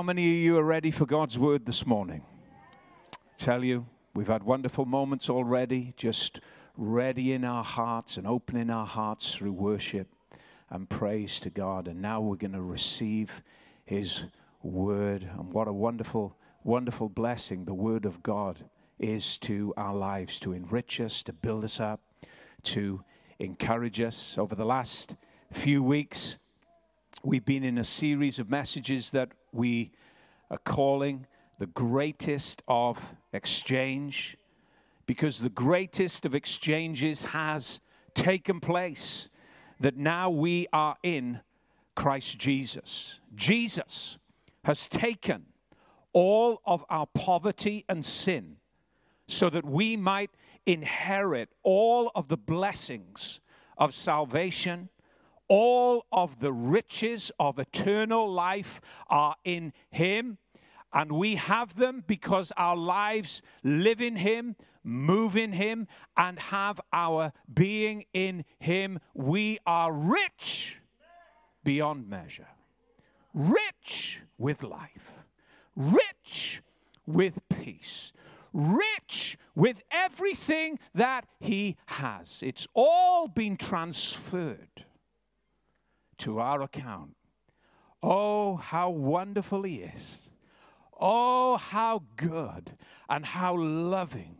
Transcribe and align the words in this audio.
how 0.00 0.04
many 0.04 0.24
of 0.24 0.42
you 0.42 0.56
are 0.56 0.64
ready 0.64 0.90
for 0.90 1.04
God's 1.04 1.38
word 1.38 1.66
this 1.66 1.86
morning? 1.86 2.22
Tell 3.36 3.62
you, 3.62 3.84
we've 4.14 4.28
had 4.28 4.42
wonderful 4.42 4.86
moments 4.86 5.28
already, 5.28 5.92
just 5.94 6.40
ready 6.74 7.34
in 7.34 7.44
our 7.44 7.62
hearts 7.62 8.16
and 8.16 8.26
opening 8.26 8.70
our 8.70 8.86
hearts 8.86 9.34
through 9.34 9.52
worship 9.52 10.08
and 10.70 10.88
praise 10.88 11.38
to 11.40 11.50
God. 11.50 11.86
And 11.86 12.00
now 12.00 12.18
we're 12.22 12.36
going 12.36 12.54
to 12.54 12.62
receive 12.62 13.42
His 13.84 14.22
word. 14.62 15.28
And 15.38 15.52
what 15.52 15.68
a 15.68 15.72
wonderful, 15.74 16.34
wonderful 16.64 17.10
blessing 17.10 17.66
the 17.66 17.74
word 17.74 18.06
of 18.06 18.22
God 18.22 18.64
is 18.98 19.36
to 19.40 19.74
our 19.76 19.94
lives 19.94 20.40
to 20.40 20.54
enrich 20.54 20.98
us, 20.98 21.22
to 21.24 21.34
build 21.34 21.62
us 21.62 21.78
up, 21.78 22.00
to 22.62 23.04
encourage 23.38 24.00
us. 24.00 24.38
Over 24.38 24.54
the 24.54 24.64
last 24.64 25.14
few 25.52 25.82
weeks, 25.82 26.38
we've 27.22 27.44
been 27.44 27.64
in 27.64 27.76
a 27.76 27.84
series 27.84 28.38
of 28.38 28.48
messages 28.48 29.10
that 29.10 29.32
we 29.52 29.92
are 30.50 30.58
calling 30.58 31.26
the 31.58 31.66
greatest 31.66 32.62
of 32.66 33.14
exchange 33.32 34.36
because 35.06 35.38
the 35.38 35.48
greatest 35.48 36.24
of 36.24 36.34
exchanges 36.34 37.24
has 37.24 37.80
taken 38.14 38.60
place 38.60 39.28
that 39.80 39.96
now 39.96 40.30
we 40.30 40.66
are 40.72 40.96
in 41.02 41.40
Christ 41.94 42.38
Jesus. 42.38 43.18
Jesus 43.34 44.18
has 44.64 44.86
taken 44.86 45.46
all 46.12 46.60
of 46.64 46.84
our 46.88 47.06
poverty 47.06 47.84
and 47.88 48.04
sin 48.04 48.56
so 49.28 49.48
that 49.50 49.64
we 49.64 49.96
might 49.96 50.30
inherit 50.66 51.48
all 51.62 52.10
of 52.14 52.28
the 52.28 52.36
blessings 52.36 53.40
of 53.78 53.94
salvation 53.94 54.88
all 55.50 56.06
of 56.12 56.38
the 56.38 56.52
riches 56.52 57.30
of 57.38 57.58
eternal 57.58 58.32
life 58.32 58.80
are 59.08 59.34
in 59.44 59.74
Him. 59.90 60.38
And 60.92 61.12
we 61.12 61.36
have 61.36 61.76
them 61.76 62.04
because 62.06 62.52
our 62.56 62.76
lives 62.76 63.42
live 63.62 64.00
in 64.00 64.16
Him, 64.16 64.56
move 64.82 65.36
in 65.36 65.52
Him, 65.52 65.88
and 66.16 66.38
have 66.38 66.80
our 66.92 67.32
being 67.52 68.04
in 68.14 68.44
Him. 68.60 69.00
We 69.12 69.58
are 69.66 69.92
rich 69.92 70.76
beyond 71.64 72.08
measure, 72.08 72.48
rich 73.34 74.20
with 74.38 74.62
life, 74.62 75.10
rich 75.76 76.62
with 77.06 77.40
peace, 77.48 78.12
rich 78.52 79.36
with 79.56 79.82
everything 79.90 80.78
that 80.94 81.26
He 81.40 81.76
has. 81.86 82.40
It's 82.42 82.68
all 82.74 83.26
been 83.26 83.56
transferred 83.56 84.84
to 86.20 86.38
our 86.38 86.62
account. 86.62 87.16
Oh, 88.02 88.56
how 88.56 88.90
wonderful 88.90 89.62
He 89.62 89.76
is. 89.76 90.30
Oh, 90.98 91.56
how 91.56 92.02
good 92.16 92.72
and 93.08 93.24
how 93.24 93.56
loving 93.56 94.38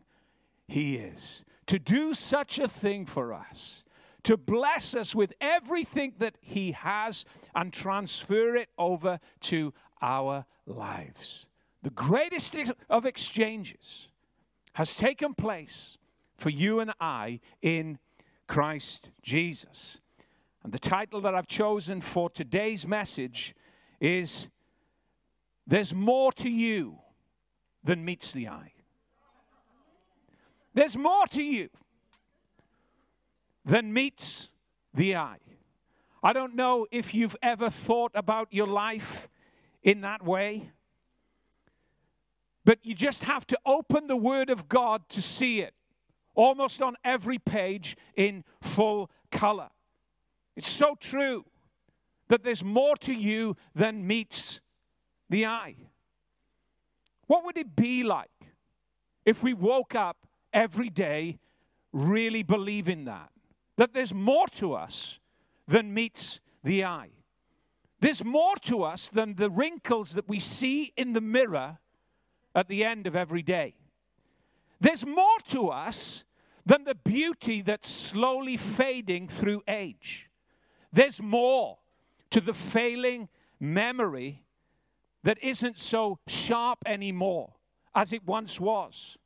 He 0.67 0.97
is 0.97 1.45
to 1.71 1.79
do 1.79 2.15
such 2.15 2.59
a 2.59 2.67
thing 2.67 3.07
for 3.07 3.33
us, 3.33 3.85
to 4.25 4.37
bless 4.37 4.93
us 4.93 5.15
with 5.15 5.33
everything 5.41 6.15
that 6.19 6.35
He 6.41 6.73
has 6.73 7.25
and 7.55 7.73
transfer 7.73 8.57
it 8.57 8.69
over 8.77 9.21
to 9.43 9.73
our 10.03 10.45
lives. 10.67 11.47
The 11.83 11.91
greatest 11.91 12.57
of 12.89 13.07
exchanges 13.07 14.09
has 14.73 14.95
taken 14.95 15.33
place 15.33 15.97
for 16.37 16.51
you 16.51 16.81
and 16.81 16.93
I 17.01 17.39
in 17.63 17.99
Christ 18.49 19.11
Jesus. 19.23 20.01
And 20.63 20.73
the 20.73 20.79
title 20.79 21.21
that 21.23 21.35
I've 21.35 21.47
chosen 21.47 22.01
for 22.01 22.29
today's 22.29 22.87
message 22.87 23.55
is 24.01 24.49
There's 25.67 25.95
More 25.95 26.33
to 26.33 26.51
You 26.51 26.99
Than 27.83 28.05
Meets 28.05 28.33
the 28.33 28.49
Eye. 28.49 28.73
There's 30.75 30.97
more 30.97 31.27
to 31.29 31.43
you 31.43 31.69
than 33.65 33.93
meets 33.93 34.49
the 34.95 35.17
eye. 35.17 35.39
I 36.23 36.33
don't 36.33 36.55
know 36.55 36.87
if 36.91 37.15
you've 37.15 37.37
ever 37.43 37.71
thought 37.71 38.13
about 38.15 38.49
your 38.51 38.67
life 38.67 39.29
in 39.83 40.03
that 40.03 40.23
way, 40.25 40.71
but 42.65 42.79
you 42.83 42.95
just 42.95 43.25
have 43.25 43.47
to 43.49 43.59
open 43.65 44.07
the 44.07 44.17
Word 44.17 44.51
of 44.51 44.69
God 44.69 45.03
to 45.11 45.23
see 45.23 45.61
it 45.61 45.75
almost 46.35 46.83
on 46.83 46.97
every 47.05 47.39
page 47.39 47.97
in 48.15 48.45
full 48.61 49.11
color. 49.31 49.71
It's 50.61 50.71
so 50.71 50.95
true 50.95 51.47
that 52.29 52.43
there's 52.45 52.63
more 52.63 52.95
to 52.97 53.15
you 53.15 53.57
than 53.75 54.07
meets 54.07 54.61
the 55.31 55.47
eye. 55.47 55.77
What 57.29 57.47
would 57.47 57.57
it 57.57 57.75
be 57.75 58.05
like 58.05 58.53
if 59.25 59.43
we 59.43 59.55
woke 59.55 59.95
up 59.95 60.27
every 60.53 60.91
day 60.91 61.39
really 61.95 62.43
believing 62.43 63.07
that? 63.07 63.31
That 63.79 63.95
there's 63.95 64.13
more 64.13 64.49
to 64.57 64.75
us 64.75 65.19
than 65.67 65.95
meets 65.95 66.41
the 66.63 66.85
eye. 66.85 67.13
There's 68.01 68.23
more 68.23 68.57
to 68.65 68.83
us 68.83 69.09
than 69.09 69.37
the 69.37 69.49
wrinkles 69.49 70.13
that 70.13 70.29
we 70.29 70.39
see 70.39 70.93
in 70.95 71.15
the 71.15 71.23
mirror 71.23 71.79
at 72.55 72.69
the 72.69 72.85
end 72.85 73.07
of 73.07 73.17
every 73.17 73.43
day. 73.43 73.77
There's 74.79 75.07
more 75.07 75.39
to 75.49 75.69
us 75.69 76.25
than 76.67 76.85
the 76.85 76.97
beauty 76.97 77.63
that's 77.63 77.91
slowly 77.91 78.59
fading 78.59 79.27
through 79.27 79.63
age. 79.67 80.30
There's 80.93 81.21
more 81.23 81.79
to 82.31 82.41
the 82.41 82.55
failing 82.55 83.29
memory 83.59 84.45
that 85.23 85.39
isn't 85.43 85.79
so 85.79 86.19
sharp 86.27 86.79
anymore 86.87 87.55
as 87.95 88.13
it 88.13 88.27
once 88.27 88.59
was. 88.59 89.19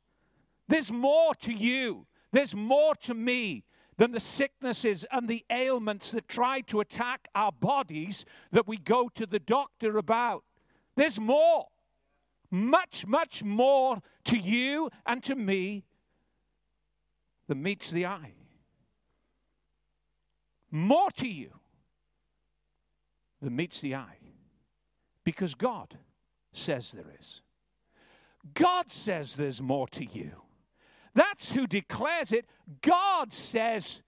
There's 0.67 0.91
more 0.91 1.33
to 1.35 1.53
you, 1.53 2.07
there's 2.31 2.55
more 2.55 2.95
to 2.95 3.13
me 3.13 3.63
than 3.97 4.11
the 4.11 4.19
sicknesses 4.19 5.05
and 5.11 5.27
the 5.27 5.45
ailments 5.49 6.11
that 6.11 6.27
try 6.27 6.59
to 6.61 6.81
attack 6.81 7.27
our 7.33 7.51
bodies 7.51 8.25
that 8.51 8.67
we 8.67 8.77
go 8.77 9.09
to 9.15 9.25
the 9.25 9.39
doctor 9.39 9.97
about. 9.97 10.43
There's 10.95 11.19
more, 11.19 11.67
much, 12.51 13.07
much 13.07 13.43
more 13.43 14.01
to 14.25 14.37
you 14.37 14.89
and 15.05 15.23
to 15.23 15.35
me 15.35 15.85
than 17.47 17.63
meets 17.63 17.89
the 17.89 18.05
eye 18.05 18.33
more 20.75 21.09
to 21.11 21.27
you 21.27 21.51
than 23.41 23.55
meets 23.55 23.81
the 23.81 23.95
eye. 23.95 24.17
Because 25.23 25.55
God 25.55 25.97
says 26.53 26.91
there 26.91 27.11
is. 27.19 27.41
God 28.53 28.91
says 28.91 29.35
there's 29.35 29.61
more 29.61 29.87
to 29.89 30.05
you. 30.05 30.31
That's 31.13 31.51
who 31.51 31.65
declares 31.65 32.31
it. 32.31 32.45
God 32.81 33.33
says 33.33 34.01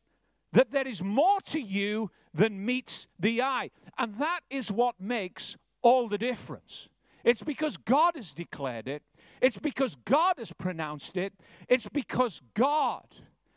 that 0.51 0.71
there 0.71 0.87
is 0.87 1.01
more 1.01 1.39
to 1.45 1.59
you 1.59 2.11
than 2.33 2.65
meets 2.65 3.07
the 3.19 3.41
eye. 3.41 3.71
And 3.97 4.19
that 4.19 4.41
is 4.49 4.71
what 4.71 4.99
makes 4.99 5.55
all 5.81 6.07
the 6.07 6.17
difference. 6.17 6.89
It's 7.23 7.43
because 7.43 7.77
God 7.77 8.15
has 8.15 8.33
declared 8.33 8.87
it, 8.87 9.03
it's 9.41 9.59
because 9.59 9.95
God 10.05 10.35
has 10.37 10.51
pronounced 10.53 11.17
it, 11.17 11.33
it's 11.67 11.89
because 11.89 12.41
God 12.53 13.05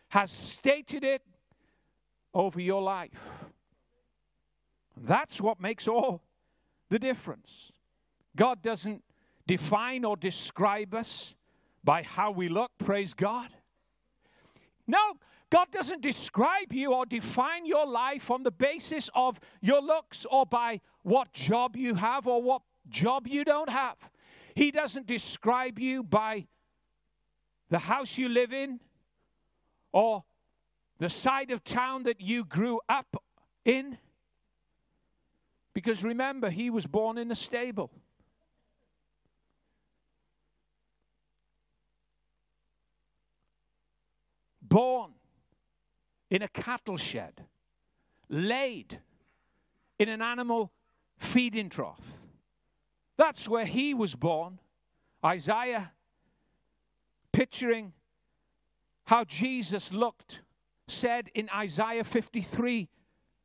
has 0.09 0.31
stated 0.31 1.05
it 1.05 1.23
over 2.35 2.61
your 2.61 2.83
life. 2.83 3.21
That's 4.97 5.41
what 5.41 5.61
makes 5.61 5.89
all 5.89 6.23
the 6.89 6.99
difference. 6.99 7.73
God 8.37 8.63
doesn't 8.63 9.03
define 9.47 10.05
or 10.05 10.17
describe 10.17 10.95
us 10.95 11.35
by 11.83 12.03
how 12.03 12.31
we 12.31 12.49
look, 12.49 12.71
praise 12.79 13.15
God. 13.15 13.49
No, 14.87 15.15
God 15.51 15.69
doesn't 15.73 16.03
describe 16.03 16.73
you 16.73 16.93
or 16.93 17.07
define 17.07 17.67
your 17.67 17.87
life 17.87 18.31
on 18.31 18.43
the 18.43 18.51
basis 18.51 19.11
of 19.15 19.41
your 19.61 19.81
looks 19.81 20.27
or 20.31 20.47
by 20.47 20.81
what 21.03 21.33
job 21.33 21.77
you 21.77 21.95
have 21.95 22.27
or 22.27 22.43
what 22.43 22.63
job 22.89 23.27
you 23.27 23.45
don't 23.45 23.69
have. 23.69 23.97
He 24.55 24.71
doesn't 24.71 25.07
describe 25.07 25.79
you 25.79 26.03
by 26.03 26.47
the 27.69 27.79
house 27.79 28.19
you 28.19 28.29
live 28.29 28.53
in 28.53 28.81
or 29.93 30.25
the 31.01 31.09
side 31.09 31.51
of 31.51 31.65
town 31.65 32.05
that 32.05 32.21
you 32.21 32.45
grew 32.45 32.79
up 32.89 33.17
in? 33.65 33.99
Because 35.73 36.05
remember, 36.05 36.51
he 36.51 36.69
was 36.69 36.87
born 36.87 37.17
in 37.17 37.33
a 37.33 37.35
stable. 37.35 37.91
Born 44.61 45.13
in 46.29 46.43
a 46.43 46.49
cattle 46.49 46.99
shed, 46.99 47.47
laid 48.29 49.01
in 49.99 50.09
an 50.11 50.21
animal 50.21 50.71
feeding 51.17 51.71
trough. 51.71 52.05
That's 53.17 53.49
where 53.49 53.65
he 53.65 53.95
was 53.95 54.15
born. 54.15 54.59
Isaiah 55.25 55.93
picturing 57.33 57.95
how 59.07 59.25
Jesus 59.25 59.93
looked 59.93 60.43
said 60.91 61.31
in 61.35 61.49
Isaiah 61.55 62.05
53, 62.05 62.89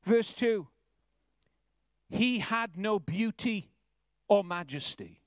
verse 0.03 0.33
2, 0.33 0.67
He 2.09 2.39
had 2.39 2.77
no 2.77 2.99
beauty 2.99 3.71
or 4.27 4.43
majesty 4.43 5.21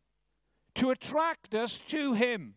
to 0.74 0.90
attract 0.90 1.54
us 1.54 1.78
to 1.88 2.14
him. 2.14 2.54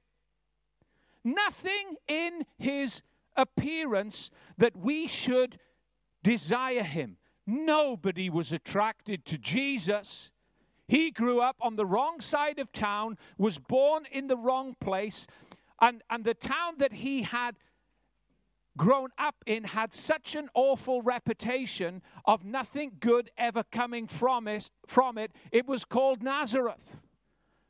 Nothing 1.23 1.95
in 2.07 2.45
his 2.57 3.01
appearance 3.35 4.29
that 4.57 4.75
we 4.75 5.07
should 5.07 5.59
desire 6.23 6.83
him. 6.83 7.17
Nobody 7.47 8.29
was 8.29 8.51
attracted 8.51 9.25
to 9.25 9.37
Jesus. 9.37 10.31
He 10.87 11.11
grew 11.11 11.41
up 11.41 11.57
on 11.61 11.75
the 11.75 11.85
wrong 11.85 12.19
side 12.19 12.59
of 12.59 12.71
town, 12.71 13.17
was 13.37 13.57
born 13.57 14.05
in 14.11 14.27
the 14.27 14.37
wrong 14.37 14.75
place, 14.79 15.25
and, 15.79 16.03
and 16.09 16.23
the 16.23 16.33
town 16.33 16.75
that 16.77 16.93
he 16.93 17.23
had 17.23 17.55
grown 18.77 19.09
up 19.17 19.35
in 19.45 19.63
had 19.63 19.93
such 19.93 20.35
an 20.35 20.49
awful 20.53 21.01
reputation 21.01 22.01
of 22.25 22.45
nothing 22.45 22.93
good 22.99 23.29
ever 23.37 23.63
coming 23.63 24.07
from 24.07 24.47
it, 24.47 24.71
from 24.85 25.17
it. 25.17 25.31
It 25.51 25.67
was 25.67 25.85
called 25.85 26.23
Nazareth. 26.23 26.97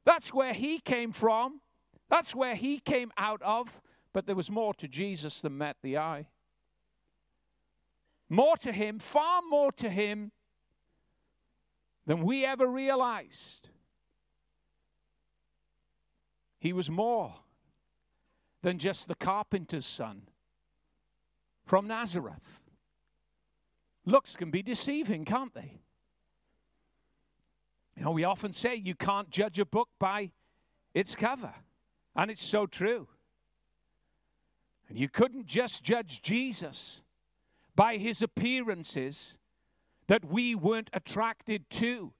That's 0.05 0.33
where 0.33 0.53
he 0.53 0.79
came 0.79 1.11
from. 1.11 1.61
That's 2.09 2.35
where 2.35 2.55
he 2.55 2.79
came 2.79 3.11
out 3.17 3.41
of. 3.41 3.81
But 4.13 4.25
there 4.25 4.35
was 4.35 4.49
more 4.49 4.73
to 4.75 4.87
Jesus 4.87 5.39
than 5.41 5.57
met 5.57 5.77
the 5.81 5.97
eye. 5.97 6.27
More 8.29 8.57
to 8.57 8.71
him, 8.71 8.99
far 8.99 9.41
more 9.49 9.71
to 9.73 9.89
him 9.89 10.31
than 12.05 12.23
we 12.23 12.45
ever 12.45 12.67
realized. 12.67 13.69
He 16.59 16.73
was 16.73 16.89
more 16.89 17.35
than 18.61 18.77
just 18.77 19.07
the 19.07 19.15
carpenter's 19.15 19.85
son 19.85 20.27
from 21.71 21.87
Nazareth. 21.87 22.59
Looks 24.05 24.35
can 24.35 24.51
be 24.51 24.61
deceiving, 24.61 25.23
can't 25.23 25.53
they? 25.53 25.79
You 27.95 28.03
know, 28.03 28.11
we 28.11 28.25
often 28.25 28.51
say 28.51 28.75
you 28.75 28.93
can't 28.93 29.29
judge 29.29 29.57
a 29.57 29.63
book 29.63 29.87
by 29.97 30.31
its 30.93 31.15
cover, 31.15 31.53
and 32.13 32.29
it's 32.29 32.43
so 32.43 32.65
true. 32.65 33.07
And 34.89 34.99
you 34.99 35.07
couldn't 35.07 35.45
just 35.45 35.81
judge 35.81 36.21
Jesus 36.21 37.03
by 37.73 37.95
his 37.95 38.21
appearances 38.21 39.37
that 40.07 40.25
we 40.25 40.55
weren't 40.55 40.89
attracted 40.91 41.69
to 41.69 42.11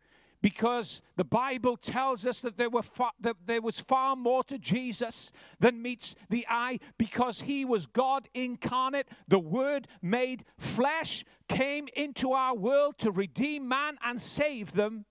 because 0.42 1.02
the 1.18 1.24
Bible 1.24 1.78
tells 1.78 2.26
us 2.26 2.42
that 2.42 2.58
there, 2.58 2.70
were 2.70 2.82
far, 2.82 3.12
that 3.20 3.36
there 3.46 3.62
was 3.62 3.80
far 3.80 4.16
more 4.16 4.44
to 4.46 4.58
Jesus 4.58 5.32
than 5.60 5.82
meets 5.82 6.16
the 6.30 6.46
eye 6.50 6.80
because 6.98 7.42
he 7.42 7.64
was 7.64 7.86
God 7.86 8.28
incarnate. 8.34 9.08
The 9.28 9.40
Word 9.40 9.88
made 10.02 10.46
flesh 10.58 11.24
came 11.48 11.88
into 11.96 12.32
our 12.32 12.56
world 12.56 12.98
to 13.00 13.12
redeem 13.12 13.68
man 13.68 13.98
and 14.04 14.20
save 14.20 14.74
them, 14.74 15.06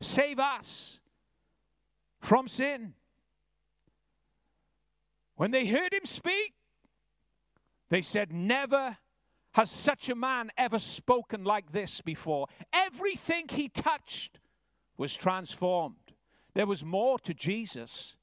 save 0.00 0.38
us 0.38 1.00
from 2.20 2.46
sin. 2.46 2.94
When 5.34 5.50
they 5.50 5.66
heard 5.66 5.92
him 5.92 6.04
speak, 6.04 6.54
they 7.90 8.02
said, 8.02 8.32
Never 8.32 8.98
has 9.58 9.72
such 9.72 10.08
a 10.08 10.14
man 10.14 10.52
ever 10.56 10.78
spoken 10.78 11.42
like 11.42 11.72
this 11.72 12.00
before? 12.00 12.46
Everything 12.72 13.44
he 13.48 13.68
touched 13.68 14.38
was 14.96 15.16
transformed. 15.16 15.96
There 16.54 16.64
was 16.64 16.84
more 16.84 17.18
to 17.18 17.34
Jesus 17.34 18.14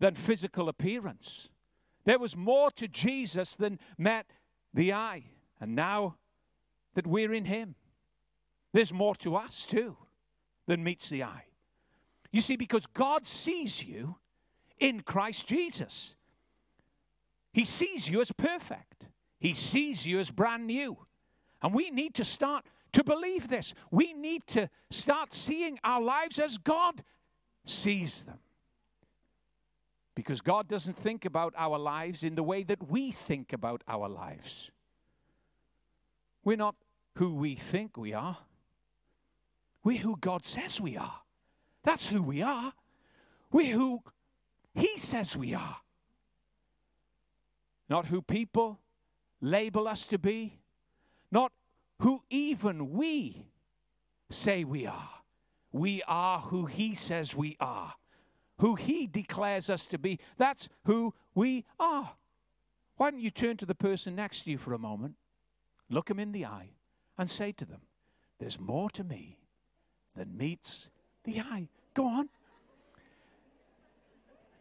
than 0.00 0.16
physical 0.16 0.68
appearance. 0.68 1.50
There 2.04 2.18
was 2.18 2.36
more 2.36 2.72
to 2.72 2.88
Jesus 2.88 3.54
than 3.54 3.78
met 3.96 4.26
the 4.74 4.92
eye. 4.92 5.26
And 5.60 5.76
now 5.76 6.16
that 6.94 7.06
we're 7.06 7.32
in 7.32 7.44
Him, 7.44 7.76
there's 8.72 8.92
more 8.92 9.14
to 9.16 9.36
us 9.36 9.64
too 9.66 9.96
than 10.66 10.82
meets 10.82 11.08
the 11.08 11.22
eye. 11.22 11.44
You 12.32 12.40
see, 12.40 12.56
because 12.56 12.86
God 12.86 13.24
sees 13.24 13.84
you 13.84 14.16
in 14.80 15.02
Christ 15.02 15.46
Jesus, 15.46 16.16
He 17.52 17.64
sees 17.64 18.08
you 18.08 18.20
as 18.20 18.32
perfect. 18.32 19.06
He 19.40 19.54
sees 19.54 20.06
you 20.06 20.20
as 20.20 20.30
brand 20.30 20.66
new. 20.66 20.98
And 21.62 21.74
we 21.74 21.90
need 21.90 22.14
to 22.14 22.24
start 22.24 22.64
to 22.92 23.02
believe 23.02 23.48
this. 23.48 23.74
We 23.90 24.12
need 24.12 24.46
to 24.48 24.68
start 24.90 25.32
seeing 25.32 25.78
our 25.82 26.00
lives 26.00 26.38
as 26.38 26.58
God 26.58 27.02
sees 27.64 28.20
them. 28.22 28.38
Because 30.14 30.40
God 30.40 30.68
doesn't 30.68 30.96
think 30.96 31.24
about 31.24 31.54
our 31.56 31.78
lives 31.78 32.22
in 32.22 32.34
the 32.34 32.42
way 32.42 32.62
that 32.64 32.90
we 32.90 33.10
think 33.10 33.52
about 33.52 33.82
our 33.88 34.08
lives. 34.08 34.70
We're 36.44 36.56
not 36.56 36.74
who 37.16 37.34
we 37.34 37.54
think 37.54 37.96
we 37.96 38.12
are, 38.12 38.38
we're 39.82 39.98
who 39.98 40.16
God 40.16 40.44
says 40.44 40.80
we 40.80 40.96
are. 40.96 41.20
That's 41.82 42.08
who 42.08 42.22
we 42.22 42.42
are. 42.42 42.74
We're 43.50 43.74
who 43.74 44.02
He 44.74 44.98
says 44.98 45.36
we 45.36 45.54
are. 45.54 45.76
Not 47.88 48.06
who 48.06 48.20
people 48.20 48.78
label 49.40 49.88
us 49.88 50.06
to 50.08 50.18
be, 50.18 50.60
not 51.30 51.52
who 52.00 52.20
even 52.30 52.90
we 52.90 53.46
say 54.30 54.64
we 54.64 54.86
are. 54.86 55.10
We 55.72 56.02
are 56.06 56.40
who 56.40 56.66
He 56.66 56.94
says 56.94 57.34
we 57.34 57.56
are, 57.60 57.94
who 58.58 58.74
He 58.74 59.06
declares 59.06 59.70
us 59.70 59.84
to 59.86 59.98
be. 59.98 60.18
That's 60.36 60.68
who 60.84 61.14
we 61.34 61.64
are. 61.78 62.12
Why 62.96 63.10
don't 63.10 63.20
you 63.20 63.30
turn 63.30 63.56
to 63.58 63.66
the 63.66 63.74
person 63.74 64.14
next 64.14 64.44
to 64.44 64.50
you 64.50 64.58
for 64.58 64.74
a 64.74 64.78
moment, 64.78 65.14
look 65.88 66.10
in 66.10 66.32
the 66.32 66.46
eye, 66.46 66.70
and 67.16 67.30
say 67.30 67.52
to 67.52 67.64
them, 67.64 67.80
There's 68.38 68.58
more 68.58 68.90
to 68.90 69.04
me 69.04 69.38
than 70.16 70.36
meets 70.36 70.90
the 71.24 71.40
eye. 71.40 71.68
Go 71.94 72.06
on. 72.06 72.28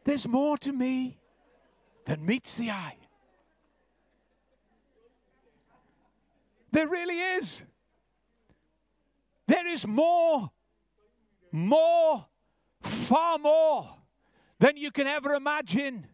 There's 0.03 0.27
more 0.27 0.57
to 0.59 0.71
me 0.71 1.17
than 2.05 2.25
meets 2.25 2.55
the 2.55 2.71
eye. 2.71 2.97
There 6.71 6.87
really 6.87 7.19
is. 7.19 7.63
There 9.47 9.67
is 9.67 9.87
more, 9.87 10.51
more, 11.51 12.27
far 12.81 13.39
more 13.39 13.95
than 14.59 14.77
you 14.77 14.91
can 14.91 15.07
ever 15.07 15.33
imagine, 15.33 16.05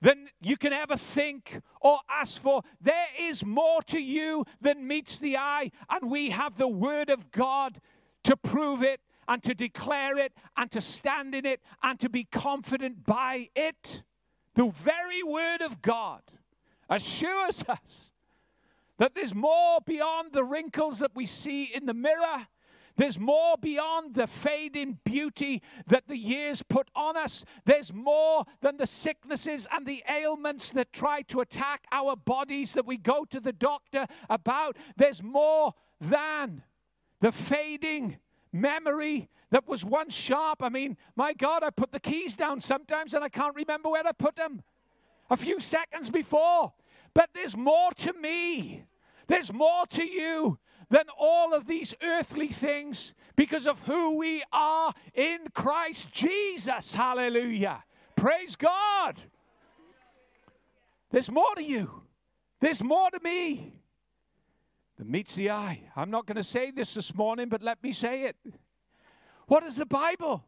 than 0.00 0.28
you 0.40 0.56
can 0.56 0.72
ever 0.72 0.96
think 0.96 1.60
or 1.80 1.98
ask 2.08 2.40
for. 2.40 2.62
There 2.80 3.08
is 3.18 3.44
more 3.44 3.82
to 3.84 3.98
you 3.98 4.44
than 4.60 4.86
meets 4.86 5.18
the 5.18 5.36
eye, 5.36 5.72
and 5.90 6.10
we 6.10 6.30
have 6.30 6.56
the 6.56 6.68
Word 6.68 7.10
of 7.10 7.32
God 7.32 7.80
to 8.22 8.36
prove 8.36 8.82
it 8.82 9.00
and 9.26 9.42
to 9.42 9.54
declare 9.54 10.18
it 10.18 10.32
and 10.56 10.70
to 10.70 10.80
stand 10.80 11.34
in 11.34 11.46
it 11.46 11.60
and 11.82 11.98
to 11.98 12.08
be 12.08 12.24
confident 12.24 13.04
by 13.04 13.48
it. 13.56 14.02
The 14.54 14.70
very 14.70 15.22
Word 15.22 15.62
of 15.62 15.82
God 15.82 16.22
assures 16.88 17.64
us 17.66 18.12
that 18.98 19.14
there's 19.14 19.34
more 19.34 19.78
beyond 19.84 20.32
the 20.32 20.44
wrinkles 20.44 20.98
that 20.98 21.14
we 21.14 21.26
see 21.26 21.64
in 21.64 21.86
the 21.86 21.94
mirror. 21.94 22.46
There's 22.96 23.18
more 23.18 23.56
beyond 23.60 24.14
the 24.14 24.28
fading 24.28 24.98
beauty 25.04 25.62
that 25.88 26.06
the 26.06 26.16
years 26.16 26.62
put 26.62 26.88
on 26.94 27.16
us. 27.16 27.44
There's 27.64 27.92
more 27.92 28.44
than 28.60 28.76
the 28.76 28.86
sicknesses 28.86 29.66
and 29.72 29.84
the 29.84 30.04
ailments 30.08 30.70
that 30.70 30.92
try 30.92 31.22
to 31.22 31.40
attack 31.40 31.86
our 31.90 32.14
bodies 32.14 32.72
that 32.72 32.86
we 32.86 32.96
go 32.96 33.24
to 33.30 33.40
the 33.40 33.52
doctor 33.52 34.06
about. 34.30 34.76
There's 34.96 35.24
more 35.24 35.74
than 36.00 36.62
the 37.20 37.32
fading 37.32 38.18
memory 38.52 39.28
that 39.50 39.66
was 39.66 39.84
once 39.84 40.14
sharp. 40.14 40.62
I 40.62 40.68
mean, 40.68 40.96
my 41.16 41.32
God, 41.32 41.64
I 41.64 41.70
put 41.70 41.90
the 41.90 42.00
keys 42.00 42.36
down 42.36 42.60
sometimes 42.60 43.12
and 43.12 43.24
I 43.24 43.28
can't 43.28 43.56
remember 43.56 43.88
where 43.88 44.06
I 44.06 44.12
put 44.12 44.36
them 44.36 44.62
a 45.30 45.36
few 45.36 45.58
seconds 45.58 46.10
before. 46.10 46.72
But 47.14 47.30
there's 47.32 47.56
more 47.56 47.92
to 47.98 48.12
me. 48.12 48.84
There's 49.26 49.52
more 49.52 49.86
to 49.90 50.04
you 50.04 50.58
than 50.90 51.04
all 51.18 51.54
of 51.54 51.66
these 51.66 51.94
earthly 52.02 52.48
things 52.48 53.14
because 53.36 53.66
of 53.66 53.80
who 53.80 54.18
we 54.18 54.42
are 54.52 54.92
in 55.14 55.38
Christ 55.54 56.12
Jesus. 56.12 56.94
Hallelujah. 56.94 57.84
Praise 58.16 58.56
God. 58.56 59.20
There's 61.10 61.30
more 61.30 61.54
to 61.54 61.62
you. 61.62 62.02
There's 62.60 62.82
more 62.82 63.10
to 63.10 63.20
me 63.22 63.74
than 64.98 65.10
meets 65.10 65.34
the 65.34 65.50
eye. 65.50 65.90
I'm 65.96 66.10
not 66.10 66.26
going 66.26 66.36
to 66.36 66.44
say 66.44 66.70
this 66.70 66.94
this 66.94 67.14
morning, 67.14 67.48
but 67.48 67.62
let 67.62 67.82
me 67.82 67.92
say 67.92 68.24
it. 68.24 68.36
What 69.46 69.62
is 69.64 69.76
the 69.76 69.86
Bible? 69.86 70.44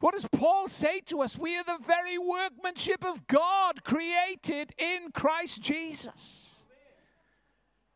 What 0.00 0.14
does 0.14 0.26
Paul 0.30 0.68
say 0.68 1.00
to 1.06 1.22
us? 1.22 1.38
We 1.38 1.56
are 1.56 1.64
the 1.64 1.78
very 1.86 2.18
workmanship 2.18 3.04
of 3.04 3.26
God 3.26 3.84
created 3.84 4.74
in 4.78 5.12
Christ 5.12 5.62
Jesus. 5.62 6.56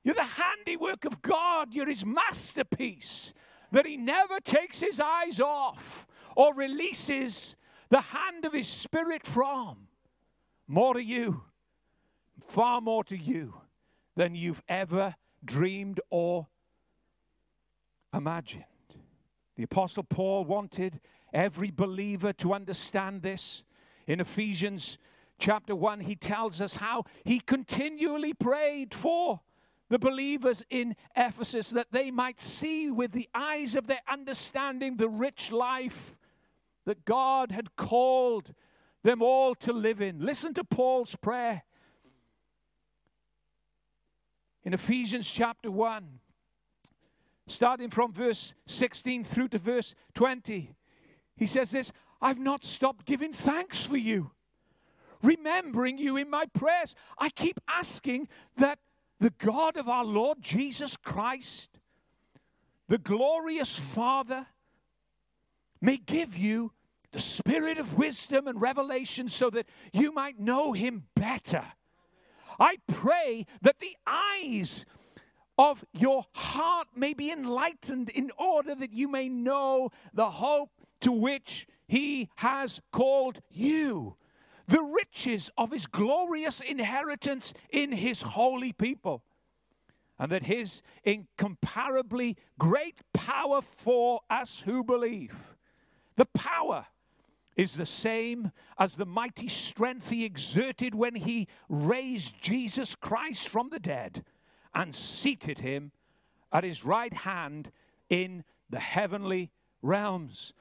You're 0.04 0.14
the 0.14 0.24
handiwork 0.24 1.04
of 1.04 1.20
God, 1.20 1.74
you're 1.74 1.88
his 1.88 2.06
masterpiece 2.06 3.32
that 3.72 3.86
he 3.86 3.96
never 3.96 4.40
takes 4.40 4.80
his 4.80 5.00
eyes 5.00 5.40
off 5.40 6.06
or 6.36 6.54
releases 6.54 7.56
the 7.90 8.00
hand 8.00 8.44
of 8.44 8.52
his 8.52 8.68
spirit 8.68 9.26
from. 9.26 9.88
More 10.66 10.94
to 10.94 11.02
you, 11.02 11.42
far 12.46 12.80
more 12.80 13.04
to 13.04 13.16
you 13.16 13.54
than 14.16 14.34
you've 14.34 14.62
ever 14.68 15.14
dreamed 15.44 16.00
or 16.10 16.46
imagined. 18.14 18.64
The 19.56 19.64
Apostle 19.64 20.04
Paul 20.04 20.44
wanted 20.44 21.00
every 21.38 21.70
believer 21.70 22.32
to 22.32 22.52
understand 22.52 23.22
this. 23.22 23.62
In 24.06 24.20
Ephesians 24.20 24.98
chapter 25.38 25.74
1, 25.74 26.00
he 26.00 26.16
tells 26.16 26.60
us 26.60 26.76
how 26.76 27.04
he 27.24 27.38
continually 27.38 28.34
prayed 28.34 28.92
for 28.92 29.40
the 29.88 29.98
believers 29.98 30.64
in 30.68 30.96
Ephesus 31.16 31.70
that 31.70 31.92
they 31.92 32.10
might 32.10 32.40
see 32.40 32.90
with 32.90 33.12
the 33.12 33.28
eyes 33.34 33.74
of 33.74 33.86
their 33.86 34.00
understanding 34.08 34.96
the 34.96 35.08
rich 35.08 35.52
life 35.52 36.18
that 36.84 37.04
God 37.04 37.52
had 37.52 37.76
called 37.76 38.52
them 39.04 39.22
all 39.22 39.54
to 39.54 39.72
live 39.72 40.02
in. 40.02 40.18
Listen 40.20 40.52
to 40.54 40.64
Paul's 40.64 41.14
prayer 41.16 41.62
in 44.64 44.74
Ephesians 44.74 45.30
chapter 45.30 45.70
1, 45.70 46.18
starting 47.46 47.90
from 47.90 48.12
verse 48.12 48.54
16 48.66 49.24
through 49.24 49.48
to 49.48 49.58
verse 49.58 49.94
20. 50.14 50.74
He 51.38 51.46
says 51.46 51.70
this 51.70 51.92
I've 52.20 52.38
not 52.38 52.64
stopped 52.64 53.06
giving 53.06 53.32
thanks 53.32 53.84
for 53.84 53.96
you, 53.96 54.32
remembering 55.22 55.96
you 55.96 56.16
in 56.16 56.28
my 56.28 56.46
prayers. 56.46 56.94
I 57.18 57.30
keep 57.30 57.60
asking 57.68 58.28
that 58.56 58.80
the 59.20 59.30
God 59.30 59.76
of 59.76 59.88
our 59.88 60.04
Lord 60.04 60.42
Jesus 60.42 60.96
Christ, 60.96 61.78
the 62.88 62.98
glorious 62.98 63.76
Father, 63.76 64.46
may 65.80 65.96
give 65.96 66.36
you 66.36 66.72
the 67.12 67.20
spirit 67.20 67.78
of 67.78 67.96
wisdom 67.96 68.46
and 68.46 68.60
revelation 68.60 69.28
so 69.28 69.48
that 69.50 69.66
you 69.92 70.12
might 70.12 70.38
know 70.38 70.72
him 70.72 71.04
better. 71.14 71.64
I 72.60 72.78
pray 72.88 73.46
that 73.62 73.78
the 73.78 73.96
eyes 74.06 74.84
of 75.56 75.84
your 75.92 76.26
heart 76.32 76.88
may 76.94 77.14
be 77.14 77.30
enlightened 77.30 78.10
in 78.10 78.30
order 78.38 78.74
that 78.74 78.92
you 78.92 79.08
may 79.08 79.28
know 79.28 79.90
the 80.12 80.30
hope 80.30 80.70
to 81.00 81.12
which 81.12 81.66
he 81.86 82.28
has 82.36 82.80
called 82.92 83.40
you 83.50 84.16
the 84.68 84.82
riches 84.82 85.50
of 85.56 85.72
his 85.72 85.86
glorious 85.86 86.60
inheritance 86.60 87.54
in 87.70 87.90
his 87.90 88.20
holy 88.20 88.72
people, 88.72 89.22
and 90.18 90.30
that 90.30 90.44
his 90.44 90.82
incomparably 91.04 92.36
great 92.58 93.00
power 93.14 93.62
for 93.62 94.20
us 94.28 94.62
who 94.66 94.84
believe. 94.84 95.56
The 96.16 96.26
power 96.26 96.86
is 97.56 97.74
the 97.74 97.86
same 97.86 98.52
as 98.78 98.94
the 98.94 99.06
mighty 99.06 99.48
strength 99.48 100.10
he 100.10 100.24
exerted 100.24 100.94
when 100.94 101.14
he 101.14 101.48
raised 101.68 102.40
Jesus 102.40 102.94
Christ 102.94 103.48
from 103.48 103.70
the 103.70 103.80
dead 103.80 104.24
and 104.74 104.94
seated 104.94 105.58
him 105.58 105.92
at 106.52 106.62
his 106.62 106.84
right 106.84 107.12
hand 107.12 107.72
in 108.08 108.44
the 108.70 108.80
heavenly 108.80 109.50
realms. 109.82 110.52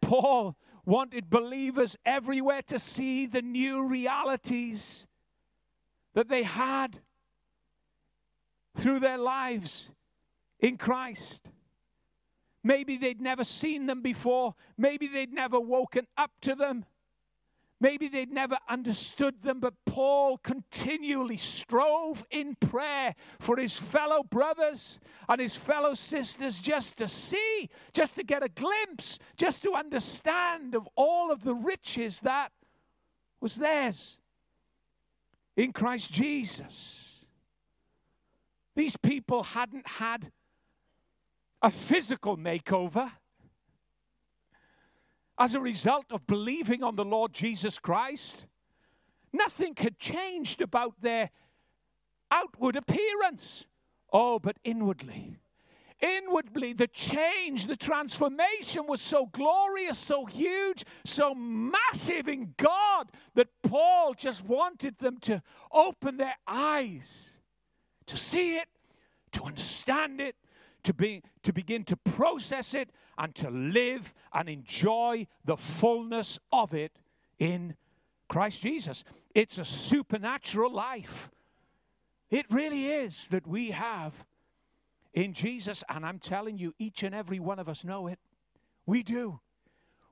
Paul 0.00 0.56
wanted 0.84 1.30
believers 1.30 1.96
everywhere 2.04 2.62
to 2.62 2.78
see 2.78 3.26
the 3.26 3.42
new 3.42 3.86
realities 3.86 5.06
that 6.14 6.28
they 6.28 6.42
had 6.42 7.00
through 8.76 9.00
their 9.00 9.18
lives 9.18 9.90
in 10.58 10.76
Christ. 10.76 11.48
Maybe 12.62 12.96
they'd 12.96 13.20
never 13.20 13.44
seen 13.44 13.86
them 13.86 14.02
before. 14.02 14.54
Maybe 14.76 15.06
they'd 15.06 15.32
never 15.32 15.58
woken 15.58 16.06
up 16.16 16.32
to 16.42 16.54
them. 16.54 16.84
Maybe 17.82 18.08
they'd 18.08 18.30
never 18.30 18.58
understood 18.68 19.42
them, 19.42 19.58
but 19.58 19.72
Paul 19.86 20.36
continually 20.36 21.38
strove 21.38 22.26
in 22.30 22.54
prayer 22.56 23.14
for 23.38 23.56
his 23.56 23.72
fellow 23.72 24.22
brothers 24.22 25.00
and 25.28 25.40
his 25.40 25.56
fellow 25.56 25.94
sisters 25.94 26.58
just 26.58 26.98
to 26.98 27.08
see, 27.08 27.70
just 27.94 28.16
to 28.16 28.22
get 28.22 28.42
a 28.42 28.50
glimpse, 28.50 29.18
just 29.38 29.62
to 29.62 29.74
understand 29.74 30.74
of 30.74 30.86
all 30.94 31.32
of 31.32 31.42
the 31.42 31.54
riches 31.54 32.20
that 32.20 32.52
was 33.40 33.56
theirs 33.56 34.18
in 35.56 35.72
Christ 35.72 36.12
Jesus. 36.12 37.24
These 38.76 38.98
people 38.98 39.42
hadn't 39.42 39.86
had 39.86 40.32
a 41.62 41.70
physical 41.70 42.36
makeover 42.36 43.10
as 45.40 45.54
a 45.54 45.60
result 45.60 46.04
of 46.10 46.26
believing 46.26 46.84
on 46.84 46.96
the 46.96 47.04
Lord 47.04 47.32
Jesus 47.32 47.78
Christ. 47.78 48.46
Nothing 49.32 49.74
had 49.74 49.98
changed 49.98 50.60
about 50.60 51.00
their 51.00 51.30
outward 52.30 52.76
appearance. 52.76 53.64
Oh, 54.12 54.38
but 54.38 54.58
inwardly, 54.64 55.38
inwardly, 56.00 56.74
the 56.74 56.88
change, 56.88 57.66
the 57.66 57.76
transformation 57.76 58.86
was 58.86 59.00
so 59.00 59.26
glorious, 59.26 59.96
so 59.96 60.26
huge, 60.26 60.84
so 61.04 61.34
massive 61.34 62.28
in 62.28 62.52
God 62.58 63.10
that 63.34 63.48
Paul 63.62 64.12
just 64.14 64.44
wanted 64.44 64.98
them 64.98 65.18
to 65.22 65.42
open 65.72 66.18
their 66.18 66.36
eyes 66.46 67.38
to 68.06 68.18
see 68.18 68.56
it, 68.56 68.68
to 69.32 69.44
understand 69.44 70.20
it, 70.20 70.34
to, 70.84 70.94
be, 70.94 71.22
to 71.42 71.52
begin 71.52 71.84
to 71.84 71.96
process 71.96 72.74
it 72.74 72.90
and 73.18 73.34
to 73.36 73.50
live 73.50 74.14
and 74.32 74.48
enjoy 74.48 75.26
the 75.44 75.56
fullness 75.56 76.38
of 76.52 76.74
it 76.74 76.92
in 77.38 77.74
Christ 78.28 78.62
Jesus. 78.62 79.04
It's 79.34 79.58
a 79.58 79.64
supernatural 79.64 80.72
life. 80.72 81.30
It 82.30 82.46
really 82.50 82.86
is 82.86 83.28
that 83.28 83.46
we 83.46 83.72
have 83.72 84.14
in 85.12 85.32
Jesus. 85.32 85.82
And 85.88 86.06
I'm 86.06 86.18
telling 86.18 86.58
you, 86.58 86.74
each 86.78 87.02
and 87.02 87.14
every 87.14 87.40
one 87.40 87.58
of 87.58 87.68
us 87.68 87.84
know 87.84 88.06
it. 88.06 88.18
We 88.86 89.02
do. 89.02 89.40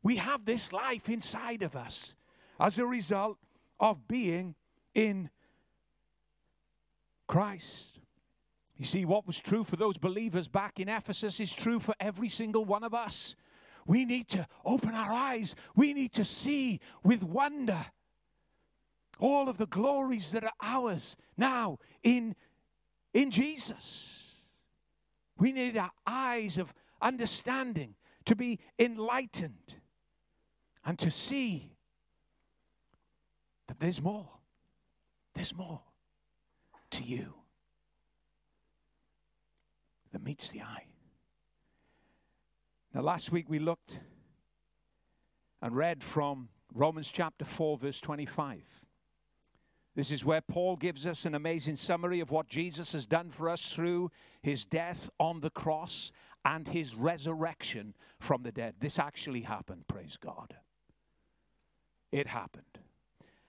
We 0.03 0.17
have 0.17 0.45
this 0.45 0.73
life 0.73 1.09
inside 1.09 1.63
of 1.63 1.77
us 1.77 2.15
as 2.61 2.79
a 2.79 2.87
result 2.87 3.39
of 3.81 4.09
being 4.09 4.55
in 4.95 5.31
Christ. 7.27 7.98
You 8.79 8.85
see, 8.85 9.05
what 9.05 9.27
was 9.27 9.39
true 9.39 9.65
for 9.65 9.75
those 9.75 9.99
believers 9.99 10.47
back 10.47 10.79
in 10.79 10.89
Ephesus 10.89 11.41
is 11.41 11.53
true 11.53 11.81
for 11.81 11.95
every 11.99 12.29
single 12.29 12.65
one 12.65 12.85
of 12.85 12.95
us. 12.95 13.35
We 13.87 14.05
need 14.05 14.29
to 14.29 14.47
open 14.65 14.95
our 14.95 15.13
eyes, 15.13 15.57
we 15.75 15.93
need 15.93 16.13
to 16.15 16.25
see 16.25 16.81
with 17.03 17.23
wonder 17.23 17.87
all 19.19 19.49
of 19.49 19.59
the 19.59 19.67
glories 19.67 20.31
that 20.31 20.45
are 20.45 20.53
ours 20.63 21.17
now 21.37 21.79
in, 22.05 22.37
in 23.13 23.33
Jesus. 23.33 24.37
We 25.39 25.51
need 25.51 25.77
our 25.77 25.91
eyes 26.07 26.57
of 26.57 26.73
understanding 27.03 27.95
to 28.27 28.37
be 28.37 28.61
enlightened 28.79 29.75
and 30.85 30.97
to 31.01 31.11
see 31.11 31.73
that 33.67 33.81
there's 33.81 34.01
more. 34.01 34.29
There's 35.35 35.55
more 35.55 35.81
to 36.91 37.03
you 37.03 37.35
that 40.19 40.25
meets 40.25 40.49
the 40.51 40.63
eye. 40.63 40.85
Now, 42.95 43.03
last 43.03 43.31
week 43.31 43.49
we 43.49 43.59
looked 43.59 43.99
and 45.63 45.77
read 45.77 46.03
from 46.03 46.49
Romans 46.75 47.11
chapter 47.13 47.45
4, 47.45 47.79
verse 47.79 48.01
25. 48.01 48.63
This 49.95 50.11
is 50.11 50.25
where 50.25 50.41
Paul 50.41 50.77
gives 50.77 51.07
us 51.07 51.25
an 51.25 51.35
amazing 51.35 51.77
summary 51.77 52.21
of 52.21 52.31
what 52.31 52.49
Jesus 52.49 52.93
has 52.93 53.07
done 53.07 53.31
for 53.31 53.49
us 53.49 53.73
through 53.73 54.11
his 54.43 54.65
death 54.65 55.11
on 55.19 55.41
the 55.41 55.51
cross 55.51 56.13
and 56.45 56.67
his 56.67 56.95
resurrection 56.95 57.95
from 58.19 58.43
the 58.43 58.53
dead. 58.53 58.75
This 58.81 58.99
actually 58.99 59.43
happened, 59.43 59.87
praise 59.89 60.17
God. 60.21 60.55
It 62.11 62.27
happened. 62.27 62.65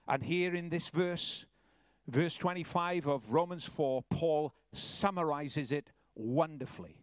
And 0.06 0.22
here 0.22 0.54
in 0.54 0.68
this 0.68 0.88
verse, 0.88 1.46
verse 2.08 2.34
25 2.34 3.06
of 3.06 3.32
Romans 3.32 3.64
4, 3.64 4.02
Paul 4.10 4.52
summarizes 4.72 5.72
it 5.72 5.90
wonderfully. 6.20 6.96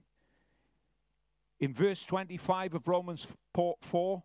In 1.59 1.73
verse 1.73 2.05
25 2.05 2.75
of 2.75 2.87
Romans 2.87 3.27
4, 3.53 4.23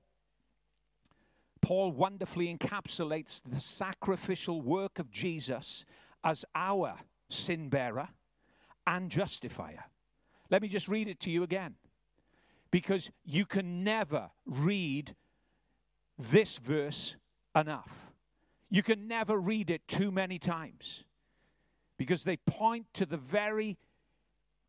Paul 1.61 1.92
wonderfully 1.92 2.54
encapsulates 2.54 3.40
the 3.49 3.61
sacrificial 3.61 4.61
work 4.61 4.99
of 4.99 5.11
Jesus 5.11 5.84
as 6.25 6.44
our 6.54 6.96
sin 7.30 7.68
bearer 7.68 8.08
and 8.87 9.11
justifier. 9.11 9.84
Let 10.50 10.61
me 10.61 10.68
just 10.68 10.88
read 10.88 11.08
it 11.08 11.20
to 11.20 11.30
you 11.30 11.42
again. 11.42 11.76
Because 12.70 13.11
you 13.25 13.46
can 13.46 13.84
never 13.84 14.30
read 14.44 15.14
this 16.18 16.58
verse 16.58 17.16
enough. 17.54 18.11
You 18.70 18.82
can 18.82 19.06
never 19.06 19.38
read 19.38 19.70
it 19.70 19.87
too 19.87 20.11
many 20.11 20.38
times. 20.38 21.04
Because 21.96 22.25
they 22.25 22.38
point 22.38 22.87
to 22.94 23.06
the 23.06 23.16
very 23.16 23.78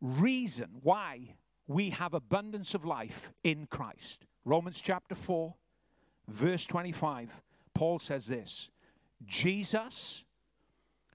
reason 0.00 0.68
why 0.82 1.36
we 1.66 1.90
have 1.90 2.14
abundance 2.14 2.74
of 2.74 2.84
life 2.84 3.32
in 3.42 3.66
Christ. 3.66 4.26
Romans 4.44 4.80
chapter 4.82 5.14
4, 5.14 5.54
verse 6.28 6.66
25, 6.66 7.30
Paul 7.74 7.98
says 7.98 8.26
this 8.26 8.68
Jesus, 9.24 10.24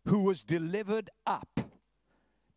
who 0.06 0.20
was 0.20 0.44
delivered 0.44 1.10
up 1.28 1.60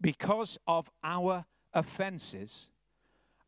because 0.01 0.59
of 0.67 0.91
our 1.05 1.45
offenses 1.75 2.69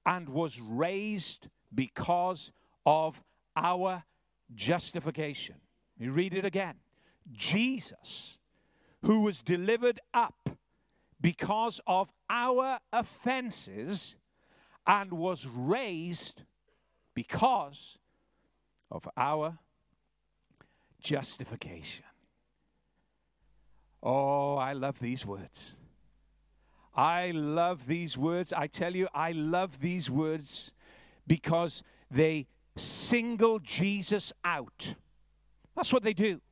and 0.07 0.29
was 0.29 0.61
raised 0.61 1.49
because 1.75 2.53
of 2.85 3.23
our 3.57 4.05
justification. 4.55 5.57
You 5.99 6.13
read 6.13 6.35
it 6.35 6.45
again. 6.45 6.75
Jesus, 7.33 8.39
who 9.03 9.21
was 9.21 9.43
delivered 9.43 10.01
up 10.13 10.44
because 11.25 11.81
of 11.87 12.13
our 12.29 12.79
offenses 12.93 14.15
and 14.87 15.11
was 15.11 15.47
raised 15.47 16.43
because 17.15 17.97
of 18.91 19.09
our 19.17 19.57
justification. 21.01 22.05
Oh, 24.03 24.57
I 24.57 24.75
love 24.75 25.01
these 25.01 25.25
words. 25.25 25.77
I 26.95 27.31
love 27.31 27.87
these 27.87 28.19
words. 28.19 28.53
I 28.53 28.67
tell 28.67 28.95
you, 28.95 29.09
I 29.15 29.33
love 29.33 29.81
these 29.81 30.11
words 30.11 30.73
because 31.27 31.83
they 32.11 32.49
single 32.77 33.61
Jesus 33.61 34.31
out. 34.45 34.95
That's 35.75 35.91
what 35.91 36.03
they 36.03 36.13
do. 36.13 36.43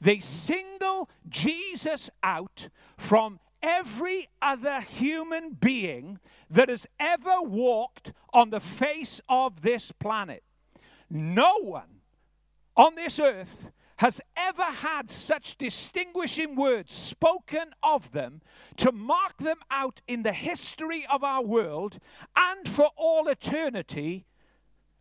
They 0.00 0.20
single 0.20 1.10
Jesus 1.28 2.08
out 2.22 2.70
from 2.96 3.38
every 3.62 4.28
other 4.40 4.80
human 4.80 5.50
being 5.52 6.18
that 6.50 6.68
has 6.68 6.86
ever 6.98 7.40
walked 7.42 8.12
on 8.32 8.50
the 8.50 8.60
face 8.60 9.20
of 9.28 9.62
this 9.62 9.92
planet. 9.92 10.42
No 11.08 11.54
one 11.60 12.00
on 12.76 12.94
this 12.94 13.18
earth 13.18 13.70
has 13.96 14.20
ever 14.34 14.62
had 14.62 15.10
such 15.10 15.58
distinguishing 15.58 16.56
words 16.56 16.94
spoken 16.94 17.70
of 17.82 18.12
them 18.12 18.40
to 18.76 18.90
mark 18.90 19.36
them 19.36 19.58
out 19.70 20.00
in 20.08 20.22
the 20.22 20.32
history 20.32 21.04
of 21.10 21.22
our 21.22 21.42
world 21.42 21.98
and 22.34 22.66
for 22.66 22.88
all 22.96 23.28
eternity 23.28 24.24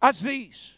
as 0.01 0.19
these 0.19 0.73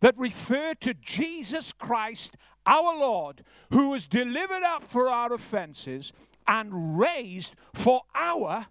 that 0.00 0.18
refer 0.18 0.74
to 0.74 0.92
Jesus 0.92 1.72
Christ, 1.72 2.36
our 2.66 2.98
Lord, 2.98 3.42
who 3.70 3.88
was 3.88 4.06
delivered 4.06 4.64
up 4.64 4.84
for 4.84 5.08
our 5.08 5.32
offenses 5.32 6.12
and 6.46 6.98
raised 6.98 7.54
for 7.74 8.02
our 8.14 8.66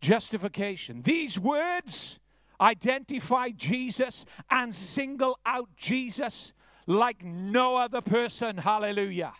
justification. 0.00 1.02
These 1.02 1.38
words 1.38 2.18
identify 2.60 3.50
Jesus 3.50 4.24
and 4.50 4.74
single 4.74 5.38
out 5.46 5.68
Jesus 5.76 6.52
like 6.86 7.24
no 7.24 7.76
other 7.76 8.00
person. 8.00 8.58
Hallelujah. 8.58 9.32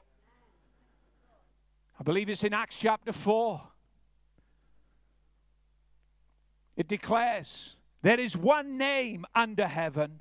I 1.99 2.03
believe 2.03 2.29
it's 2.31 2.45
in 2.45 2.55
Acts 2.55 2.79
chapter 2.79 3.13
4. 3.13 3.61
It 6.77 6.89
declares 6.89 7.77
there 8.03 8.19
is 8.19 8.37
one 8.37 8.79
name 8.79 9.27
under 9.35 9.67
heaven. 9.67 10.21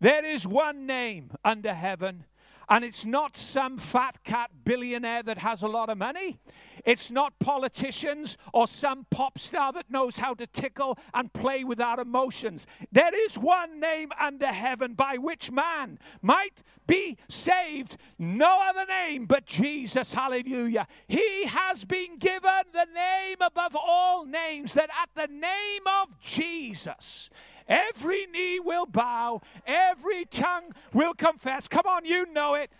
There 0.00 0.24
is 0.24 0.46
one 0.46 0.86
name 0.86 1.30
under 1.42 1.72
heaven 1.72 2.26
and 2.68 2.84
it's 2.84 3.04
not 3.04 3.36
some 3.36 3.78
fat 3.78 4.22
cat 4.24 4.50
billionaire 4.64 5.22
that 5.22 5.38
has 5.38 5.62
a 5.62 5.68
lot 5.68 5.88
of 5.88 5.98
money. 5.98 6.38
It's 6.84 7.10
not 7.10 7.38
politicians 7.38 8.36
or 8.52 8.68
some 8.68 9.06
pop 9.10 9.38
star 9.38 9.72
that 9.72 9.90
knows 9.90 10.18
how 10.18 10.34
to 10.34 10.46
tickle 10.46 10.98
and 11.14 11.32
play 11.32 11.64
with 11.64 11.80
our 11.80 12.00
emotions. 12.00 12.66
There 12.92 13.14
is 13.26 13.36
one 13.36 13.80
name 13.80 14.10
under 14.18 14.46
heaven 14.46 14.94
by 14.94 15.16
which 15.18 15.50
man 15.50 15.98
might 16.22 16.62
be 16.86 17.18
saved. 17.28 17.96
No 18.18 18.60
other 18.62 18.86
name 18.86 19.26
but 19.26 19.46
Jesus. 19.46 20.12
Hallelujah. 20.12 20.86
He 21.08 21.46
has 21.46 21.84
been 21.84 22.18
given 22.18 22.62
the 22.72 22.86
name 22.94 23.38
above 23.40 23.76
all 23.76 24.24
names, 24.24 24.74
that 24.74 24.90
at 25.02 25.10
the 25.14 25.32
name 25.32 25.82
of 26.02 26.18
Jesus, 26.20 27.30
Every 27.68 28.26
knee 28.26 28.60
will 28.60 28.86
bow, 28.86 29.42
every 29.66 30.24
tongue 30.24 30.72
will 30.92 31.14
confess. 31.14 31.66
Come 31.68 31.86
on, 31.86 32.04
you 32.04 32.26
know 32.32 32.54
it. 32.54 32.70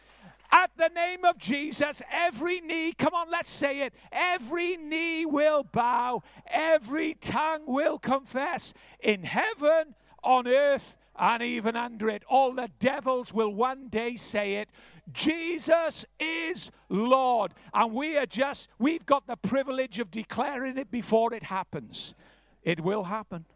At 0.53 0.71
the 0.77 0.89
name 0.89 1.25
of 1.25 1.39
Jesus, 1.39 2.03
every 2.13 2.61
knee, 2.61 2.93
come 2.93 3.15
on, 3.15 3.31
let's 3.31 3.51
say 3.51 3.81
it. 3.81 3.95
Every 4.13 4.77
knee 4.77 5.27
will 5.27 5.65
bow, 5.65 6.23
every 6.47 7.15
tongue 7.15 7.63
will 7.67 7.99
confess 7.99 8.73
in 9.01 9.25
heaven, 9.25 9.95
on 10.23 10.47
earth, 10.47 10.95
and 11.19 11.43
even 11.43 11.77
under 11.77 12.09
it. 12.09 12.23
All 12.29 12.53
the 12.53 12.71
devils 12.79 13.33
will 13.33 13.53
one 13.53 13.89
day 13.89 14.17
say 14.17 14.57
it. 14.57 14.69
Jesus 15.13 16.05
is 16.21 16.71
Lord. 16.89 17.53
And 17.73 17.93
we 17.93 18.17
are 18.17 18.27
just, 18.27 18.69
we've 18.79 19.07
got 19.07 19.27
the 19.27 19.37
privilege 19.37 19.99
of 19.99 20.11
declaring 20.11 20.79
it 20.79 20.91
before 20.91 21.33
it 21.35 21.45
happens. 21.45 22.15
It 22.63 22.81
will 22.81 23.05
happen. 23.05 23.47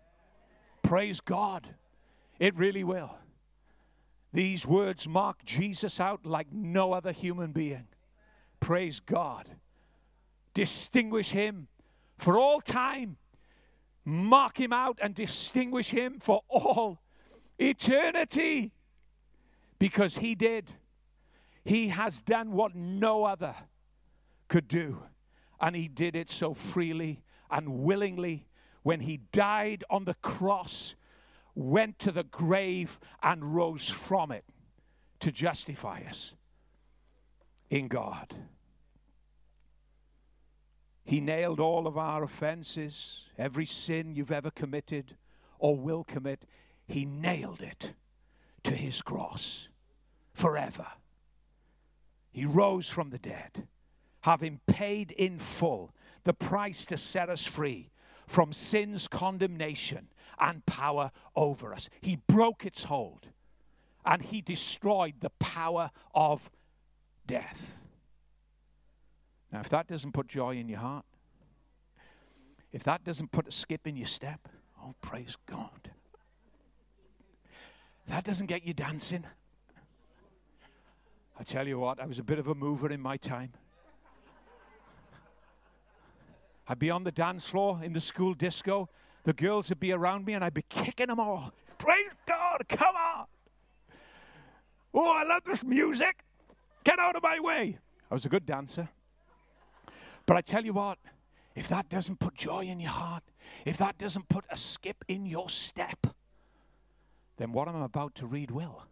Praise 0.90 1.20
God. 1.20 1.68
It 2.40 2.56
really 2.56 2.82
will. 2.82 3.14
These 4.32 4.66
words 4.66 5.06
mark 5.06 5.44
Jesus 5.44 6.00
out 6.00 6.26
like 6.26 6.48
no 6.50 6.92
other 6.92 7.12
human 7.12 7.52
being. 7.52 7.86
Praise 8.58 8.98
God. 8.98 9.48
Distinguish 10.52 11.30
him 11.30 11.68
for 12.18 12.40
all 12.40 12.60
time. 12.60 13.18
Mark 14.04 14.58
him 14.58 14.72
out 14.72 14.98
and 15.00 15.14
distinguish 15.14 15.92
him 15.92 16.18
for 16.18 16.42
all 16.48 17.00
eternity. 17.56 18.72
Because 19.78 20.16
he 20.16 20.34
did. 20.34 20.72
He 21.64 21.86
has 21.86 22.20
done 22.20 22.50
what 22.50 22.74
no 22.74 23.22
other 23.22 23.54
could 24.48 24.66
do. 24.66 25.04
And 25.60 25.76
he 25.76 25.86
did 25.86 26.16
it 26.16 26.32
so 26.32 26.52
freely 26.52 27.22
and 27.48 27.84
willingly 27.84 28.48
when 28.82 29.00
he 29.00 29.18
died 29.32 29.84
on 29.90 30.04
the 30.04 30.14
cross, 30.14 30.94
went 31.54 31.98
to 31.98 32.12
the 32.12 32.24
grave 32.24 32.98
and 33.22 33.54
rose 33.54 33.88
from 33.88 34.30
it 34.30 34.44
to 35.20 35.30
justify 35.30 36.02
us 36.08 36.34
in 37.68 37.88
God. 37.88 38.34
He 41.04 41.20
nailed 41.20 41.60
all 41.60 41.86
of 41.86 41.98
our 41.98 42.22
offenses, 42.22 43.28
every 43.36 43.66
sin 43.66 44.14
you've 44.14 44.32
ever 44.32 44.50
committed 44.50 45.16
or 45.58 45.76
will 45.76 46.04
commit, 46.04 46.44
he 46.86 47.04
nailed 47.04 47.62
it 47.62 47.92
to 48.64 48.74
his 48.74 49.02
cross 49.02 49.68
forever. 50.32 50.86
He 52.32 52.44
rose 52.44 52.88
from 52.88 53.10
the 53.10 53.18
dead, 53.18 53.66
having 54.22 54.60
paid 54.66 55.10
in 55.12 55.38
full 55.38 55.92
the 56.24 56.32
price 56.32 56.84
to 56.86 56.96
set 56.96 57.28
us 57.28 57.44
free 57.44 57.90
from 58.30 58.52
sin's 58.52 59.08
condemnation 59.08 60.06
and 60.38 60.64
power 60.64 61.10
over 61.34 61.74
us. 61.74 61.88
He 62.00 62.14
broke 62.28 62.64
its 62.64 62.84
hold 62.84 63.26
and 64.06 64.22
he 64.22 64.40
destroyed 64.40 65.14
the 65.18 65.30
power 65.40 65.90
of 66.14 66.48
death. 67.26 67.58
Now, 69.50 69.58
if 69.58 69.68
that 69.70 69.88
doesn't 69.88 70.12
put 70.12 70.28
joy 70.28 70.56
in 70.58 70.68
your 70.68 70.78
heart, 70.78 71.04
if 72.70 72.84
that 72.84 73.02
doesn't 73.02 73.32
put 73.32 73.48
a 73.48 73.52
skip 73.52 73.88
in 73.88 73.96
your 73.96 74.06
step, 74.06 74.48
oh, 74.80 74.94
praise 75.02 75.36
God. 75.46 75.90
That 78.06 78.22
doesn't 78.22 78.46
get 78.46 78.64
you 78.64 78.74
dancing. 78.74 79.24
I 81.36 81.42
tell 81.42 81.66
you 81.66 81.80
what, 81.80 81.98
I 81.98 82.06
was 82.06 82.20
a 82.20 82.24
bit 82.24 82.38
of 82.38 82.46
a 82.46 82.54
mover 82.54 82.92
in 82.92 83.00
my 83.00 83.16
time. 83.16 83.54
I'd 86.70 86.78
be 86.78 86.88
on 86.88 87.02
the 87.02 87.10
dance 87.10 87.48
floor 87.48 87.80
in 87.82 87.94
the 87.94 88.00
school 88.00 88.32
disco. 88.32 88.88
The 89.24 89.32
girls 89.32 89.70
would 89.70 89.80
be 89.80 89.90
around 89.90 90.24
me 90.24 90.34
and 90.34 90.44
I'd 90.44 90.54
be 90.54 90.62
kicking 90.68 91.08
them 91.08 91.18
all. 91.18 91.52
Praise 91.78 92.12
God, 92.28 92.64
come 92.68 92.94
on. 92.94 93.26
Oh, 94.94 95.12
I 95.12 95.24
love 95.24 95.42
this 95.44 95.64
music. 95.64 96.22
Get 96.84 97.00
out 97.00 97.16
of 97.16 97.24
my 97.24 97.40
way. 97.40 97.78
I 98.08 98.14
was 98.14 98.24
a 98.24 98.28
good 98.28 98.46
dancer. 98.46 98.88
But 100.26 100.36
I 100.36 100.42
tell 100.42 100.64
you 100.64 100.72
what, 100.72 100.98
if 101.56 101.66
that 101.66 101.88
doesn't 101.88 102.20
put 102.20 102.36
joy 102.36 102.60
in 102.60 102.78
your 102.78 102.92
heart, 102.92 103.24
if 103.64 103.76
that 103.78 103.98
doesn't 103.98 104.28
put 104.28 104.44
a 104.48 104.56
skip 104.56 105.04
in 105.08 105.26
your 105.26 105.48
step, 105.48 106.06
then 107.36 107.50
what 107.50 107.66
I'm 107.66 107.82
about 107.82 108.14
to 108.16 108.28
read 108.28 108.52
will. 108.52 108.84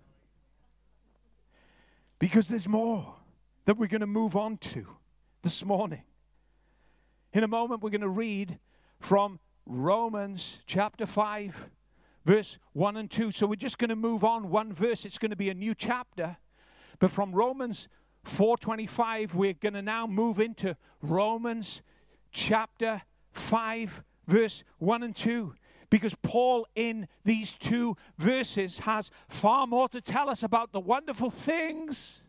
Because 2.19 2.49
there's 2.49 2.67
more 2.67 3.15
that 3.67 3.79
we're 3.79 3.87
going 3.87 4.01
to 4.01 4.07
move 4.09 4.35
on 4.35 4.57
to 4.57 4.85
this 5.43 5.65
morning. 5.65 6.03
In 7.35 7.45
a 7.45 7.49
moment, 7.49 7.83
we're 7.83 7.91
going 7.91 8.01
to 8.01 8.09
read 8.09 8.59
from 9.01 9.39
Romans 9.67 10.61
chapter 10.67 11.05
5, 11.05 11.69
verse 12.25 12.57
1 12.73 12.97
and 12.97 13.11
2. 13.11 13.33
So 13.33 13.47
we're 13.47 13.57
just 13.57 13.77
going 13.77 13.91
to 13.91 13.97
move 13.97 14.25
on 14.25 14.49
one 14.49 14.73
verse. 14.73 15.05
It's 15.05 15.19
going 15.19 15.31
to 15.31 15.37
be 15.37 15.51
a 15.51 15.55
new 15.55 15.75
chapter. 15.75 16.39
But 16.99 17.13
from 17.13 17.33
Romans 17.33 17.89
4:25 18.25 19.35
we're 19.35 19.55
going 19.55 19.75
to 19.75 19.83
now 19.83 20.07
move 20.07 20.41
into 20.41 20.77
Romans 21.01 21.81
chapter 22.31 23.03
5 23.33 24.03
verse 24.27 24.65
1 24.79 25.03
and 25.03 25.17
2 25.17 25.55
because 25.89 26.15
Paul 26.23 26.67
in 26.75 27.09
these 27.25 27.53
two 27.53 27.97
verses 28.19 28.81
has 28.81 29.11
far 29.29 29.67
more 29.67 29.89
to 29.89 30.01
tell 30.01 30.29
us 30.29 30.43
about 30.43 30.73
the 30.73 30.81
wonderful 30.81 31.31
things 31.31 32.23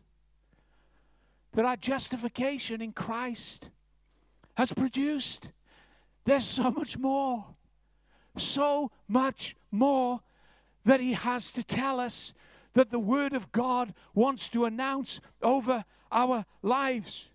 that 1.52 1.66
are 1.66 1.76
justification 1.76 2.80
in 2.80 2.92
Christ 2.92 3.68
has 4.56 4.72
produced. 4.72 5.48
There's 6.24 6.44
so 6.44 6.70
much 6.70 6.98
more. 6.98 7.44
so 8.36 8.90
much 9.08 9.56
more 9.70 10.20
that 10.84 11.00
he 11.00 11.12
has 11.14 11.50
to 11.50 11.62
tell 11.62 11.98
us 11.98 12.32
that 12.74 12.90
the 12.90 12.98
Word 12.98 13.32
of 13.32 13.50
God 13.50 13.92
wants 14.14 14.48
to 14.50 14.64
announce 14.64 15.20
over 15.42 15.84
our 16.12 16.44
lives. 16.62 17.30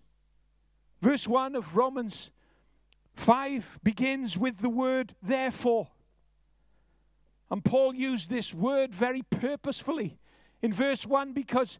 Verse 1.00 1.28
1 1.28 1.54
of 1.54 1.76
Romans 1.76 2.30
5 3.14 3.80
begins 3.82 4.36
with 4.38 4.58
the 4.58 4.68
word 4.68 5.14
therefore. 5.22 5.88
And 7.50 7.64
Paul 7.64 7.94
used 7.94 8.28
this 8.28 8.52
word 8.52 8.94
very 8.94 9.22
purposefully 9.22 10.18
in 10.62 10.72
verse 10.72 11.06
1 11.06 11.32
because 11.32 11.78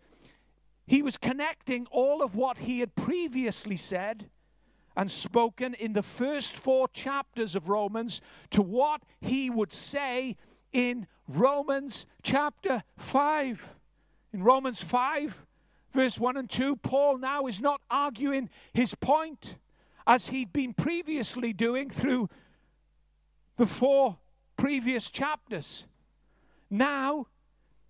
he 0.87 1.03
was 1.03 1.17
connecting 1.17 1.87
all 1.91 2.23
of 2.23 2.35
what 2.35 2.59
he 2.59 2.81
had 2.81 2.95
previously 2.95 3.77
said 3.77 4.31
and 4.97 5.11
spoken 5.11 5.75
in 5.75 5.93
the 5.93 6.03
first 6.03 6.57
four 6.57 6.89
chapters 6.89 7.55
of 7.55 7.69
Romans 7.69 8.21
to 8.51 8.63
what 8.63 9.03
he 9.21 9.51
would 9.51 9.73
say 9.73 10.37
in 10.73 11.07
Romans 11.29 12.07
chapter 12.23 12.83
5. 12.97 13.77
In 14.33 14.43
Romans 14.43 14.83
5, 14.83 15.45
verse 15.93 16.19
1 16.19 16.37
and 16.37 16.49
2, 16.49 16.77
Paul 16.77 17.19
now 17.19 17.47
is 17.47 17.61
not 17.61 17.81
arguing 17.91 18.49
his 18.73 18.95
point 18.95 19.57
as 20.07 20.29
he'd 20.29 20.53
been 20.53 20.73
previously 20.73 21.53
doing 21.53 21.91
through 21.91 22.29
the 23.57 23.67
four 23.67 24.17
previous 24.57 25.11
chapters. 25.11 25.87
Now, 26.71 27.27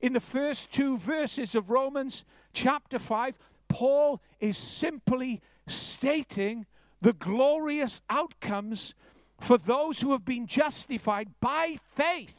in 0.01 0.13
the 0.13 0.21
first 0.21 0.73
two 0.73 0.99
verses 0.99 1.55
of 1.55 1.71
Romans 1.71 2.25
chapter 2.53 2.99
5, 2.99 3.39
Paul 3.69 4.21
is 4.41 4.57
simply 4.57 5.41
stating 5.67 6.67
the 7.01 7.13
glorious 7.13 8.01
outcomes 8.09 8.95
for 9.41 9.59
those 9.59 10.01
who 10.01 10.13
have 10.13 10.25
been 10.25 10.47
justified 10.47 11.29
by 11.41 11.79
faith 11.95 12.35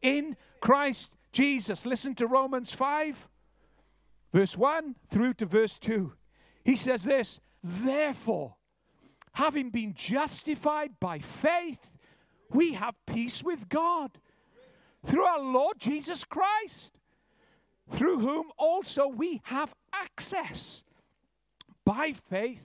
in 0.00 0.36
Christ 0.60 1.10
Jesus. 1.32 1.86
Listen 1.86 2.14
to 2.16 2.26
Romans 2.26 2.72
5, 2.72 3.28
verse 4.32 4.56
1 4.56 4.96
through 5.08 5.34
to 5.34 5.46
verse 5.46 5.78
2. 5.78 6.12
He 6.64 6.76
says 6.76 7.04
this 7.04 7.40
Therefore, 7.64 8.56
having 9.32 9.70
been 9.70 9.94
justified 9.94 10.92
by 11.00 11.18
faith, 11.18 11.90
we 12.50 12.74
have 12.74 12.94
peace 13.06 13.42
with 13.42 13.68
God 13.68 14.10
through 15.06 15.24
our 15.24 15.40
Lord 15.40 15.78
Jesus 15.78 16.24
Christ, 16.24 16.92
through 17.90 18.20
whom 18.20 18.50
also 18.58 19.08
we 19.08 19.40
have 19.44 19.74
access 19.92 20.82
by 21.84 22.12
faith 22.12 22.62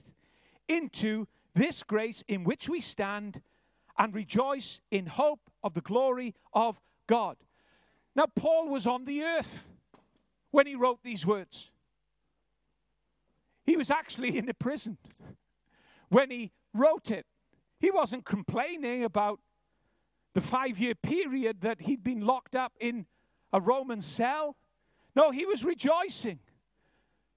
into 0.67 1.27
this 1.58 1.84
grace 1.84 2.24
in 2.28 2.43
which 2.43 2.70
we 2.70 2.80
stand 2.80 3.41
and 3.98 4.13
rejoice 4.13 4.80
in 4.91 5.08
hope 5.08 5.39
of 5.63 5.74
the 5.74 5.82
glory 5.82 6.36
of 6.54 6.80
God. 7.08 7.38
Now, 8.15 8.26
Paul 8.36 8.70
was 8.70 8.86
on 8.86 9.06
the 9.06 9.24
earth 9.24 9.65
when 10.52 10.67
he 10.67 10.76
wrote 10.76 11.04
these 11.04 11.26
words. 11.26 11.72
He 13.65 13.76
was 13.76 13.89
actually 13.89 14.38
in 14.38 14.48
a 14.48 14.54
prison 14.54 14.98
when 16.10 16.32
he 16.32 16.52
wrote 16.74 17.12
it. 17.12 17.26
He 17.80 17.91
wasn't 17.91 18.26
complaining 18.26 19.04
about 19.04 19.39
the 20.34 20.41
five 20.41 20.80
year 20.80 20.96
period 20.96 21.62
that 21.62 21.82
he'd 21.82 22.04
been 22.04 22.22
locked 22.22 22.56
up 22.56 22.74
in 22.80 23.06
a 23.52 23.60
Roman 23.60 24.02
cell. 24.02 24.56
No, 25.15 25.32
he 25.32 25.46
was 25.46 25.63
rejoicing. 25.63 26.39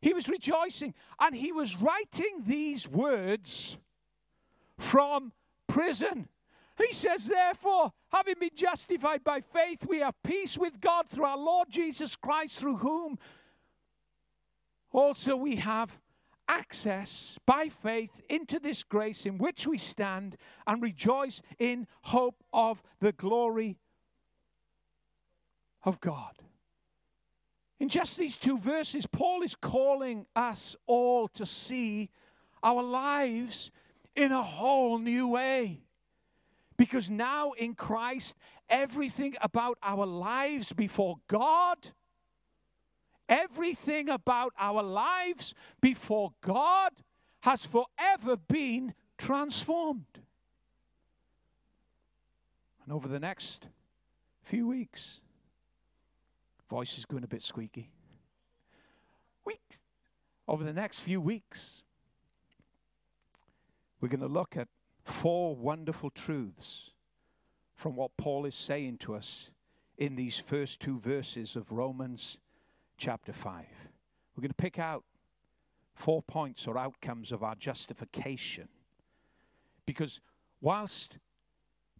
He 0.00 0.12
was 0.12 0.28
rejoicing. 0.28 0.94
And 1.18 1.34
he 1.34 1.52
was 1.52 1.76
writing 1.76 2.42
these 2.46 2.86
words 2.88 3.76
from 4.80 5.32
prison. 5.68 6.28
He 6.78 6.92
says, 6.92 7.26
Therefore, 7.26 7.92
having 8.12 8.36
been 8.40 8.50
justified 8.54 9.22
by 9.22 9.40
faith, 9.40 9.86
we 9.86 10.00
have 10.00 10.14
peace 10.24 10.56
with 10.56 10.80
God 10.80 11.08
through 11.08 11.26
our 11.26 11.38
Lord 11.38 11.68
Jesus 11.70 12.16
Christ, 12.16 12.58
through 12.58 12.78
whom 12.78 13.18
also 14.92 15.36
we 15.36 15.56
have 15.56 15.98
access 16.48 17.38
by 17.46 17.68
faith 17.68 18.10
into 18.28 18.58
this 18.58 18.82
grace 18.82 19.24
in 19.24 19.38
which 19.38 19.66
we 19.66 19.78
stand 19.78 20.36
and 20.66 20.82
rejoice 20.82 21.40
in 21.58 21.86
hope 22.02 22.42
of 22.52 22.82
the 23.00 23.12
glory 23.12 23.78
of 25.84 26.00
God. 26.00 26.34
In 27.78 27.88
just 27.88 28.18
these 28.18 28.36
two 28.36 28.58
verses, 28.58 29.06
Paul 29.06 29.42
is 29.42 29.54
calling 29.54 30.26
us 30.34 30.74
all 30.86 31.28
to 31.28 31.46
see 31.46 32.10
our 32.62 32.82
lives 32.82 33.70
in 34.14 34.32
a 34.32 34.42
whole 34.42 34.98
new 34.98 35.28
way. 35.28 35.82
Because 36.76 37.10
now 37.10 37.52
in 37.52 37.74
Christ, 37.74 38.34
everything 38.68 39.34
about 39.42 39.78
our 39.82 40.06
lives 40.06 40.72
before 40.72 41.16
God 41.28 41.76
Everything 43.30 44.08
about 44.08 44.52
our 44.58 44.82
lives 44.82 45.54
before 45.80 46.32
God 46.40 46.90
has 47.42 47.64
forever 47.64 48.36
been 48.36 48.92
transformed. 49.16 50.18
And 52.82 52.92
over 52.92 53.06
the 53.06 53.20
next 53.20 53.68
few 54.42 54.66
weeks, 54.66 55.20
voice 56.68 56.98
is 56.98 57.04
going 57.04 57.22
a 57.22 57.28
bit 57.28 57.44
squeaky. 57.44 57.92
Weeks. 59.44 59.80
Over 60.48 60.64
the 60.64 60.72
next 60.72 60.98
few 60.98 61.20
weeks, 61.20 61.82
we're 64.00 64.08
going 64.08 64.20
to 64.20 64.26
look 64.26 64.56
at 64.56 64.68
four 65.04 65.54
wonderful 65.54 66.10
truths 66.10 66.90
from 67.74 67.96
what 67.96 68.16
Paul 68.16 68.44
is 68.46 68.54
saying 68.54 68.98
to 68.98 69.14
us 69.14 69.50
in 69.98 70.16
these 70.16 70.38
first 70.38 70.80
two 70.80 70.98
verses 70.98 71.56
of 71.56 71.72
Romans 71.72 72.38
chapter 72.96 73.32
5. 73.32 73.64
We're 74.34 74.42
going 74.42 74.50
to 74.50 74.54
pick 74.54 74.78
out 74.78 75.04
four 75.94 76.22
points 76.22 76.66
or 76.66 76.78
outcomes 76.78 77.32
of 77.32 77.42
our 77.42 77.54
justification. 77.54 78.68
Because 79.84 80.20
whilst 80.60 81.18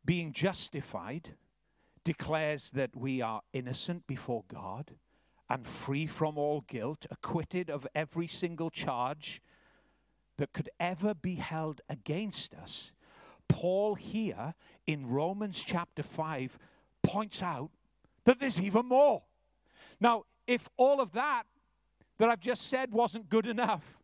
being 0.04 0.32
justified 0.32 1.30
declares 2.04 2.70
that 2.70 2.96
we 2.96 3.20
are 3.20 3.42
innocent 3.52 4.06
before 4.06 4.44
God 4.48 4.92
and 5.50 5.66
free 5.66 6.06
from 6.06 6.38
all 6.38 6.64
guilt, 6.66 7.06
acquitted 7.10 7.68
of 7.68 7.86
every 7.94 8.26
single 8.26 8.70
charge 8.70 9.42
that 10.40 10.54
could 10.54 10.70
ever 10.80 11.12
be 11.12 11.34
held 11.34 11.82
against 11.90 12.54
us, 12.54 12.92
Paul 13.46 13.94
here 13.94 14.54
in 14.86 15.06
Romans 15.06 15.62
chapter 15.62 16.02
5 16.02 16.58
points 17.02 17.42
out 17.42 17.70
that 18.24 18.40
there's 18.40 18.58
even 18.58 18.86
more. 18.86 19.22
Now, 20.00 20.24
if 20.46 20.66
all 20.78 21.02
of 21.02 21.12
that 21.12 21.42
that 22.16 22.30
I've 22.30 22.40
just 22.40 22.68
said 22.68 22.90
wasn't 22.90 23.28
good 23.28 23.46
enough, 23.46 23.98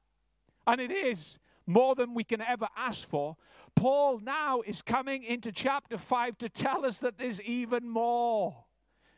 and 0.67 0.79
it 0.79 0.91
is 0.91 1.39
more 1.67 1.95
than 1.95 2.13
we 2.13 2.23
can 2.23 2.43
ever 2.43 2.69
ask 2.77 3.09
for, 3.09 3.39
Paul 3.75 4.19
now 4.19 4.61
is 4.61 4.83
coming 4.83 5.23
into 5.23 5.51
chapter 5.53 5.97
5 5.97 6.37
to 6.39 6.51
tell 6.51 6.85
us 6.85 6.99
that 6.99 7.17
there's 7.17 7.41
even 7.41 7.89
more. 7.89 8.65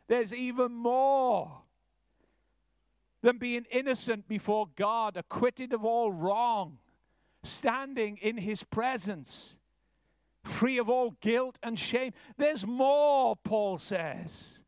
There's 0.07 0.33
even 0.33 0.71
more 0.71 1.63
than 3.21 3.37
being 3.37 3.65
innocent 3.69 4.29
before 4.29 4.69
God, 4.77 5.17
acquitted 5.17 5.73
of 5.73 5.83
all 5.83 6.13
wrong, 6.13 6.77
standing 7.43 8.17
in 8.17 8.37
his 8.37 8.63
presence, 8.63 9.57
free 10.43 10.77
of 10.77 10.89
all 10.89 11.11
guilt 11.21 11.57
and 11.63 11.77
shame. 11.79 12.13
There's 12.37 12.65
more, 12.65 13.35
Paul 13.35 13.77
says, 13.77 14.63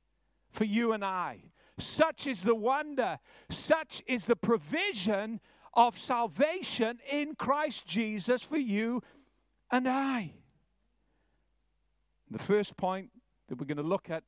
for 0.49 0.63
you 0.63 0.93
and 0.93 1.03
I. 1.03 1.39
Such 1.77 2.27
is 2.27 2.43
the 2.43 2.55
wonder, 2.55 3.19
such 3.49 4.03
is 4.05 4.25
the 4.25 4.35
provision 4.35 5.39
of 5.73 5.97
salvation 5.97 6.99
in 7.09 7.35
Christ 7.35 7.85
Jesus 7.85 8.41
for 8.41 8.57
you 8.57 9.01
and 9.71 9.87
I. 9.87 10.33
The 12.29 12.39
first 12.39 12.77
point 12.77 13.09
that 13.47 13.59
we're 13.59 13.65
going 13.65 13.77
to 13.77 13.83
look 13.83 14.09
at 14.09 14.23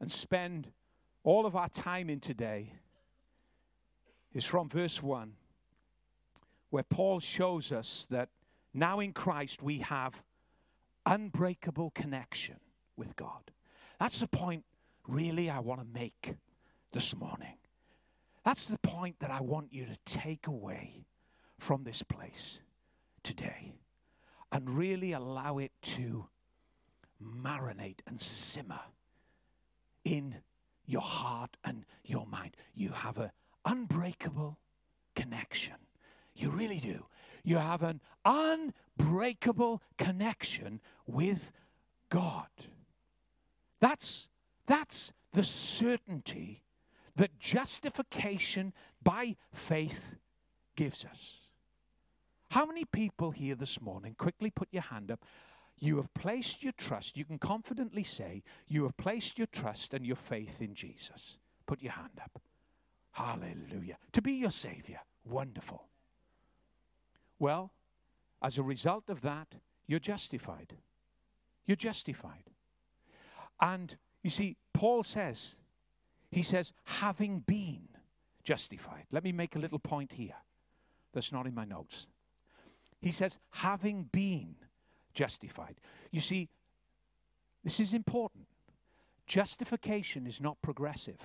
and 0.00 0.10
spend 0.10 0.68
all 1.22 1.46
of 1.46 1.54
our 1.54 1.68
time 1.68 2.08
in 2.08 2.20
today 2.20 2.72
is 4.32 4.44
from 4.44 4.68
verse 4.68 5.02
1, 5.02 5.32
where 6.70 6.82
Paul 6.82 7.20
shows 7.20 7.72
us 7.72 8.06
that 8.10 8.28
now 8.72 9.00
in 9.00 9.12
Christ 9.12 9.62
we 9.62 9.78
have 9.78 10.22
unbreakable 11.04 11.90
connection 11.90 12.56
with 12.96 13.16
God. 13.16 13.50
That's 13.98 14.18
the 14.18 14.28
point, 14.28 14.64
really, 15.06 15.50
I 15.50 15.58
want 15.58 15.80
to 15.80 15.86
make 15.86 16.34
this 16.92 17.14
morning. 17.14 17.56
That's 18.44 18.66
the 18.66 18.78
point 18.78 19.16
that 19.20 19.30
I 19.30 19.40
want 19.40 19.72
you 19.72 19.84
to 19.86 19.96
take 20.04 20.46
away 20.46 21.04
from 21.58 21.84
this 21.84 22.02
place 22.02 22.60
today 23.22 23.74
and 24.52 24.70
really 24.70 25.12
allow 25.12 25.58
it 25.58 25.72
to 25.82 26.26
marinate 27.22 27.98
and 28.06 28.18
simmer 28.18 28.80
in 30.04 30.36
your 30.86 31.02
heart 31.02 31.56
and 31.64 31.84
your 32.04 32.26
mind. 32.26 32.56
You 32.74 32.90
have 32.90 33.18
an 33.18 33.30
unbreakable 33.64 34.58
connection. 35.14 35.74
You 36.40 36.50
really 36.50 36.80
do. 36.80 37.04
You 37.44 37.58
have 37.58 37.82
an 37.82 38.00
unbreakable 38.24 39.82
connection 39.98 40.80
with 41.06 41.52
God. 42.08 42.48
That's, 43.80 44.28
that's 44.66 45.12
the 45.32 45.44
certainty 45.44 46.62
that 47.16 47.38
justification 47.38 48.72
by 49.02 49.36
faith 49.52 50.16
gives 50.76 51.04
us. 51.04 51.32
How 52.50 52.64
many 52.64 52.84
people 52.84 53.30
here 53.30 53.54
this 53.54 53.80
morning, 53.80 54.14
quickly 54.18 54.50
put 54.50 54.68
your 54.72 54.82
hand 54.82 55.10
up, 55.10 55.24
you 55.78 55.96
have 55.96 56.12
placed 56.14 56.62
your 56.62 56.72
trust, 56.72 57.16
you 57.16 57.24
can 57.24 57.38
confidently 57.38 58.02
say, 58.02 58.42
you 58.66 58.82
have 58.84 58.96
placed 58.96 59.38
your 59.38 59.46
trust 59.46 59.94
and 59.94 60.04
your 60.06 60.16
faith 60.16 60.60
in 60.60 60.74
Jesus. 60.74 61.38
Put 61.66 61.82
your 61.82 61.92
hand 61.92 62.18
up. 62.22 62.40
Hallelujah. 63.12 63.98
To 64.12 64.22
be 64.22 64.32
your 64.32 64.50
Savior. 64.50 65.00
Wonderful. 65.24 65.89
Well, 67.40 67.72
as 68.40 68.56
a 68.58 68.62
result 68.62 69.10
of 69.10 69.22
that, 69.22 69.48
you're 69.88 69.98
justified. 69.98 70.74
You're 71.66 71.76
justified. 71.76 72.44
And 73.60 73.96
you 74.22 74.30
see, 74.30 74.56
Paul 74.72 75.02
says, 75.02 75.56
he 76.30 76.42
says, 76.42 76.72
having 76.84 77.40
been 77.40 77.88
justified. 78.44 79.06
Let 79.10 79.24
me 79.24 79.32
make 79.32 79.56
a 79.56 79.58
little 79.58 79.80
point 79.80 80.12
here 80.12 80.36
that's 81.12 81.32
not 81.32 81.46
in 81.46 81.54
my 81.54 81.64
notes. 81.64 82.06
He 83.00 83.12
says, 83.12 83.38
having 83.50 84.04
been 84.12 84.54
justified. 85.14 85.76
You 86.10 86.20
see, 86.20 86.48
this 87.64 87.80
is 87.80 87.92
important. 87.92 88.46
Justification 89.26 90.26
is 90.26 90.40
not 90.40 90.60
progressive. 90.62 91.18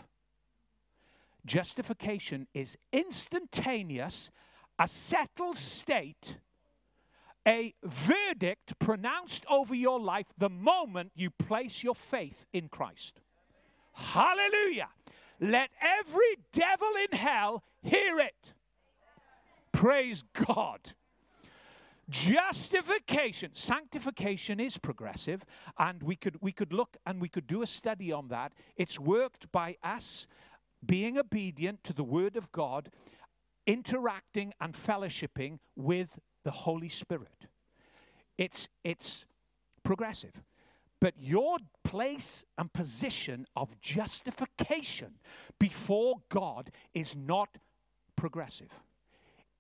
Justification 1.46 2.48
is 2.54 2.78
instantaneous, 2.92 4.32
a 4.80 4.88
settled 4.88 5.58
state, 5.58 6.38
a 7.48 7.74
verdict 7.84 8.78
pronounced 8.80 9.46
over 9.50 9.76
your 9.76 10.00
life 10.00 10.28
the 10.38 10.50
moment 10.50 11.12
you 11.16 11.30
place 11.30 11.84
your 11.84 11.96
faith 11.96 12.46
in 12.54 12.70
Christ. 12.70 13.22
Hallelujah. 13.94 14.90
Let 15.40 15.70
every 15.82 16.38
devil 16.52 16.90
in 17.10 17.18
hell 17.18 17.64
hear 17.82 18.20
it. 18.20 18.54
Praise 19.72 20.24
God. 20.34 20.94
Justification, 22.10 23.50
sanctification 23.54 24.60
is 24.60 24.78
progressive, 24.78 25.44
and 25.80 26.04
we 26.04 26.16
could 26.16 26.38
we 26.40 26.52
could 26.52 26.72
look 26.72 26.98
and 27.06 27.20
we 27.20 27.28
could 27.28 27.48
do 27.48 27.64
a 27.64 27.68
study 27.68 28.12
on 28.12 28.28
that. 28.28 28.54
It's 28.78 29.00
worked 29.00 29.52
by 29.52 29.78
us 29.84 30.28
being 30.86 31.18
obedient 31.18 31.84
to 31.84 31.94
the 31.94 32.04
word 32.04 32.38
of 32.38 32.52
God, 32.52 32.92
interacting 33.68 34.54
and 34.60 34.74
fellowshipping 34.74 35.60
with 35.76 36.10
the 36.44 36.52
Holy 36.52 36.90
Spirit. 36.90 37.48
It's 38.38 38.68
it's 38.84 39.26
progressive. 39.84 40.34
But 41.00 41.14
your 41.20 41.58
place 41.84 42.46
and 42.58 42.72
position 42.72 43.46
of 43.56 43.80
justification 43.82 45.16
before 45.60 46.16
God 46.30 46.72
is 46.94 47.16
not 47.16 47.58
progressive. 48.16 48.72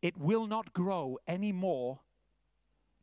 It 0.01 0.17
will 0.17 0.47
not 0.47 0.73
grow 0.73 1.19
any 1.27 1.51
more 1.51 1.99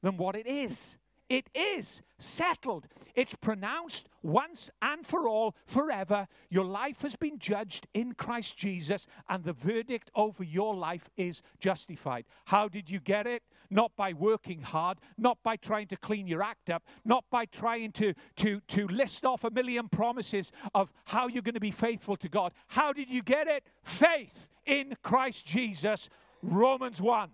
than 0.03 0.17
what 0.17 0.35
it 0.35 0.47
is. 0.47 0.97
It 1.29 1.49
is 1.55 2.03
settled. 2.19 2.87
It's 3.15 3.35
pronounced 3.35 4.09
once 4.23 4.71
and 4.81 5.07
for 5.07 5.29
all, 5.29 5.55
forever. 5.67 6.29
Your 6.51 6.65
life 6.65 7.03
has 7.03 7.17
been 7.17 7.39
judged 7.39 7.87
in 7.95 8.15
Christ 8.15 8.57
Jesus, 8.57 9.07
and 9.29 9.45
the 9.45 9.53
verdict 9.53 10.11
over 10.15 10.45
your 10.45 10.75
life 10.75 11.09
is 11.17 11.43
justified. 11.59 12.25
How 12.47 12.69
did 12.69 12.91
you 12.91 13.01
get 13.01 13.27
it? 13.27 13.43
Not 13.71 13.93
by 13.97 14.13
working 14.13 14.61
hard, 14.61 14.99
not 15.17 15.39
by 15.43 15.57
trying 15.57 15.87
to 15.89 15.97
clean 15.97 16.27
your 16.27 16.43
act 16.43 16.71
up, 16.71 16.83
not 17.05 17.25
by 17.31 17.47
trying 17.47 17.93
to, 17.93 18.15
to, 18.37 18.61
to 18.69 18.87
list 18.89 19.25
off 19.25 19.45
a 19.45 19.51
million 19.51 19.89
promises 19.89 20.53
of 20.75 20.93
how 21.05 21.29
you're 21.29 21.43
going 21.43 21.55
to 21.55 21.61
be 21.61 21.71
faithful 21.71 22.17
to 22.19 22.29
God. 22.29 22.53
How 22.69 22.93
did 22.93 23.09
you 23.09 23.23
get 23.23 23.49
it? 23.49 23.65
Faith 23.83 24.47
in 24.67 24.97
Christ 25.03 25.47
Jesus. 25.47 26.09
Romans 26.43 27.01
1. 27.01 27.31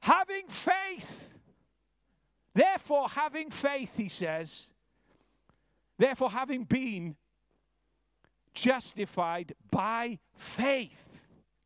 Having 0.00 0.48
faith 0.48 1.33
Therefore, 2.54 3.08
having 3.08 3.50
faith, 3.50 3.92
he 3.96 4.08
says, 4.08 4.66
therefore, 5.98 6.30
having 6.30 6.64
been 6.64 7.16
justified 8.54 9.54
by 9.70 10.18
faith. 10.36 11.20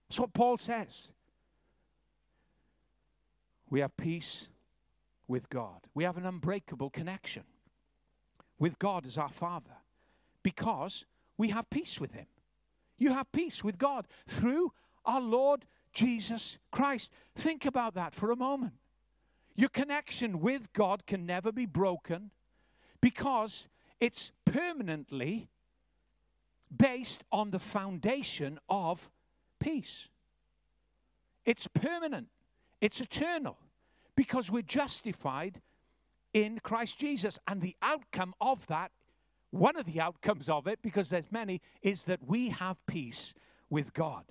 That's 0.09 0.19
what 0.19 0.33
Paul 0.33 0.57
says. 0.57 1.11
We 3.71 3.81
have 3.81 3.97
peace 3.97 4.49
with 5.27 5.51
God. 5.51 5.81
We 5.95 6.05
have 6.05 6.17
an 6.17 6.25
unbreakable 6.25 6.89
connection 6.89 7.45
with 8.59 8.79
God 8.79 9.07
as 9.07 9.19
our 9.19 9.29
Father 9.29 9.77
because 10.43 11.05
we 11.37 11.49
have 11.49 11.69
peace 11.69 12.01
with 12.01 12.13
Him. 12.13 12.27
You 12.97 13.13
have 13.13 13.31
peace 13.31 13.63
with 13.63 13.77
God 13.77 14.07
through 14.27 14.73
our 15.05 15.21
Lord 15.21 15.67
Jesus 15.93 16.57
Christ. 16.71 17.13
Think 17.37 17.67
about 17.67 17.95
that 17.95 18.15
for 18.15 18.31
a 18.31 18.37
moment. 18.37 18.73
Your 19.59 19.69
connection 19.71 20.39
with 20.39 20.73
God 20.73 21.05
can 21.05 21.27
never 21.27 21.51
be 21.51 21.67
broken 21.67 22.31
because 23.01 23.67
it's 23.99 24.31
permanently 24.45 25.49
based 26.75 27.25
on 27.33 27.51
the 27.51 27.59
foundation 27.59 28.61
of 28.69 29.11
peace. 29.59 30.07
It's 31.45 31.67
permanent, 31.67 32.29
it's 32.81 33.01
eternal 33.01 33.59
because 34.15 34.49
we're 34.49 34.63
justified 34.63 35.61
in 36.33 36.61
Christ 36.63 36.97
Jesus. 36.97 37.41
And 37.49 37.61
the 37.61 37.75
outcome 37.83 38.35
of 38.41 38.65
that, 38.69 38.93
one 39.51 39.77
of 39.77 39.87
the 39.87 40.01
outcomes 40.01 40.49
of 40.49 40.69
it, 40.69 40.79
because 40.83 41.09
there's 41.09 41.33
many, 41.33 41.61
is 41.83 42.05
that 42.05 42.21
we 42.25 42.51
have 42.51 42.77
peace 42.87 43.35
with 43.71 43.93
God. 43.93 44.23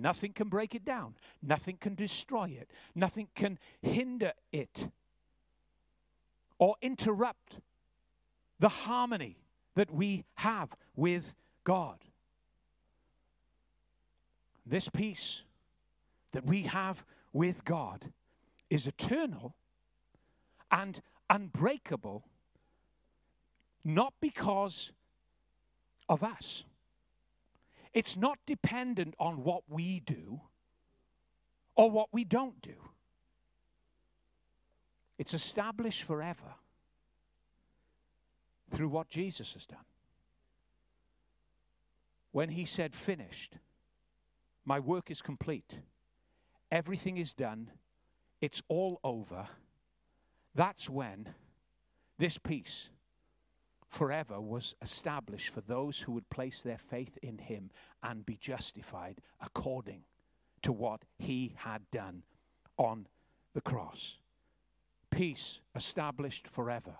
Nothing 0.00 0.32
can 0.32 0.48
break 0.48 0.74
it 0.74 0.84
down. 0.84 1.14
Nothing 1.42 1.76
can 1.80 1.94
destroy 1.94 2.56
it. 2.60 2.70
Nothing 2.94 3.28
can 3.34 3.58
hinder 3.82 4.32
it 4.52 4.88
or 6.58 6.76
interrupt 6.80 7.60
the 8.58 8.68
harmony 8.68 9.36
that 9.74 9.90
we 9.90 10.24
have 10.34 10.70
with 10.94 11.34
God. 11.64 11.98
This 14.64 14.88
peace 14.88 15.42
that 16.32 16.44
we 16.44 16.62
have 16.62 17.04
with 17.32 17.64
God 17.64 18.12
is 18.70 18.86
eternal 18.86 19.54
and 20.70 21.00
unbreakable, 21.30 22.24
not 23.84 24.14
because 24.20 24.90
of 26.08 26.22
us 26.22 26.64
it's 27.96 28.14
not 28.14 28.38
dependent 28.46 29.14
on 29.18 29.42
what 29.42 29.62
we 29.70 30.00
do 30.00 30.38
or 31.74 31.90
what 31.90 32.08
we 32.12 32.24
don't 32.24 32.60
do. 32.60 32.74
It's 35.16 35.32
established 35.32 36.02
forever 36.02 36.56
through 38.70 38.90
what 38.90 39.08
Jesus 39.08 39.54
has 39.54 39.64
done. 39.64 39.86
When 42.32 42.50
he 42.50 42.66
said, 42.66 42.94
Finished, 42.94 43.54
my 44.66 44.78
work 44.78 45.10
is 45.10 45.22
complete, 45.22 45.78
everything 46.70 47.16
is 47.16 47.32
done, 47.32 47.70
it's 48.42 48.60
all 48.68 49.00
over, 49.04 49.48
that's 50.54 50.90
when 50.90 51.30
this 52.18 52.36
peace 52.36 52.90
forever 53.88 54.40
was 54.40 54.74
established 54.82 55.50
for 55.52 55.60
those 55.60 55.98
who 56.00 56.12
would 56.12 56.28
place 56.30 56.62
their 56.62 56.78
faith 56.78 57.18
in 57.22 57.38
him 57.38 57.70
and 58.02 58.26
be 58.26 58.36
justified 58.36 59.20
according 59.40 60.02
to 60.62 60.72
what 60.72 61.02
he 61.18 61.54
had 61.56 61.82
done 61.90 62.22
on 62.76 63.06
the 63.54 63.60
cross. 63.60 64.16
Peace 65.10 65.60
established 65.74 66.48
forever. 66.48 66.94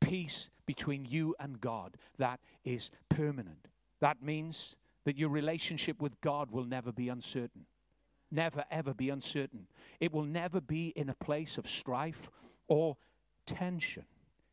Peace 0.00 0.48
between 0.66 1.04
you 1.04 1.34
and 1.40 1.60
God 1.60 1.96
that 2.18 2.40
is 2.64 2.90
permanent. 3.08 3.68
That 4.00 4.22
means 4.22 4.76
that 5.04 5.16
your 5.16 5.30
relationship 5.30 6.00
with 6.00 6.20
God 6.20 6.50
will 6.50 6.64
never 6.64 6.92
be 6.92 7.08
uncertain. 7.08 7.66
Never, 8.30 8.64
ever 8.70 8.94
be 8.94 9.10
uncertain. 9.10 9.66
It 10.00 10.12
will 10.12 10.24
never 10.24 10.60
be 10.60 10.88
in 10.88 11.08
a 11.08 11.14
place 11.14 11.58
of 11.58 11.68
strife 11.68 12.30
or 12.68 12.96
tension. 13.46 14.04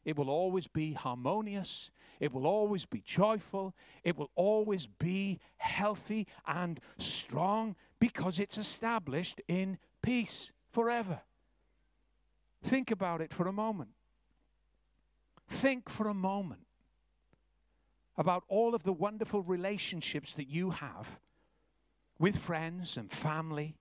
It 0.06 0.16
will 0.16 0.30
always 0.30 0.68
be 0.68 0.94
harmonious. 0.94 1.90
It 2.20 2.32
will 2.32 2.46
always 2.46 2.86
be 2.86 3.02
joyful. 3.02 3.74
It 4.04 4.16
will 4.16 4.30
always 4.36 4.86
be 4.86 5.40
healthy 5.58 6.28
and 6.46 6.80
strong 7.00 7.76
because 8.00 8.38
it's 8.38 8.58
established 8.58 9.42
in 9.48 9.80
peace 10.04 10.52
forever. 10.70 11.22
Think 12.64 12.92
about 12.92 13.22
it 13.22 13.34
for 13.34 13.48
a 13.48 13.54
moment. 13.54 13.90
Think 15.48 15.90
for 15.90 16.08
a 16.08 16.14
moment 16.14 16.62
about 18.18 18.44
all 18.48 18.74
of 18.76 18.84
the 18.84 18.94
wonderful 18.94 19.42
relationships 19.42 20.34
that 20.34 20.48
you 20.48 20.70
have 20.70 21.20
with 22.18 22.38
friends 22.38 22.96
and 22.96 23.12
family 23.12 23.76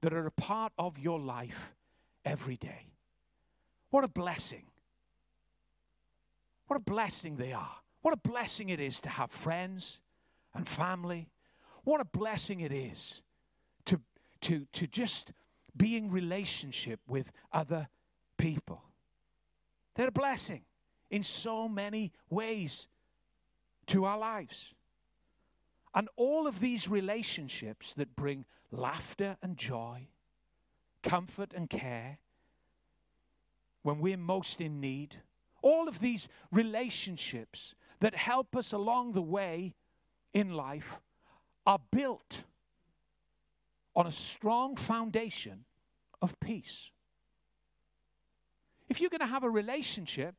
that 0.00 0.12
are 0.14 0.26
a 0.26 0.32
part 0.32 0.72
of 0.78 0.98
your 0.98 1.20
life 1.20 1.74
every 2.24 2.56
day. 2.56 2.86
What 3.90 4.04
a 4.04 4.08
blessing 4.08 4.69
what 6.70 6.76
a 6.76 6.82
blessing 6.84 7.34
they 7.36 7.52
are. 7.52 7.74
What 8.00 8.14
a 8.14 8.28
blessing 8.28 8.68
it 8.68 8.78
is 8.78 9.00
to 9.00 9.08
have 9.08 9.32
friends 9.32 9.98
and 10.54 10.68
family. 10.68 11.28
What 11.82 12.00
a 12.00 12.04
blessing 12.04 12.60
it 12.60 12.70
is 12.70 13.22
to, 13.86 14.00
to, 14.42 14.68
to 14.74 14.86
just 14.86 15.32
be 15.76 15.96
in 15.96 16.12
relationship 16.12 17.00
with 17.08 17.32
other 17.52 17.88
people. 18.38 18.84
They're 19.96 20.06
a 20.06 20.12
blessing 20.12 20.62
in 21.10 21.24
so 21.24 21.68
many 21.68 22.12
ways 22.28 22.86
to 23.88 24.04
our 24.04 24.18
lives. 24.18 24.72
And 25.92 26.08
all 26.14 26.46
of 26.46 26.60
these 26.60 26.86
relationships 26.86 27.94
that 27.96 28.14
bring 28.14 28.44
laughter 28.70 29.36
and 29.42 29.56
joy, 29.56 30.06
comfort 31.02 31.52
and 31.52 31.68
care, 31.68 32.18
when 33.82 33.98
we're 33.98 34.16
most 34.16 34.60
in 34.60 34.80
need, 34.80 35.16
all 35.62 35.88
of 35.88 36.00
these 36.00 36.28
relationships 36.50 37.74
that 38.00 38.14
help 38.14 38.56
us 38.56 38.72
along 38.72 39.12
the 39.12 39.22
way 39.22 39.74
in 40.32 40.52
life 40.54 41.00
are 41.66 41.80
built 41.90 42.42
on 43.94 44.06
a 44.06 44.12
strong 44.12 44.76
foundation 44.76 45.64
of 46.22 46.38
peace. 46.40 46.90
If 48.88 49.00
you're 49.00 49.10
going 49.10 49.20
to 49.20 49.26
have 49.26 49.44
a 49.44 49.50
relationship, 49.50 50.34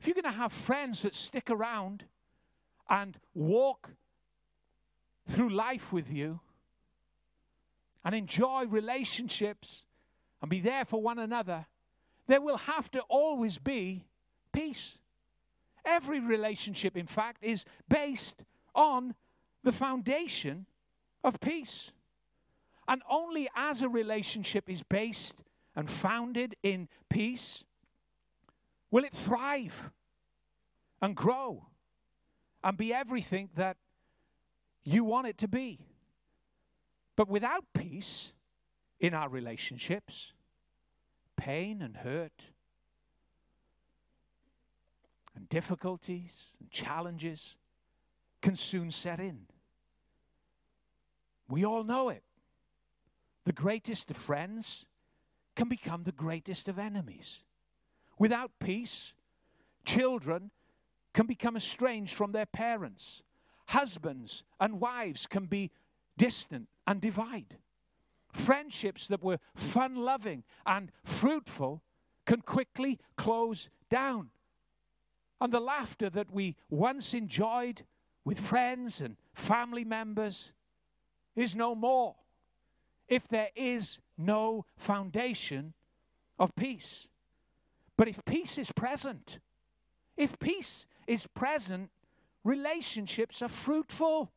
if 0.00 0.06
you're 0.06 0.14
going 0.14 0.24
to 0.24 0.30
have 0.30 0.52
friends 0.52 1.02
that 1.02 1.14
stick 1.14 1.50
around 1.50 2.04
and 2.88 3.16
walk 3.34 3.90
through 5.28 5.50
life 5.50 5.92
with 5.92 6.10
you 6.10 6.40
and 8.04 8.14
enjoy 8.14 8.64
relationships 8.66 9.84
and 10.40 10.50
be 10.50 10.60
there 10.60 10.84
for 10.84 11.00
one 11.00 11.18
another, 11.18 11.66
there 12.26 12.40
will 12.40 12.58
have 12.58 12.90
to 12.92 13.00
always 13.02 13.58
be 13.58 14.04
peace. 14.52 14.96
Every 15.84 16.20
relationship, 16.20 16.96
in 16.96 17.06
fact, 17.06 17.42
is 17.42 17.64
based 17.88 18.42
on 18.74 19.14
the 19.64 19.72
foundation 19.72 20.66
of 21.24 21.40
peace. 21.40 21.92
And 22.88 23.02
only 23.10 23.48
as 23.56 23.82
a 23.82 23.88
relationship 23.88 24.68
is 24.68 24.82
based 24.82 25.34
and 25.74 25.90
founded 25.90 26.56
in 26.62 26.88
peace 27.08 27.64
will 28.90 29.04
it 29.04 29.14
thrive 29.14 29.90
and 31.00 31.16
grow 31.16 31.66
and 32.62 32.76
be 32.76 32.92
everything 32.92 33.48
that 33.56 33.76
you 34.84 35.02
want 35.02 35.26
it 35.26 35.38
to 35.38 35.48
be. 35.48 35.80
But 37.16 37.28
without 37.28 37.64
peace 37.72 38.32
in 39.00 39.14
our 39.14 39.28
relationships, 39.28 40.32
pain 41.42 41.82
and 41.82 41.96
hurt 41.96 42.44
and 45.34 45.48
difficulties 45.48 46.32
and 46.60 46.70
challenges 46.70 47.56
can 48.40 48.54
soon 48.54 48.92
set 48.92 49.18
in. 49.18 49.40
We 51.48 51.64
all 51.64 51.82
know 51.82 52.10
it. 52.10 52.22
The 53.44 53.52
greatest 53.52 54.08
of 54.12 54.16
friends 54.16 54.86
can 55.56 55.68
become 55.68 56.04
the 56.04 56.12
greatest 56.12 56.68
of 56.68 56.78
enemies. 56.78 57.40
Without 58.20 58.52
peace, 58.60 59.12
children 59.84 60.52
can 61.12 61.26
become 61.26 61.56
estranged 61.56 62.14
from 62.14 62.30
their 62.30 62.46
parents. 62.46 63.22
Husbands 63.66 64.44
and 64.60 64.78
wives 64.78 65.26
can 65.26 65.46
be 65.46 65.72
distant 66.16 66.68
and 66.86 67.00
divide. 67.00 67.56
Friendships 68.32 69.06
that 69.08 69.22
were 69.22 69.38
fun 69.54 69.96
loving 69.96 70.44
and 70.66 70.90
fruitful 71.04 71.82
can 72.26 72.40
quickly 72.40 72.98
close 73.16 73.68
down. 73.88 74.30
And 75.40 75.52
the 75.52 75.60
laughter 75.60 76.08
that 76.10 76.30
we 76.30 76.56
once 76.70 77.14
enjoyed 77.14 77.84
with 78.24 78.38
friends 78.38 79.00
and 79.00 79.16
family 79.34 79.84
members 79.84 80.52
is 81.34 81.54
no 81.54 81.74
more 81.74 82.14
if 83.08 83.28
there 83.28 83.50
is 83.54 83.98
no 84.16 84.64
foundation 84.76 85.74
of 86.38 86.54
peace. 86.54 87.08
But 87.96 88.08
if 88.08 88.24
peace 88.24 88.56
is 88.58 88.70
present, 88.72 89.38
if 90.16 90.38
peace 90.38 90.86
is 91.06 91.26
present, 91.26 91.90
relationships 92.44 93.42
are 93.42 93.48
fruitful. 93.48 94.32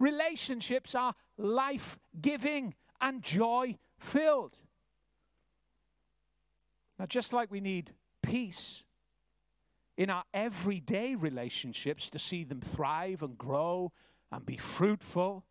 Relationships 0.00 0.94
are 0.94 1.14
life 1.36 1.98
giving 2.20 2.74
and 3.00 3.22
joy 3.22 3.76
filled. 3.98 4.56
Now, 6.98 7.06
just 7.06 7.32
like 7.32 7.50
we 7.50 7.60
need 7.60 7.92
peace 8.22 8.82
in 9.96 10.08
our 10.08 10.24
everyday 10.32 11.14
relationships 11.14 12.08
to 12.10 12.18
see 12.18 12.44
them 12.44 12.60
thrive 12.60 13.22
and 13.22 13.36
grow 13.36 13.92
and 14.32 14.44
be 14.44 14.56
fruitful 14.56 15.44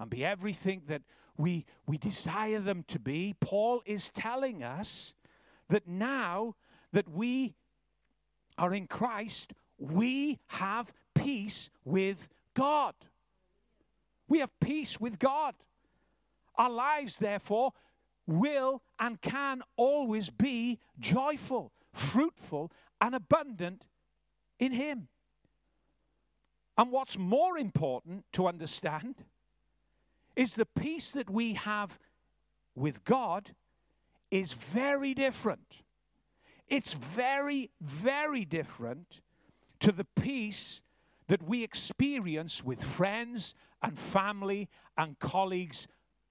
and 0.00 0.10
be 0.10 0.24
everything 0.24 0.82
that 0.88 1.02
we, 1.36 1.64
we 1.86 1.96
desire 1.96 2.58
them 2.58 2.84
to 2.88 2.98
be, 2.98 3.34
Paul 3.40 3.82
is 3.86 4.10
telling 4.10 4.64
us 4.64 5.14
that 5.68 5.86
now 5.86 6.56
that 6.92 7.08
we 7.08 7.54
are 8.58 8.74
in 8.74 8.88
Christ, 8.88 9.52
we 9.78 10.40
have 10.48 10.92
peace 11.14 11.70
with 11.84 12.28
God. 12.54 12.94
We 14.32 14.38
have 14.38 14.58
peace 14.60 14.98
with 14.98 15.18
God. 15.18 15.54
Our 16.56 16.70
lives, 16.70 17.18
therefore, 17.18 17.72
will 18.26 18.80
and 18.98 19.20
can 19.20 19.60
always 19.76 20.30
be 20.30 20.78
joyful, 20.98 21.70
fruitful, 21.92 22.72
and 22.98 23.14
abundant 23.14 23.84
in 24.58 24.72
Him. 24.72 25.08
And 26.78 26.90
what's 26.90 27.18
more 27.18 27.58
important 27.58 28.24
to 28.32 28.46
understand 28.46 29.16
is 30.34 30.54
the 30.54 30.64
peace 30.64 31.10
that 31.10 31.28
we 31.28 31.52
have 31.52 31.98
with 32.74 33.04
God 33.04 33.50
is 34.30 34.54
very 34.54 35.12
different. 35.12 35.82
It's 36.68 36.94
very, 36.94 37.68
very 37.82 38.46
different 38.46 39.20
to 39.80 39.92
the 39.92 40.06
peace 40.18 40.80
that 41.28 41.42
we 41.42 41.62
experience 41.62 42.64
with 42.64 42.82
friends 42.82 43.54
and 43.82 43.98
family 43.98 44.68
and 44.96 45.18
colleagues 45.18 45.86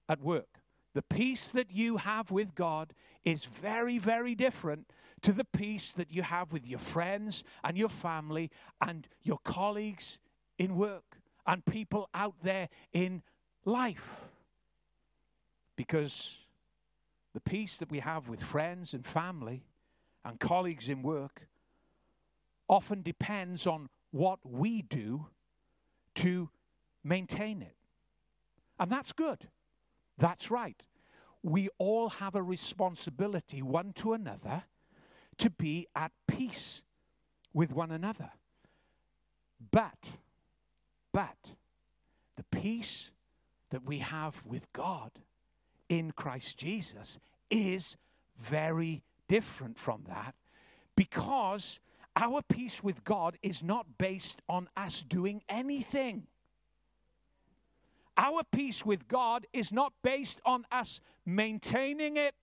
at 0.08 0.20
work. 0.20 0.60
The 0.94 1.02
peace 1.02 1.48
that 1.48 1.70
you 1.70 1.98
have 1.98 2.30
with 2.30 2.54
God 2.54 2.92
is 3.24 3.44
very, 3.44 3.98
very 3.98 4.34
different 4.34 4.92
to 5.22 5.32
the 5.32 5.44
peace 5.44 5.92
that 5.92 6.10
you 6.10 6.22
have 6.22 6.52
with 6.52 6.68
your 6.68 6.78
friends 6.78 7.44
and 7.64 7.78
your 7.78 7.88
family 7.88 8.50
and 8.80 9.06
your 9.22 9.38
colleagues 9.44 10.18
in 10.58 10.76
work 10.76 11.18
and 11.46 11.64
people 11.64 12.08
out 12.14 12.34
there 12.42 12.68
in 12.92 13.22
life. 13.64 14.08
Because 15.76 16.36
the 17.32 17.40
peace 17.40 17.78
that 17.78 17.90
we 17.90 18.00
have 18.00 18.28
with 18.28 18.42
friends 18.42 18.92
and 18.92 19.06
family 19.06 19.62
and 20.24 20.38
colleagues 20.38 20.88
in 20.88 21.02
work 21.02 21.48
often 22.68 23.02
depends 23.02 23.66
on 23.66 23.88
what 24.10 24.38
we 24.44 24.82
do 24.82 25.26
to 26.14 26.50
maintain 27.04 27.62
it. 27.62 27.76
And 28.78 28.90
that's 28.90 29.12
good. 29.12 29.48
That's 30.18 30.50
right. 30.50 30.86
We 31.42 31.68
all 31.78 32.08
have 32.08 32.34
a 32.34 32.42
responsibility, 32.42 33.62
one 33.62 33.92
to 33.94 34.12
another, 34.12 34.64
to 35.38 35.50
be 35.50 35.88
at 35.94 36.12
peace 36.26 36.82
with 37.52 37.72
one 37.72 37.90
another. 37.90 38.30
But, 39.70 40.12
but, 41.12 41.54
the 42.36 42.44
peace 42.44 43.10
that 43.70 43.84
we 43.84 43.98
have 43.98 44.42
with 44.44 44.72
God 44.72 45.10
in 45.88 46.12
Christ 46.12 46.56
Jesus 46.56 47.18
is 47.50 47.96
very 48.40 49.02
different 49.28 49.78
from 49.78 50.04
that 50.08 50.34
because 50.96 51.78
our 52.16 52.42
peace 52.42 52.82
with 52.82 53.04
God 53.04 53.38
is 53.42 53.62
not 53.62 53.98
based 53.98 54.40
on 54.48 54.68
us 54.76 55.02
doing 55.02 55.42
anything. 55.48 56.26
Our 58.22 58.44
peace 58.44 58.86
with 58.86 59.08
God 59.08 59.48
is 59.52 59.72
not 59.72 59.92
based 60.04 60.40
on 60.46 60.64
us 60.70 61.00
maintaining 61.26 62.16
it. 62.16 62.36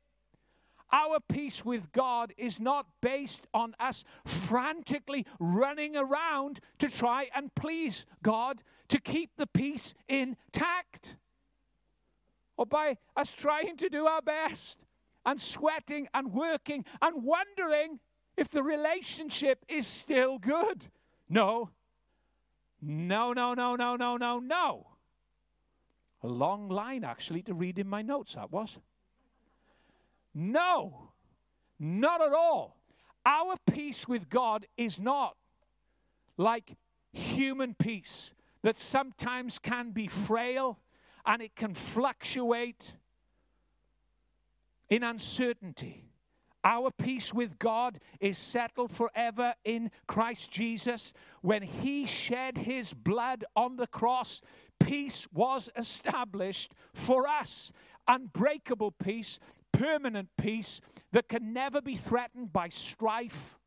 Our 0.91 1.19
peace 1.21 1.63
with 1.63 1.89
God 1.93 2.33
is 2.37 2.59
not 2.59 2.85
based 2.99 3.47
on 3.53 3.75
us 3.79 4.03
frantically 4.25 5.25
running 5.39 5.95
around 5.95 6.59
to 6.79 6.89
try 6.89 7.29
and 7.33 7.55
please 7.55 8.05
God 8.21 8.61
to 8.89 8.99
keep 8.99 9.29
the 9.37 9.47
peace 9.47 9.93
intact. 10.09 11.15
Or 12.57 12.65
by 12.65 12.97
us 13.15 13.31
trying 13.31 13.77
to 13.77 13.87
do 13.87 14.05
our 14.05 14.21
best 14.21 14.79
and 15.25 15.39
sweating 15.39 16.09
and 16.13 16.33
working 16.33 16.83
and 17.01 17.23
wondering 17.23 18.01
if 18.35 18.49
the 18.49 18.63
relationship 18.63 19.63
is 19.69 19.87
still 19.87 20.39
good. 20.39 20.87
No. 21.29 21.69
No, 22.81 23.31
no, 23.31 23.53
no, 23.53 23.77
no, 23.77 23.95
no, 23.95 24.17
no, 24.17 24.39
no. 24.39 24.88
A 26.21 26.27
long 26.27 26.69
line, 26.69 27.03
actually, 27.03 27.41
to 27.43 27.53
read 27.53 27.79
in 27.79 27.87
my 27.87 28.01
notes, 28.01 28.33
that 28.33 28.51
was. 28.51 28.77
No, 30.33 31.11
not 31.79 32.21
at 32.21 32.33
all. 32.33 32.77
Our 33.25 33.55
peace 33.71 34.07
with 34.07 34.29
God 34.29 34.65
is 34.77 34.99
not 34.99 35.35
like 36.37 36.75
human 37.11 37.73
peace 37.73 38.31
that 38.63 38.77
sometimes 38.77 39.59
can 39.59 39.91
be 39.91 40.07
frail 40.07 40.79
and 41.25 41.41
it 41.41 41.55
can 41.55 41.73
fluctuate 41.73 42.95
in 44.89 45.03
uncertainty. 45.03 46.05
Our 46.63 46.91
peace 46.91 47.33
with 47.33 47.57
God 47.57 47.99
is 48.19 48.37
settled 48.37 48.91
forever 48.91 49.53
in 49.63 49.91
Christ 50.07 50.51
Jesus. 50.51 51.13
When 51.41 51.61
He 51.61 52.05
shed 52.05 52.57
His 52.57 52.93
blood 52.93 53.45
on 53.55 53.77
the 53.77 53.87
cross, 53.87 54.41
peace 54.79 55.27
was 55.33 55.69
established 55.75 56.73
for 56.93 57.27
us. 57.27 57.71
Unbreakable 58.07 58.91
peace, 58.91 59.39
permanent 59.71 60.29
peace 60.37 60.81
that 61.11 61.27
can 61.27 61.53
never 61.53 61.81
be 61.81 61.95
threatened 61.95 62.51
by 62.51 62.69
strife 62.69 63.57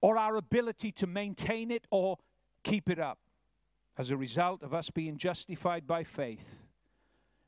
or 0.00 0.18
our 0.18 0.36
ability 0.36 0.92
to 0.92 1.06
maintain 1.06 1.70
it 1.70 1.86
or 1.90 2.18
keep 2.62 2.90
it 2.90 2.98
up. 2.98 3.18
As 3.96 4.10
a 4.10 4.16
result 4.16 4.62
of 4.62 4.74
us 4.74 4.90
being 4.90 5.16
justified 5.16 5.86
by 5.86 6.04
faith, 6.04 6.66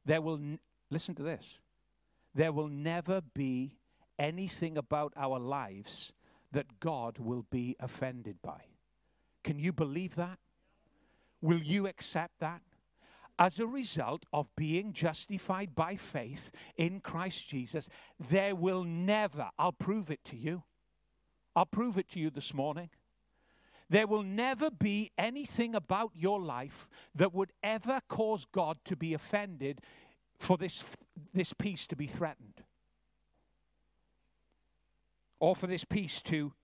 there 0.06 0.22
will, 0.22 0.36
n- 0.36 0.58
listen 0.88 1.14
to 1.16 1.22
this, 1.22 1.58
there 2.34 2.52
will 2.52 2.68
never 2.68 3.20
be 3.34 3.74
anything 4.18 4.78
about 4.78 5.12
our 5.16 5.38
lives 5.38 6.12
that 6.52 6.80
God 6.80 7.18
will 7.18 7.44
be 7.50 7.76
offended 7.80 8.36
by. 8.42 8.62
Can 9.44 9.58
you 9.58 9.72
believe 9.72 10.14
that? 10.14 10.38
Will 11.46 11.62
you 11.62 11.86
accept 11.86 12.40
that? 12.40 12.60
As 13.38 13.60
a 13.60 13.68
result 13.68 14.26
of 14.32 14.48
being 14.56 14.92
justified 14.92 15.76
by 15.76 15.94
faith 15.94 16.50
in 16.76 16.98
Christ 16.98 17.46
Jesus, 17.48 17.88
there 18.18 18.56
will 18.56 18.82
never, 18.82 19.50
I'll 19.56 19.70
prove 19.70 20.10
it 20.10 20.24
to 20.24 20.36
you, 20.36 20.64
I'll 21.54 21.64
prove 21.64 21.98
it 21.98 22.08
to 22.10 22.18
you 22.18 22.30
this 22.30 22.52
morning. 22.52 22.90
There 23.88 24.08
will 24.08 24.24
never 24.24 24.72
be 24.72 25.12
anything 25.16 25.76
about 25.76 26.10
your 26.16 26.40
life 26.40 26.88
that 27.14 27.32
would 27.32 27.52
ever 27.62 28.00
cause 28.08 28.44
God 28.50 28.78
to 28.84 28.96
be 28.96 29.14
offended 29.14 29.80
for 30.36 30.56
this, 30.56 30.82
this 31.32 31.52
peace 31.52 31.86
to 31.86 31.94
be 31.94 32.08
threatened. 32.08 32.64
Or 35.38 35.54
for 35.54 35.68
this 35.68 35.84
peace 35.84 36.20
to 36.22 36.54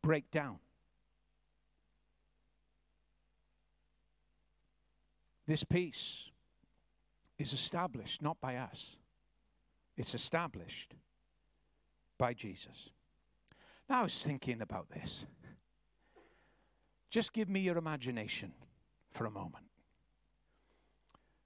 break 0.00 0.30
down. 0.30 0.60
This 5.46 5.62
peace 5.64 6.30
is 7.38 7.52
established 7.52 8.22
not 8.22 8.40
by 8.40 8.56
us, 8.56 8.96
it's 9.96 10.14
established 10.14 10.94
by 12.18 12.34
Jesus. 12.34 12.90
Now, 13.88 14.00
I 14.00 14.02
was 14.02 14.22
thinking 14.22 14.60
about 14.60 14.90
this. 14.90 15.26
Just 17.10 17.32
give 17.32 17.48
me 17.48 17.60
your 17.60 17.78
imagination 17.78 18.52
for 19.12 19.26
a 19.26 19.30
moment. 19.30 19.64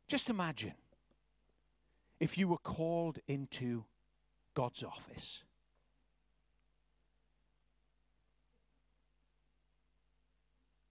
Just 0.08 0.30
imagine 0.30 0.74
if 2.18 2.36
you 2.38 2.48
were 2.48 2.58
called 2.58 3.18
into 3.28 3.84
God's 4.54 4.82
office. 4.82 5.44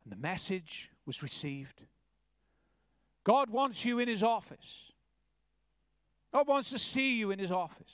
And 0.03 0.13
the 0.13 0.21
message 0.21 0.89
was 1.05 1.21
received. 1.21 1.81
God 3.29 3.51
wants 3.51 3.85
you 3.85 3.99
in 3.99 4.07
his 4.07 4.23
office. 4.23 4.91
God 6.33 6.47
wants 6.47 6.71
to 6.71 6.79
see 6.79 7.19
you 7.19 7.29
in 7.29 7.37
his 7.37 7.51
office. 7.51 7.93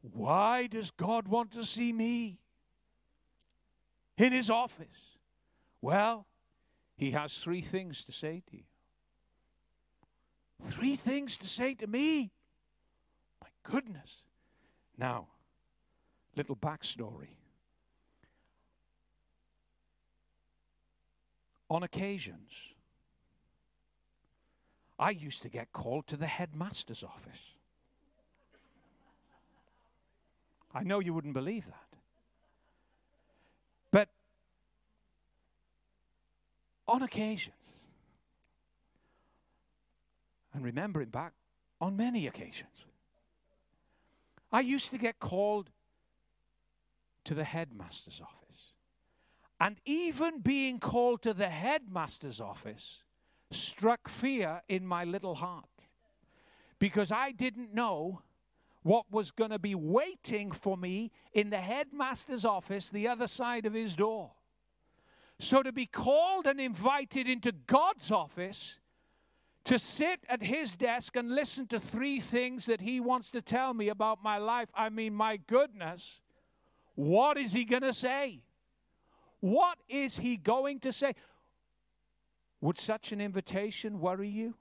Why 0.00 0.66
does 0.66 0.90
God 0.90 1.28
want 1.28 1.52
to 1.52 1.64
see 1.64 1.92
me 1.92 2.40
in 4.18 4.32
his 4.32 4.50
office? 4.50 4.88
Well, 5.80 6.26
he 6.96 7.12
has 7.12 7.38
three 7.38 7.62
things 7.62 8.04
to 8.06 8.10
say 8.10 8.42
to 8.50 8.56
you. 8.56 8.64
Three 10.68 10.96
things 10.96 11.36
to 11.36 11.46
say 11.46 11.74
to 11.74 11.86
me. 11.86 12.32
My 13.40 13.48
goodness. 13.62 14.24
Now, 14.98 15.28
little 16.34 16.56
backstory. 16.56 17.36
On 21.68 21.84
occasions, 21.84 22.50
I 25.00 25.10
used 25.10 25.40
to 25.42 25.48
get 25.48 25.72
called 25.72 26.06
to 26.08 26.16
the 26.18 26.26
headmaster's 26.26 27.02
office. 27.02 27.40
I 30.74 30.82
know 30.82 31.00
you 31.00 31.14
wouldn't 31.14 31.32
believe 31.32 31.64
that. 31.64 31.98
But 33.90 34.08
on 36.86 37.02
occasions, 37.02 37.54
and 40.52 40.62
remembering 40.62 41.08
back 41.08 41.32
on 41.80 41.96
many 41.96 42.26
occasions, 42.26 42.84
I 44.52 44.60
used 44.60 44.90
to 44.90 44.98
get 44.98 45.18
called 45.18 45.70
to 47.24 47.34
the 47.34 47.44
headmaster's 47.44 48.20
office. 48.20 48.74
And 49.58 49.76
even 49.86 50.40
being 50.40 50.78
called 50.78 51.22
to 51.22 51.32
the 51.32 51.48
headmaster's 51.48 52.40
office 52.40 52.98
struck 53.50 54.08
fear 54.08 54.62
in 54.68 54.86
my 54.86 55.04
little 55.04 55.34
heart 55.34 55.64
because 56.78 57.10
I 57.10 57.32
didn't 57.32 57.74
know 57.74 58.22
what 58.82 59.10
was 59.10 59.30
going 59.30 59.50
to 59.50 59.58
be 59.58 59.74
waiting 59.74 60.50
for 60.50 60.76
me 60.76 61.10
in 61.32 61.50
the 61.50 61.58
headmaster's 61.58 62.44
office, 62.44 62.88
the 62.88 63.08
other 63.08 63.26
side 63.26 63.66
of 63.66 63.74
his 63.74 63.94
door. 63.94 64.32
So 65.38 65.62
to 65.62 65.72
be 65.72 65.86
called 65.86 66.46
and 66.46 66.60
invited 66.60 67.28
into 67.28 67.52
God's 67.52 68.10
office 68.10 68.78
to 69.64 69.78
sit 69.78 70.20
at 70.28 70.42
his 70.42 70.76
desk 70.76 71.16
and 71.16 71.34
listen 71.34 71.66
to 71.68 71.80
three 71.80 72.20
things 72.20 72.66
that 72.66 72.80
he 72.80 73.00
wants 73.00 73.30
to 73.32 73.42
tell 73.42 73.74
me 73.74 73.88
about 73.88 74.22
my 74.22 74.38
life. 74.38 74.68
I 74.74 74.88
mean, 74.88 75.14
my 75.14 75.36
goodness, 75.36 76.20
what 76.94 77.36
is 77.36 77.52
he 77.52 77.64
going 77.64 77.82
to 77.82 77.92
say? 77.92 78.42
What 79.40 79.78
is 79.88 80.18
he 80.18 80.36
going 80.36 80.80
to 80.80 80.92
say? 80.92 81.14
Would 82.60 82.78
such 82.78 83.12
an 83.12 83.20
invitation 83.20 84.00
worry 84.00 84.28
you? 84.28 84.54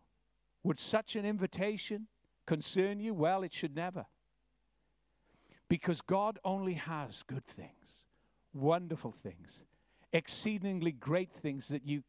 Would 0.64 0.80
such 0.80 1.16
an 1.16 1.26
invitation 1.26 2.08
concern 2.46 3.00
you? 3.00 3.14
Well, 3.14 3.44
it 3.44 3.54
should 3.54 3.76
never. 3.76 4.06
Because 5.68 6.02
God 6.02 6.40
only 6.44 6.74
has 6.74 7.24
good 7.24 7.46
things, 7.46 8.04
wonderful 8.54 9.12
things, 9.12 9.64
exceedingly 10.14 10.92
great 10.92 11.32
things 11.32 11.68
that 11.68 11.86
you, 11.86 12.04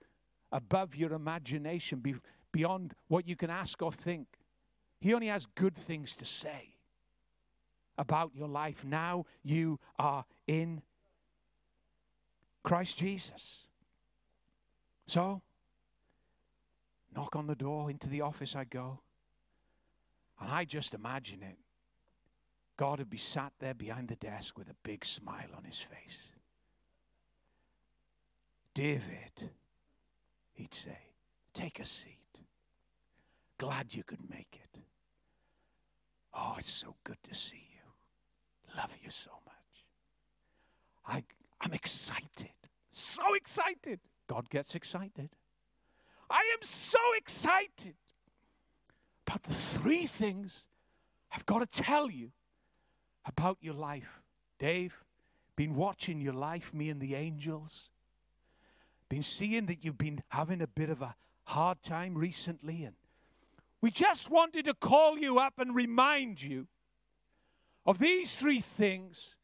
above 0.50 0.96
your 0.96 1.12
imagination, 1.12 1.98
be, 1.98 2.14
beyond 2.52 2.94
what 3.08 3.28
you 3.28 3.36
can 3.36 3.50
ask 3.50 3.82
or 3.82 3.92
think. 3.92 4.26
He 5.00 5.12
only 5.12 5.26
has 5.26 5.46
good 5.46 5.76
things 5.76 6.14
to 6.16 6.24
say 6.24 6.74
about 7.98 8.30
your 8.34 8.48
life. 8.48 8.84
Now 8.84 9.26
you 9.42 9.78
are 9.98 10.24
in 10.46 10.82
Christ 12.62 12.96
Jesus. 12.98 13.66
So, 15.06 15.42
knock 17.14 17.36
on 17.36 17.46
the 17.46 17.54
door, 17.54 17.90
into 17.90 18.08
the 18.08 18.20
office 18.20 18.54
I 18.54 18.64
go. 18.64 19.00
And 20.40 20.50
I 20.50 20.64
just 20.64 20.94
imagine 20.94 21.42
it. 21.42 21.58
God 22.76 22.98
would 22.98 23.10
be 23.10 23.18
sat 23.18 23.52
there 23.58 23.74
behind 23.74 24.08
the 24.08 24.16
desk 24.16 24.56
with 24.56 24.68
a 24.70 24.76
big 24.82 25.04
smile 25.04 25.50
on 25.56 25.64
his 25.64 25.78
face. 25.78 26.30
David, 28.72 29.50
he'd 30.54 30.72
say, 30.72 30.98
take 31.52 31.78
a 31.80 31.84
seat. 31.84 32.16
Glad 33.58 33.94
you 33.94 34.02
could 34.02 34.30
make 34.30 34.58
it. 34.64 34.80
Oh, 36.32 36.54
it's 36.58 36.70
so 36.70 36.94
good 37.04 37.18
to 37.28 37.34
see 37.34 37.68
you. 37.72 38.76
Love 38.76 38.96
you 39.02 39.10
so 39.10 39.32
much. 39.44 39.84
I, 41.06 41.24
I'm 41.60 41.74
excited. 41.74 42.54
So 42.90 43.34
excited. 43.34 44.00
God 44.28 44.48
gets 44.48 44.74
excited. 44.74 45.28
I 46.30 46.42
am 46.56 46.62
so 46.62 46.98
excited 47.16 47.94
about 49.26 49.42
the 49.42 49.54
three 49.54 50.06
things 50.06 50.66
I've 51.32 51.46
got 51.46 51.58
to 51.58 51.82
tell 51.82 52.10
you 52.10 52.30
about 53.26 53.58
your 53.60 53.74
life. 53.74 54.22
Dave, 54.58 54.94
been 55.56 55.74
watching 55.74 56.20
your 56.20 56.32
life, 56.32 56.72
me 56.72 56.88
and 56.88 57.00
the 57.00 57.14
angels. 57.14 57.90
Been 59.08 59.22
seeing 59.22 59.66
that 59.66 59.84
you've 59.84 59.98
been 59.98 60.22
having 60.28 60.62
a 60.62 60.66
bit 60.66 60.88
of 60.88 61.02
a 61.02 61.16
hard 61.44 61.82
time 61.82 62.16
recently, 62.16 62.84
and 62.84 62.94
we 63.80 63.90
just 63.90 64.30
wanted 64.30 64.66
to 64.66 64.74
call 64.74 65.18
you 65.18 65.38
up 65.38 65.54
and 65.58 65.74
remind 65.74 66.40
you 66.40 66.68
of 67.84 67.98
these 67.98 68.36
three 68.36 68.60
things 68.60 69.36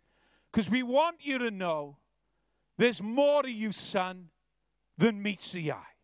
because 0.52 0.70
we 0.70 0.82
want 0.82 1.16
you 1.20 1.38
to 1.38 1.50
know 1.50 1.96
there's 2.78 3.02
more 3.02 3.42
to 3.42 3.50
you, 3.50 3.72
son, 3.72 4.28
than 4.96 5.22
meets 5.22 5.52
the 5.52 5.72
eye. 5.72 5.95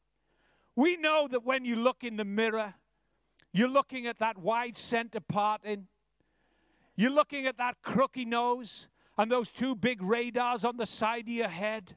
We 0.75 0.97
know 0.97 1.29
that 1.31 1.45
when 1.45 1.65
you 1.65 1.77
look 1.77 2.03
in 2.03 2.17
the 2.17 2.25
mirror, 2.25 2.75
you're 3.53 3.69
looking 3.69 4.07
at 4.07 4.19
that 4.19 4.39
wide 4.39 4.77
center 4.77 5.21
part 5.21 5.63
in. 5.65 5.87
You're 6.97 7.11
looking 7.11 7.47
at 7.47 7.59
that 7.59 7.77
crooky 7.83 8.25
nose 8.25 8.87
and 9.19 9.31
those 9.31 9.51
two 9.51 9.75
big 9.75 10.03
radars 10.03 10.65
on 10.65 10.77
the 10.77 10.87
side 10.87 11.23
of 11.23 11.29
your 11.35 11.49
head. 11.49 11.97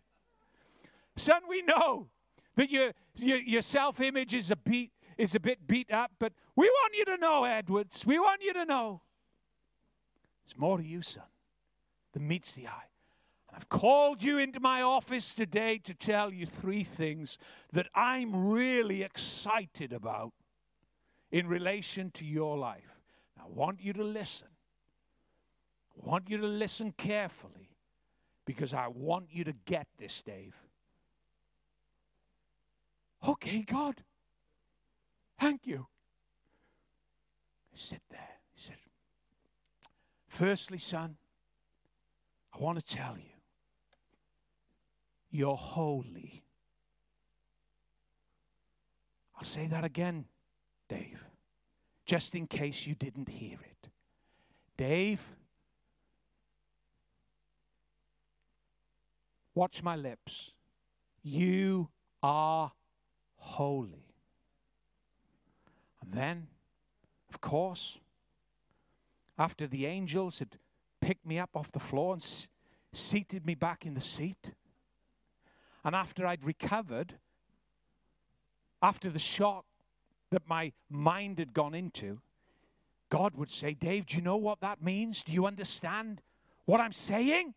Son, 1.16 1.42
we 1.48 1.62
know 1.62 2.08
that 2.56 2.70
your, 2.70 2.92
your, 3.16 3.38
your 3.38 3.62
self 3.62 4.02
image 4.02 4.34
is 4.34 4.52
a, 4.52 4.90
is 5.18 5.36
a 5.36 5.40
bit 5.40 5.66
beat 5.68 5.92
up, 5.92 6.12
but 6.20 6.34
we 6.56 6.68
want 6.68 6.94
you 6.98 7.06
to 7.06 7.18
know, 7.18 7.44
Edwards, 7.44 8.06
we 8.06 8.20
want 8.20 8.42
you 8.42 8.54
to 8.54 8.66
know. 8.66 9.02
There's 10.46 10.58
more 10.58 10.78
to 10.78 10.86
you, 10.86 11.02
son, 11.02 11.24
than 12.14 12.28
meets 12.28 12.54
the 12.54 12.68
eye. 12.68 12.95
I've 13.56 13.70
called 13.70 14.22
you 14.22 14.38
into 14.38 14.60
my 14.60 14.82
office 14.82 15.34
today 15.34 15.80
to 15.86 15.94
tell 15.94 16.34
you 16.34 16.46
three 16.46 16.84
things 16.84 17.38
that 17.72 17.88
I'm 17.96 18.50
really 18.50 19.02
excited 19.02 19.94
about 19.94 20.34
in 21.32 21.48
relation 21.48 22.12
to 22.16 22.26
your 22.26 22.58
life. 22.58 23.00
I 23.40 23.48
want 23.48 23.80
you 23.82 23.94
to 23.94 24.04
listen. 24.04 24.50
I 25.96 26.10
want 26.10 26.30
you 26.30 26.38
to 26.38 26.48
listen 26.48 26.92
carefully 26.98 27.70
because 28.46 28.74
I 28.74 28.88
want 28.88 29.28
you 29.32 29.46
to 29.46 29.54
get 29.66 29.88
this, 29.98 30.22
Dave. 30.22 30.56
Okay, 33.26 33.62
God. 33.62 34.04
Thank 35.40 35.66
you. 35.66 35.88
Sit 37.74 38.02
there. 38.10 38.20
He 38.54 38.62
said, 38.62 38.76
Firstly, 40.28 40.78
son, 40.78 41.16
I 42.54 42.58
want 42.62 42.86
to 42.86 42.96
tell 42.96 43.16
you, 43.18 43.35
you're 45.32 45.56
holy. 45.56 46.44
I'll 49.36 49.44
say 49.44 49.68
that 49.68 49.84
again, 49.84 50.26
Dave, 50.88 51.24
just 52.06 52.36
in 52.36 52.48
case 52.48 52.88
you 52.88 52.96
didn't 52.96 53.30
hear 53.30 53.58
it. 53.62 53.90
Dave, 54.78 55.22
watch 59.54 59.84
my 59.84 59.96
lips. 59.96 60.52
You 61.24 61.90
are 62.24 62.72
holy. 63.38 64.14
And 66.02 66.14
then, 66.14 66.48
of 67.34 67.42
course, 67.42 67.98
after 69.38 69.68
the 69.68 69.86
angels 69.86 70.40
had 70.40 70.58
picked 71.02 71.26
me 71.26 71.40
up 71.40 71.50
off 71.56 71.72
the 71.72 71.80
floor 71.80 72.14
and 72.14 72.22
s- 72.22 72.48
seated 72.94 73.46
me 73.46 73.56
back 73.56 73.86
in 73.86 73.96
the 73.96 74.02
seat, 74.02 74.52
and 75.86 75.96
after 75.96 76.26
I'd 76.26 76.44
recovered, 76.44 77.14
after 78.82 79.12
the 79.12 79.20
shock 79.20 79.66
that 80.32 80.42
my 80.48 80.74
mind 80.90 81.38
had 81.38 81.54
gone 81.54 81.76
into, 81.76 82.20
God 83.10 83.36
would 83.36 83.52
say, 83.52 83.76
Dave, 83.76 84.08
do 84.08 84.18
you 84.18 84.24
know 84.24 84.36
what 84.36 84.62
that 84.62 84.82
means? 84.82 85.22
Do 85.22 85.32
you 85.32 85.46
understand 85.46 86.22
what 86.66 86.82
I'm 86.82 86.92
saying? 86.92 87.54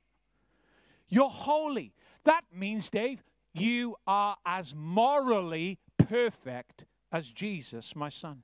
You're 1.09 1.31
holy. 1.31 1.95
That 2.25 2.45
means, 2.55 2.91
Dave, 2.91 3.25
you 3.55 3.97
are 4.07 4.37
as 4.45 4.75
morally 4.75 5.79
perfect 5.97 6.85
as 7.11 7.31
Jesus, 7.31 7.97
my 7.97 8.11
son. 8.11 8.43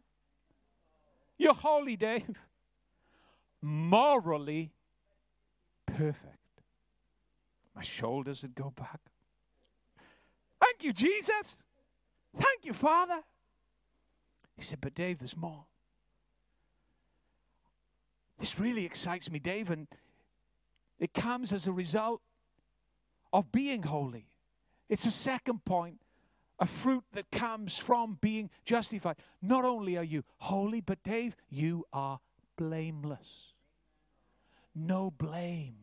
You're 1.37 1.53
holy, 1.53 1.97
Dave. 1.97 2.39
Morally 3.61 4.73
perfect. 5.85 6.63
My 7.77 7.83
shoulders 7.83 8.43
would 8.43 8.55
go 8.55 8.73
back. 8.75 9.01
You, 10.85 10.93
Jesus. 10.93 11.65
Thank 12.37 12.65
you, 12.65 12.75
Father. 12.75 13.23
He 14.55 14.63
said, 14.63 14.81
But 14.83 14.95
Dave, 14.95 15.19
there's 15.19 15.37
more. 15.37 15.65
This 18.39 18.61
really 18.61 18.85
excites 18.85 19.31
me, 19.31 19.39
Dave, 19.39 19.71
and 19.71 19.87
it 20.99 21.15
comes 21.15 21.55
as 21.55 21.67
a 21.67 21.73
result 21.73 22.21
of 23.33 23.51
being 23.51 23.85
holy. 23.85 24.27
It's 24.91 25.07
a 25.07 25.11
second 25.11 25.65
point, 25.65 26.01
a 26.59 26.67
fruit 26.67 27.05
that 27.15 27.31
comes 27.31 27.79
from 27.79 28.19
being 28.21 28.51
justified. 28.67 29.17
Not 29.41 29.65
only 29.65 29.97
are 29.97 30.05
you 30.05 30.23
holy, 30.37 30.83
but 30.83 31.03
Dave, 31.03 31.35
you 31.49 31.87
are 31.95 32.21
blameless. 32.59 33.55
No 34.75 35.11
blame 35.11 35.77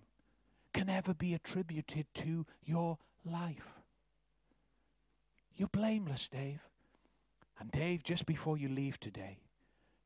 can 0.74 0.89
ever 0.89 1.16
be 1.16 1.34
attributed 1.34 2.06
to 2.14 2.45
your 2.64 2.99
life. 3.26 3.80
You're 5.56 5.70
blameless, 5.70 6.28
Dave. 6.28 6.62
And 7.60 7.72
Dave, 7.72 8.04
just 8.04 8.26
before 8.26 8.58
you 8.58 8.70
leave 8.70 8.99
today, 8.99 9.39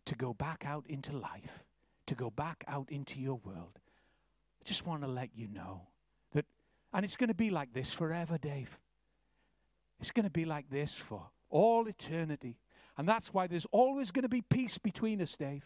to 0.06 0.16
go 0.16 0.34
back 0.34 0.66
out 0.66 0.86
into 0.88 1.16
life, 1.18 1.64
to 2.08 2.16
go 2.16 2.30
back 2.30 2.64
out 2.68 2.90
into 2.92 3.20
your 3.20 3.40
world, 3.46 3.80
I 4.62 4.64
just 4.66 4.86
want 4.86 5.02
to 5.02 5.08
let 5.08 5.30
you 5.36 5.48
know 5.48 5.82
that, 6.34 6.46
and 6.94 7.06
it's 7.06 7.16
going 7.16 7.30
to 7.30 7.36
be 7.36 7.50
like 7.50 7.74
this 7.74 7.94
forever, 7.94 8.38
Dave. 8.38 8.78
It's 10.00 10.12
going 10.12 10.26
to 10.26 10.32
be 10.32 10.46
like 10.46 10.70
this 10.70 10.96
for 10.96 11.30
all 11.50 11.88
eternity. 11.88 12.58
And 12.98 13.08
that's 13.08 13.34
why 13.34 13.48
there's 13.48 13.68
always 13.72 14.12
going 14.12 14.24
to 14.24 14.30
be 14.30 14.42
peace 14.42 14.78
between 14.78 15.22
us, 15.22 15.36
Dave. 15.38 15.64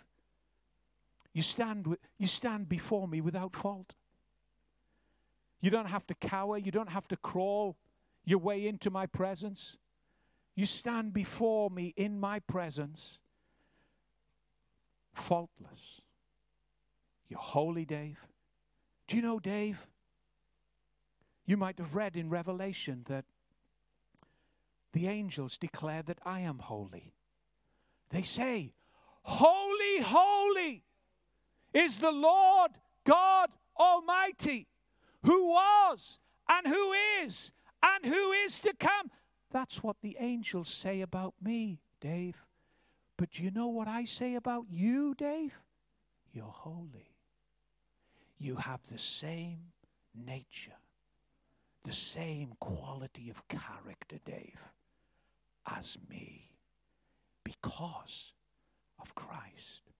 You 1.34 1.42
stand, 1.42 1.88
with, 1.88 2.00
you 2.18 2.28
stand 2.28 2.70
before 2.70 3.08
me 3.08 3.22
without 3.22 3.56
fault. 3.56 3.94
You 5.62 5.70
don't 5.70 5.88
have 5.88 6.06
to 6.08 6.14
cower. 6.16 6.58
You 6.58 6.72
don't 6.72 6.90
have 6.90 7.08
to 7.10 7.18
crawl 7.18 7.76
your 8.30 8.40
way 8.40 8.68
into 8.68 8.92
my 8.92 9.08
presence. 9.08 9.78
You 10.56 10.68
stand 10.68 11.14
before 11.14 11.72
me 11.72 11.94
in 11.98 12.20
my 12.20 12.40
presence, 12.40 13.18
faultless. 15.14 16.02
You're 17.28 17.40
holy, 17.40 17.86
Dave. 17.86 18.20
Do 19.08 19.16
you 19.16 19.24
know, 19.24 19.40
Dave? 19.40 19.88
You 21.48 21.58
might 21.58 21.80
have 21.80 21.96
read 21.96 22.16
in 22.16 22.30
Revelation 22.30 23.04
that 23.08 23.26
the 24.94 25.08
angels 25.08 25.58
declare 25.58 26.04
that 26.04 26.20
I 26.24 26.42
am 26.42 26.60
holy. 26.60 27.14
They 28.12 28.22
say, 28.22 28.74
Holy, 29.24 30.04
holy 30.04 30.84
is 31.74 31.98
the 31.98 32.12
Lord 32.12 32.72
God 33.06 33.50
Almighty, 33.80 34.68
who 35.24 35.48
was 35.48 36.20
and 36.48 36.68
who 36.68 36.94
is 37.24 37.52
and 37.84 38.06
who 38.06 38.32
is 38.32 38.60
to 38.62 38.74
come. 38.74 39.12
That's 39.52 39.84
what 39.84 39.98
the 40.02 40.18
angels 40.20 40.70
say 40.70 41.02
about 41.02 41.34
me, 41.42 41.80
Dave. 42.02 42.38
But 43.18 43.32
do 43.32 43.44
you 43.44 43.52
know 43.52 43.68
what 43.68 43.88
I 43.88 44.06
say 44.06 44.36
about 44.36 44.66
you, 44.70 45.16
Dave? 45.16 45.54
You're 46.32 46.46
holy. 46.46 47.16
You 48.38 48.56
have 48.56 48.80
the 48.88 48.98
same 48.98 49.60
nature, 50.16 50.78
the 51.84 51.92
same 51.92 52.54
quality 52.60 53.30
of 53.30 53.48
character, 53.48 54.18
Dave, 54.24 54.60
as 55.68 55.98
me 56.10 56.50
because 57.44 58.34
of 59.02 59.14
Christ. 59.16 59.92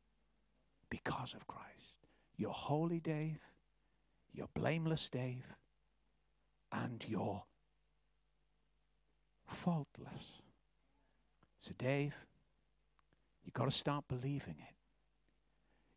Because 0.90 1.34
of 1.34 1.46
Christ. 1.48 1.98
You're 2.38 2.52
holy, 2.52 3.00
Dave. 3.00 3.40
You're 4.34 4.50
blameless, 4.54 5.10
Dave. 5.10 5.46
And 6.72 7.04
you're 7.08 7.44
faultless. 9.50 10.41
So, 11.60 11.72
Dave, 11.78 12.16
you've 13.43 13.54
got 13.54 13.66
to 13.66 13.72
start 13.72 14.06
believing 14.08 14.56
it. 14.60 14.76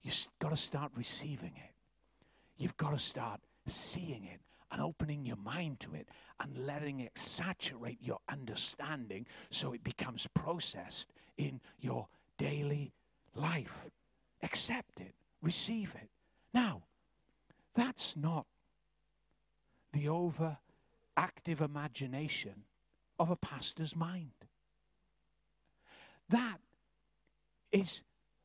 You've 0.02 0.26
got 0.40 0.50
to 0.50 0.56
start 0.56 0.90
receiving 0.96 1.52
it. 1.56 1.74
You've 2.56 2.76
got 2.76 2.90
to 2.90 2.98
start 2.98 3.40
seeing 3.66 4.24
it 4.24 4.40
and 4.70 4.80
opening 4.80 5.24
your 5.26 5.36
mind 5.36 5.80
to 5.80 5.94
it 5.94 6.08
and 6.40 6.66
letting 6.66 7.00
it 7.00 7.16
saturate 7.16 7.98
your 8.00 8.18
understanding 8.28 9.26
so 9.50 9.72
it 9.72 9.84
becomes 9.84 10.26
processed 10.34 11.12
in 11.36 11.60
your 11.80 12.08
daily 12.38 12.92
life. 13.34 13.86
Accept 14.42 15.00
it, 15.00 15.14
receive 15.42 15.94
it. 15.94 16.08
Now, 16.52 16.82
that's 17.74 18.14
not 18.16 18.46
the 19.92 20.06
overactive 20.06 21.60
imagination 21.60 22.64
of 23.18 23.30
a 23.30 23.36
pastor's 23.36 23.94
mind. 23.94 24.32
That 26.28 26.58
is 27.70 28.02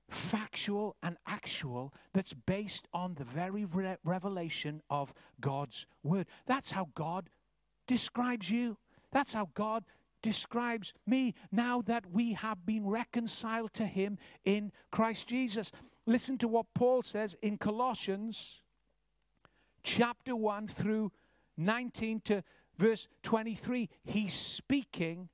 factual 0.10 0.96
and 1.04 1.18
actual 1.28 1.94
that's 2.14 2.34
based 2.34 2.88
on 2.94 3.16
the 3.16 3.26
very 3.26 3.66
re- 3.66 3.98
revelation 4.04 4.82
of 4.90 5.14
God's 5.42 5.86
word. 6.04 6.28
That's 6.46 6.72
how 6.72 6.90
God 6.96 7.30
describes 7.88 8.50
you. 8.50 8.78
That's 9.12 9.34
how 9.34 9.50
God 9.54 9.84
describes 10.22 10.94
me 11.06 11.34
now 11.52 11.82
that 11.84 12.06
we 12.12 12.34
have 12.34 12.66
been 12.66 12.86
reconciled 12.86 13.74
to 13.74 13.86
him 13.86 14.18
in 14.46 14.72
Christ 14.92 15.28
Jesus. 15.28 15.72
Listen 16.06 16.38
to 16.40 16.48
what 16.48 16.66
Paul 16.74 17.02
says 17.02 17.36
in 17.42 17.58
Colossians 17.58 18.62
chapter 19.84 20.36
1 20.36 20.68
through 20.68 21.12
19 21.58 22.22
to 22.26 22.44
verse 22.78 23.08
23. 23.24 23.90
He's 24.06 24.34
speaking 24.34 25.30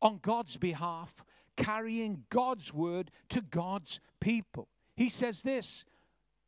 on 0.00 0.18
God's 0.22 0.56
behalf 0.56 1.24
carrying 1.56 2.24
God's 2.30 2.72
word 2.72 3.10
to 3.30 3.40
God's 3.40 4.00
people. 4.20 4.68
He 4.96 5.08
says 5.08 5.42
this 5.42 5.84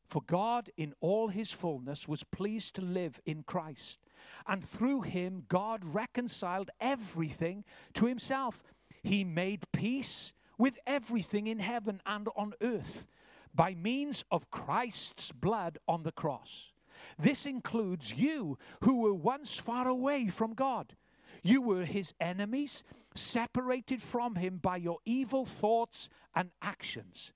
For 0.07 0.23
God, 0.27 0.71
in 0.77 0.95
all 1.01 1.29
his 1.29 1.51
fullness, 1.51 2.09
was 2.09 2.25
pleased 2.25 2.75
to 2.77 2.83
live 2.83 3.21
in 3.25 3.43
Christ. 3.43 3.99
And 4.47 4.69
through 4.69 5.03
him, 5.03 5.45
God 5.49 5.85
reconciled 5.85 6.71
everything 6.81 7.65
to 7.95 8.07
himself. 8.07 8.73
He 9.03 9.25
made 9.25 9.65
peace 9.73 10.33
with 10.59 10.79
everything 10.87 11.47
in 11.47 11.59
heaven 11.59 12.01
and 12.07 12.29
on 12.37 12.55
earth 12.61 13.07
by 13.55 13.75
means 13.75 14.25
of 14.31 14.51
Christ's 14.51 15.33
blood 15.33 15.79
on 15.87 16.03
the 16.03 16.13
cross. 16.13 16.73
This 17.19 17.47
includes 17.47 18.15
you 18.15 18.59
who 18.83 19.01
were 19.01 19.15
once 19.15 19.59
far 19.59 19.89
away 19.89 20.29
from 20.29 20.55
God. 20.55 20.97
You 21.43 21.63
were 21.63 21.85
his 21.85 22.15
enemies, 22.21 22.83
separated 23.15 24.03
from 24.03 24.37
him 24.37 24.59
by 24.59 24.77
your 24.77 24.99
evil 25.05 25.45
thoughts 25.45 26.09
and 26.35 26.51
actions 26.61 27.33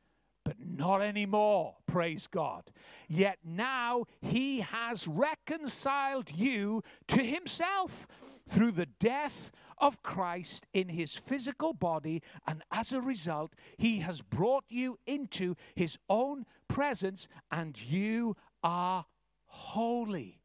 but 0.51 0.57
not 0.59 1.01
anymore, 1.01 1.77
praise 1.87 2.27
God. 2.27 2.73
Yet 3.09 3.39
now 3.45 4.07
he 4.21 4.61
has 4.61 5.07
reconciled 5.07 6.29
you 6.35 6.83
to 7.07 7.23
himself 7.23 8.09
through 8.49 8.73
the 8.73 8.87
death 8.87 9.53
of 9.79 10.03
Christ 10.03 10.67
in 10.75 10.89
his 10.89 11.15
physical 11.15 11.73
body, 11.73 12.21
and 12.49 12.63
as 12.73 12.91
a 12.91 13.01
result, 13.01 13.53
he 13.77 14.01
has 14.01 14.23
brought 14.23 14.65
you 14.69 14.99
into 15.07 15.55
his 15.77 15.99
own 16.09 16.47
presence, 16.67 17.29
and 17.53 17.81
you 17.81 18.37
are 18.65 19.07
holy 19.51 20.41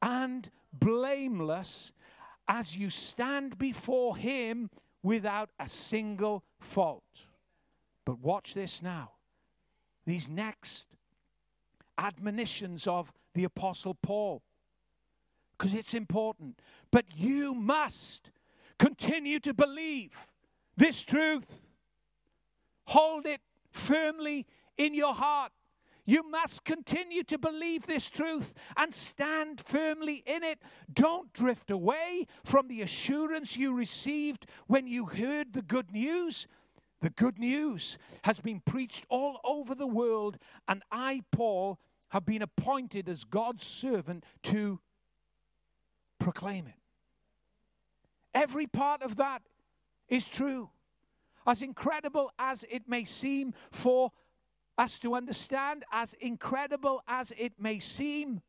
and 0.00 0.50
blameless 0.72 1.92
as 2.48 2.76
you 2.76 2.90
stand 2.90 3.58
before 3.58 4.16
him 4.16 4.70
without 5.02 5.50
a 5.60 5.68
single 5.68 6.44
fault. 6.60 7.02
But 8.04 8.18
watch 8.18 8.54
this 8.54 8.82
now. 8.82 9.12
These 10.06 10.28
next 10.28 10.86
admonitions 11.98 12.86
of 12.86 13.12
the 13.34 13.44
Apostle 13.44 13.94
Paul, 13.94 14.42
because 15.56 15.74
it's 15.74 15.94
important. 15.94 16.58
But 16.90 17.04
you 17.16 17.54
must 17.54 18.30
continue 18.78 19.38
to 19.40 19.54
believe 19.54 20.10
this 20.76 21.02
truth, 21.02 21.60
hold 22.86 23.26
it 23.26 23.40
firmly 23.70 24.46
in 24.76 24.94
your 24.94 25.14
heart. 25.14 25.52
You 26.04 26.28
must 26.28 26.64
continue 26.64 27.22
to 27.24 27.38
believe 27.38 27.86
this 27.86 28.10
truth 28.10 28.52
and 28.76 28.92
stand 28.92 29.60
firmly 29.60 30.22
in 30.26 30.42
it. 30.42 30.58
Don't 30.92 31.32
drift 31.32 31.70
away 31.70 32.26
from 32.44 32.68
the 32.68 32.82
assurance 32.82 33.56
you 33.56 33.72
received 33.72 34.46
when 34.66 34.86
you 34.86 35.06
heard 35.06 35.52
the 35.52 35.62
good 35.62 35.92
news 35.92 36.46
the 37.02 37.10
good 37.10 37.36
news 37.36 37.98
has 38.22 38.38
been 38.38 38.60
preached 38.60 39.04
all 39.08 39.40
over 39.44 39.74
the 39.74 39.88
world, 39.88 40.38
and 40.68 40.82
I, 40.90 41.22
Paul, 41.32 41.80
have 42.10 42.24
been 42.24 42.42
appointed 42.42 43.08
as 43.08 43.24
God's 43.24 43.66
servant 43.66 44.24
to 44.44 44.78
proclaim 46.20 46.68
it. 46.68 46.80
Every 48.32 48.68
part 48.68 49.02
of 49.02 49.16
that 49.16 49.42
is 50.08 50.24
true. 50.26 50.70
As 51.44 51.60
incredible 51.60 52.30
as 52.38 52.64
it 52.70 52.88
may 52.88 53.02
seem 53.02 53.52
for 53.72 54.12
us 54.78 54.98
to 55.00 55.14
understand, 55.14 55.84
as 55.92 56.14
incredible 56.14 57.02
as 57.06 57.32
it 57.36 57.52
may 57.58 57.78
seem 57.78 58.40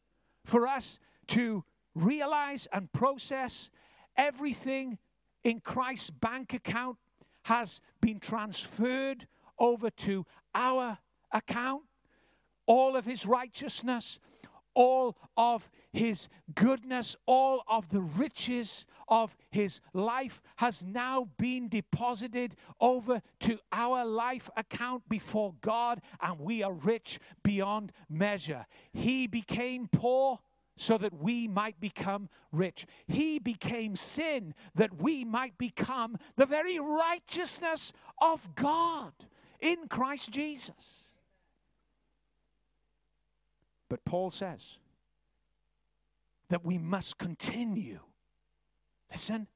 for 0.45 0.67
us 0.67 0.99
to 1.27 1.63
realize 1.95 2.67
and 2.71 2.91
process, 2.91 3.69
everything 4.17 4.97
in 5.43 5.59
Christ's 5.59 6.09
bank 6.09 6.53
account 6.53 6.97
has 7.43 7.81
been 8.01 8.19
transferred 8.19 9.27
over 9.59 9.89
to 9.89 10.25
our 10.55 10.97
account. 11.31 11.83
All 12.65 12.95
of 12.95 13.05
his 13.05 13.25
righteousness, 13.25 14.19
all 14.73 15.17
of 15.35 15.69
his 15.91 16.27
goodness, 16.55 17.15
all 17.25 17.63
of 17.67 17.89
the 17.89 18.01
riches 18.01 18.85
of 19.07 19.35
his 19.51 19.79
life 19.93 20.41
has 20.57 20.83
now 20.83 21.27
been 21.37 21.69
deposited 21.69 22.55
over 22.79 23.21
to 23.41 23.59
our 23.71 24.05
life 24.05 24.49
account 24.55 25.07
before 25.09 25.53
God, 25.61 26.01
and 26.21 26.39
we 26.39 26.63
are 26.63 26.73
rich 26.73 27.19
beyond 27.43 27.91
measure. 28.09 28.65
He 28.91 29.27
became 29.27 29.87
poor 29.87 30.39
so 30.75 30.97
that 30.97 31.13
we 31.13 31.47
might 31.47 31.79
become 31.79 32.29
rich. 32.51 32.85
He 33.07 33.39
became 33.39 33.95
sin 33.95 34.53
that 34.75 35.01
we 35.01 35.23
might 35.23 35.57
become 35.57 36.17
the 36.35 36.45
very 36.45 36.79
righteousness 36.79 37.93
of 38.19 38.55
God 38.55 39.13
in 39.59 39.87
Christ 39.87 40.31
Jesus. 40.31 41.03
But 43.89 44.03
Paul 44.05 44.31
says 44.31 44.77
that 46.49 46.65
we 46.65 46.77
must 46.77 47.17
continue. 47.17 47.99
Listen, 49.13 49.47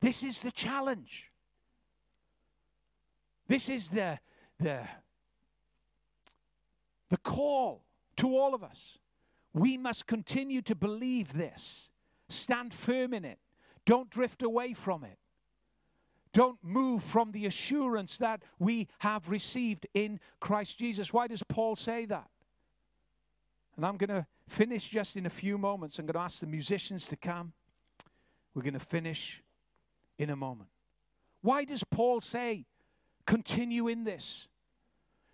this 0.00 0.22
is 0.22 0.40
the 0.40 0.50
challenge. 0.50 1.30
This 3.46 3.68
is 3.68 3.88
the, 3.88 4.18
the, 4.58 4.80
the 7.08 7.16
call 7.18 7.84
to 8.16 8.36
all 8.36 8.54
of 8.54 8.64
us. 8.64 8.98
We 9.54 9.76
must 9.76 10.06
continue 10.06 10.60
to 10.62 10.74
believe 10.74 11.32
this. 11.32 11.88
Stand 12.28 12.74
firm 12.74 13.14
in 13.14 13.24
it. 13.24 13.38
Don't 13.86 14.10
drift 14.10 14.42
away 14.42 14.74
from 14.74 15.04
it. 15.04 15.18
Don't 16.32 16.58
move 16.62 17.02
from 17.02 17.32
the 17.32 17.46
assurance 17.46 18.16
that 18.18 18.42
we 18.58 18.88
have 19.00 19.28
received 19.28 19.86
in 19.94 20.20
Christ 20.38 20.78
Jesus. 20.78 21.12
Why 21.12 21.26
does 21.26 21.42
Paul 21.42 21.74
say 21.74 22.04
that? 22.06 22.28
And 23.76 23.84
I'm 23.84 23.96
going 23.96 24.10
to 24.10 24.26
finish 24.48 24.88
just 24.88 25.16
in 25.16 25.26
a 25.26 25.30
few 25.30 25.58
moments. 25.58 25.98
I'm 25.98 26.06
going 26.06 26.14
to 26.14 26.20
ask 26.20 26.38
the 26.38 26.46
musicians 26.46 27.06
to 27.06 27.16
come. 27.16 27.52
We're 28.54 28.62
going 28.62 28.74
to 28.74 28.80
finish 28.80 29.42
in 30.18 30.30
a 30.30 30.36
moment. 30.36 30.70
Why 31.42 31.64
does 31.64 31.84
Paul 31.84 32.20
say, 32.20 32.66
continue 33.26 33.88
in 33.88 34.04
this? 34.04 34.48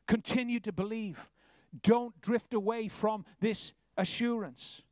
Continue 0.07 0.61
to 0.61 0.73
believe. 0.73 1.31
Don't 1.83 2.19
drift 2.21 2.55
away 2.55 2.89
from 2.89 3.25
this 3.41 3.73
assurance. 3.97 4.83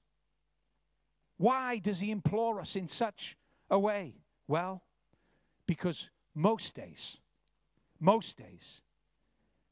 Why 1.37 1.79
does 1.79 2.01
he 2.01 2.11
implore 2.11 2.61
us 2.61 2.77
in 2.77 2.89
such 2.89 3.37
a 3.70 3.79
way? 3.79 4.14
Well, 4.49 4.83
because 5.66 6.09
most 6.35 6.75
days, 6.75 7.18
most 8.01 8.37
days, 8.37 8.83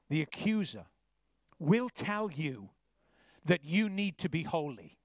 the 0.09 0.23
accuser 0.23 0.85
will 1.59 1.89
tell 1.89 2.31
you 2.31 2.71
that 3.45 3.65
you 3.65 3.89
need 3.89 4.19
to 4.19 4.29
be 4.29 4.43
holy. 4.43 4.99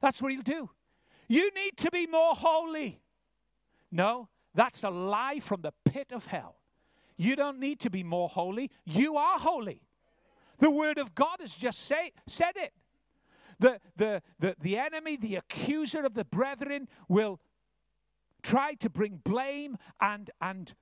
That's 0.00 0.20
what 0.20 0.32
he'll 0.32 0.42
do. 0.42 0.70
You 1.32 1.50
need 1.54 1.78
to 1.78 1.90
be 1.90 2.06
more 2.06 2.34
holy. 2.34 3.00
No, 3.90 4.28
that's 4.54 4.82
a 4.82 4.90
lie 4.90 5.40
from 5.40 5.62
the 5.62 5.72
pit 5.86 6.08
of 6.12 6.26
hell. 6.26 6.56
You 7.16 7.36
don't 7.36 7.58
need 7.58 7.80
to 7.80 7.90
be 7.90 8.04
more 8.04 8.28
holy. 8.28 8.70
You 8.84 9.16
are 9.16 9.38
holy. 9.38 9.80
The 10.58 10.70
Word 10.70 10.98
of 10.98 11.14
God 11.14 11.38
has 11.40 11.54
just 11.54 11.86
say, 11.86 12.12
said 12.26 12.52
it. 12.56 12.74
The, 13.58 13.80
the, 13.96 14.22
the, 14.40 14.56
the 14.60 14.76
enemy, 14.76 15.16
the 15.16 15.36
accuser 15.36 16.04
of 16.04 16.12
the 16.12 16.26
brethren, 16.26 16.86
will 17.08 17.40
try 18.42 18.74
to 18.74 18.90
bring 18.90 19.22
blame 19.24 19.78
and, 20.02 20.30
and 20.38 20.74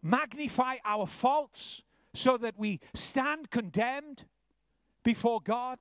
magnify 0.00 0.76
our 0.84 1.08
faults 1.08 1.82
so 2.14 2.36
that 2.36 2.54
we 2.56 2.78
stand 2.94 3.50
condemned 3.50 4.26
before 5.02 5.40
God. 5.40 5.80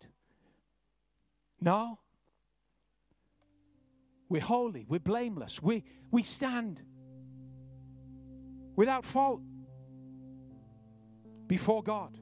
No. 1.61 1.99
We're 4.29 4.41
holy, 4.41 4.85
we're 4.87 4.99
blameless, 4.99 5.61
we, 5.61 5.83
we 6.11 6.23
stand 6.23 6.81
without 8.75 9.05
fault 9.05 9.41
before 11.47 11.81
God. 11.81 12.17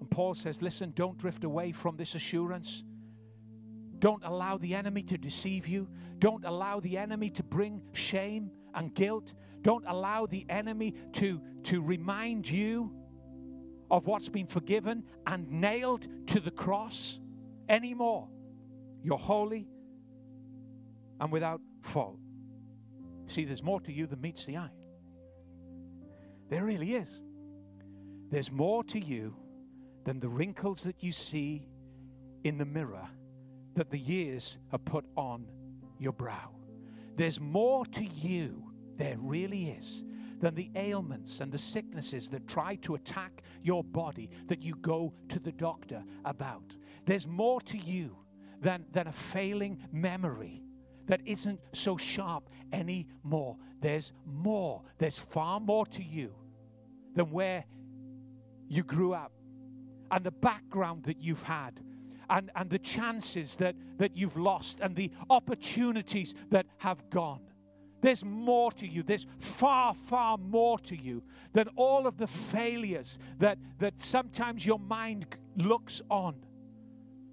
And 0.00 0.10
Paul 0.10 0.34
says, 0.34 0.62
listen, 0.62 0.92
don't 0.94 1.16
drift 1.18 1.44
away 1.44 1.72
from 1.72 1.96
this 1.96 2.14
assurance. 2.14 2.82
Don't 3.98 4.22
allow 4.24 4.58
the 4.58 4.74
enemy 4.74 5.02
to 5.04 5.16
deceive 5.16 5.66
you. 5.66 5.88
Don't 6.18 6.44
allow 6.44 6.80
the 6.80 6.98
enemy 6.98 7.30
to 7.30 7.42
bring 7.42 7.82
shame 7.92 8.50
and 8.74 8.94
guilt. 8.94 9.32
Don't 9.62 9.84
allow 9.86 10.26
the 10.26 10.44
enemy 10.48 10.94
to, 11.14 11.40
to 11.64 11.82
remind 11.82 12.48
you 12.48 12.92
of 13.90 14.06
what's 14.06 14.28
been 14.28 14.46
forgiven 14.46 15.04
and 15.26 15.50
nailed 15.50 16.06
to 16.28 16.40
the 16.40 16.50
cross 16.50 17.18
anymore. 17.68 18.28
You're 19.02 19.18
holy 19.18 19.66
and 21.20 21.32
without 21.32 21.60
fault. 21.82 22.18
See, 23.26 23.44
there's 23.44 23.62
more 23.62 23.80
to 23.80 23.92
you 23.92 24.06
than 24.06 24.20
meets 24.20 24.44
the 24.44 24.56
eye. 24.56 24.70
There 26.48 26.64
really 26.64 26.94
is. 26.94 27.20
There's 28.30 28.50
more 28.50 28.84
to 28.84 28.98
you 28.98 29.34
than 30.04 30.20
the 30.20 30.28
wrinkles 30.28 30.82
that 30.82 31.02
you 31.02 31.12
see 31.12 31.68
in 32.44 32.58
the 32.58 32.64
mirror 32.64 33.08
that 33.74 33.90
the 33.90 33.98
years 33.98 34.56
have 34.70 34.84
put 34.84 35.04
on 35.16 35.46
your 35.98 36.12
brow. 36.12 36.54
There's 37.16 37.40
more 37.40 37.84
to 37.86 38.04
you, 38.04 38.70
there 38.96 39.16
really 39.18 39.70
is, 39.70 40.04
than 40.38 40.54
the 40.54 40.70
ailments 40.76 41.40
and 41.40 41.50
the 41.50 41.58
sicknesses 41.58 42.28
that 42.30 42.46
try 42.46 42.76
to 42.76 42.94
attack 42.94 43.42
your 43.62 43.82
body 43.82 44.30
that 44.48 44.62
you 44.62 44.74
go 44.76 45.12
to 45.28 45.38
the 45.38 45.52
doctor 45.52 46.04
about. 46.24 46.76
There's 47.06 47.26
more 47.26 47.60
to 47.62 47.78
you 47.78 48.16
than, 48.60 48.84
than 48.92 49.06
a 49.06 49.12
failing 49.12 49.78
memory 49.92 50.62
that 51.06 51.20
isn't 51.24 51.60
so 51.72 51.96
sharp 51.96 52.48
anymore. 52.72 53.56
There's 53.80 54.12
more. 54.24 54.82
There's 54.98 55.18
far 55.18 55.60
more 55.60 55.86
to 55.86 56.02
you 56.02 56.34
than 57.14 57.30
where 57.30 57.64
you 58.68 58.82
grew 58.82 59.14
up 59.14 59.32
and 60.10 60.24
the 60.24 60.30
background 60.30 61.04
that 61.04 61.20
you've 61.20 61.42
had 61.42 61.80
and, 62.28 62.50
and 62.56 62.70
the 62.70 62.78
chances 62.78 63.54
that, 63.56 63.76
that 63.98 64.16
you've 64.16 64.36
lost 64.36 64.78
and 64.80 64.96
the 64.96 65.10
opportunities 65.30 66.34
that 66.50 66.66
have 66.78 67.08
gone. 67.10 67.40
There's 68.00 68.24
more 68.24 68.70
to 68.72 68.86
you. 68.86 69.02
There's 69.02 69.26
far, 69.38 69.94
far 69.94 70.36
more 70.36 70.78
to 70.80 70.96
you 70.96 71.22
than 71.52 71.68
all 71.76 72.06
of 72.06 72.18
the 72.18 72.26
failures 72.26 73.18
that, 73.38 73.58
that 73.78 74.00
sometimes 74.00 74.66
your 74.66 74.78
mind 74.78 75.26
looks 75.56 76.02
on 76.10 76.36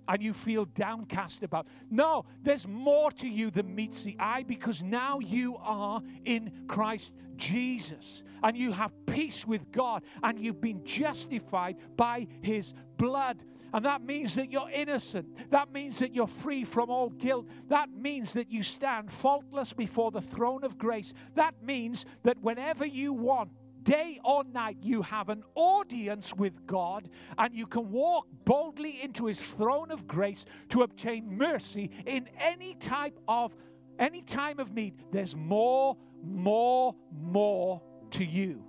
and 0.07 0.21
you 0.21 0.33
feel 0.33 0.65
downcast 0.65 1.43
about. 1.43 1.67
No, 1.89 2.25
there's 2.41 2.67
more 2.67 3.11
to 3.11 3.27
you 3.27 3.51
than 3.51 3.73
meets 3.73 4.03
the 4.03 4.15
eye 4.19 4.43
because 4.43 4.81
now 4.81 5.19
you 5.19 5.57
are 5.57 6.01
in 6.25 6.51
Christ 6.67 7.11
Jesus 7.35 8.23
and 8.43 8.57
you 8.57 8.71
have 8.71 8.91
peace 9.05 9.45
with 9.45 9.71
God 9.71 10.03
and 10.21 10.39
you've 10.39 10.61
been 10.61 10.83
justified 10.83 11.77
by 11.95 12.27
his 12.41 12.73
blood. 12.97 13.43
And 13.73 13.85
that 13.85 14.03
means 14.03 14.35
that 14.35 14.51
you're 14.51 14.69
innocent. 14.69 15.49
That 15.49 15.73
means 15.73 15.97
that 15.97 16.13
you're 16.13 16.27
free 16.27 16.63
from 16.63 16.91
all 16.91 17.09
guilt. 17.09 17.47
That 17.69 17.89
means 17.91 18.33
that 18.33 18.51
you 18.51 18.61
stand 18.61 19.11
faultless 19.11 19.73
before 19.73 20.11
the 20.11 20.21
throne 20.21 20.63
of 20.63 20.77
grace. 20.77 21.11
That 21.33 21.55
means 21.63 22.05
that 22.21 22.37
whenever 22.41 22.85
you 22.85 23.13
want, 23.13 23.49
day 23.83 24.19
or 24.23 24.43
night, 24.43 24.77
you 24.81 25.01
have 25.01 25.29
an 25.29 25.43
audience 25.55 26.33
with 26.33 26.65
God 26.65 27.09
and 27.37 27.53
you 27.53 27.67
can 27.67 27.91
walk 27.91 28.27
boldly 28.45 29.01
into 29.01 29.25
his 29.25 29.39
throne 29.39 29.91
of 29.91 30.07
grace 30.07 30.45
to 30.69 30.83
obtain 30.83 31.37
mercy 31.37 31.91
in 32.05 32.27
any 32.39 32.75
type 32.75 33.19
of 33.27 33.55
any 33.99 34.21
time 34.21 34.59
of 34.59 34.73
need. 34.73 34.95
There's 35.11 35.35
more, 35.35 35.97
more, 36.23 36.95
more 37.11 37.81
to 38.11 38.25
you 38.25 38.63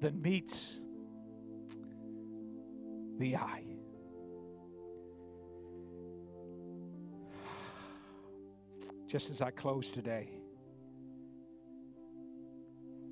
than 0.00 0.20
meets 0.22 0.80
the 3.18 3.36
eye. 3.36 3.64
Just 9.06 9.30
as 9.30 9.40
I 9.40 9.50
close 9.50 9.90
today, 9.90 10.30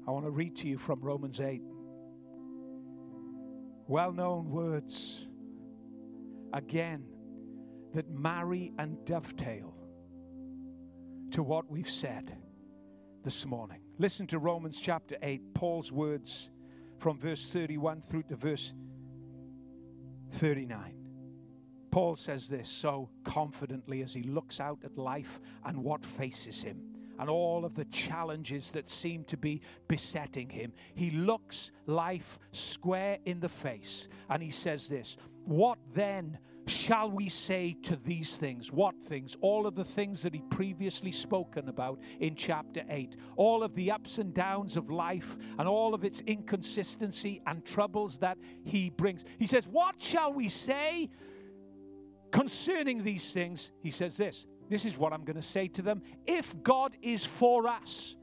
I 0.07 0.11
want 0.11 0.25
to 0.25 0.31
read 0.31 0.57
to 0.57 0.69
you 0.69 0.79
from 0.79 1.01
Romans 1.01 1.41
8. 1.41 1.63
Well 3.87 4.13
known 4.13 4.51
words, 4.51 5.27
again, 6.53 7.05
that 7.95 8.11
marry 8.11 8.73
and 8.79 9.05
dovetail 9.05 9.75
to 11.31 11.43
what 11.43 11.71
we've 11.71 11.89
said 11.89 12.37
this 13.23 13.47
morning. 13.47 13.81
Listen 13.99 14.27
to 14.29 14.39
Romans 14.39 14.81
chapter 14.81 15.17
8, 15.23 15.55
Paul's 15.55 15.93
words 15.93 16.51
from 16.99 17.17
verse 17.19 17.47
31 17.47 18.03
through 18.03 18.25
to 18.25 18.35
verse 18.35 18.73
39. 20.33 20.95
Paul 21.93 22.17
says 22.17 22.49
this 22.49 22.69
so 22.69 23.09
confidently 23.23 24.03
as 24.03 24.15
he 24.15 24.23
looks 24.23 24.59
out 24.59 24.79
at 24.85 24.97
life 24.99 25.39
and 25.65 25.85
what 25.85 26.05
faces 26.05 26.63
him 26.63 26.92
and 27.23 27.31
all 27.31 27.65
of 27.65 27.77
the 27.77 27.85
challenges 27.85 28.73
that 28.73 28.89
seem 28.89 29.23
to 29.23 29.37
be 29.37 29.63
besetting 29.87 30.51
him. 30.51 30.73
He 30.97 31.13
looks 31.13 31.71
life 31.87 32.37
square 32.51 33.19
in 33.25 33.39
the 33.39 33.49
face 33.49 34.09
and 34.29 34.43
he 34.43 34.51
says 34.51 34.89
this 34.89 35.17
What 35.45 35.79
then? 35.95 36.37
shall 36.67 37.11
we 37.11 37.29
say 37.29 37.77
to 37.83 37.97
these 37.97 38.37
things? 38.37 38.71
What 38.71 38.95
things? 39.07 39.37
All 39.41 39.67
of 39.67 39.75
the 39.75 39.85
things 39.85 40.23
that 40.23 40.33
he 40.33 40.43
previously 40.43 41.11
spoken 41.11 41.69
about 41.69 41.99
in 42.21 42.37
chapter 42.37 42.83
8. 42.89 43.17
All 43.35 43.65
of 43.65 43.75
the 43.75 43.91
ups 43.91 44.19
and 44.19 44.33
downs 44.33 44.77
of 44.77 44.89
life 44.89 45.37
and 45.59 45.67
all 45.67 45.93
of 45.93 46.05
its 46.05 46.21
inconsistency 46.21 47.43
and 47.49 47.65
troubles 47.65 48.19
that 48.19 48.39
he 48.65 48.91
brings. 48.91 49.25
He 49.41 49.47
says, 49.47 49.67
What 49.67 49.97
shall 49.99 50.33
we 50.33 50.49
say 50.49 51.11
concerning 52.31 53.03
these 53.03 53.33
things? 53.33 53.73
He 53.81 53.91
says 53.91 54.17
this. 54.17 54.47
This 54.73 54.87
is 54.87 54.97
what 54.97 55.13
I'm 55.13 55.23
going 55.23 55.37
to 55.37 55.43
say 55.43 55.69
to 55.69 55.83
them. 55.83 56.01
If 56.27 56.63
God 56.63 56.97
is 57.03 57.27
for 57.27 57.69
us, 57.69 58.17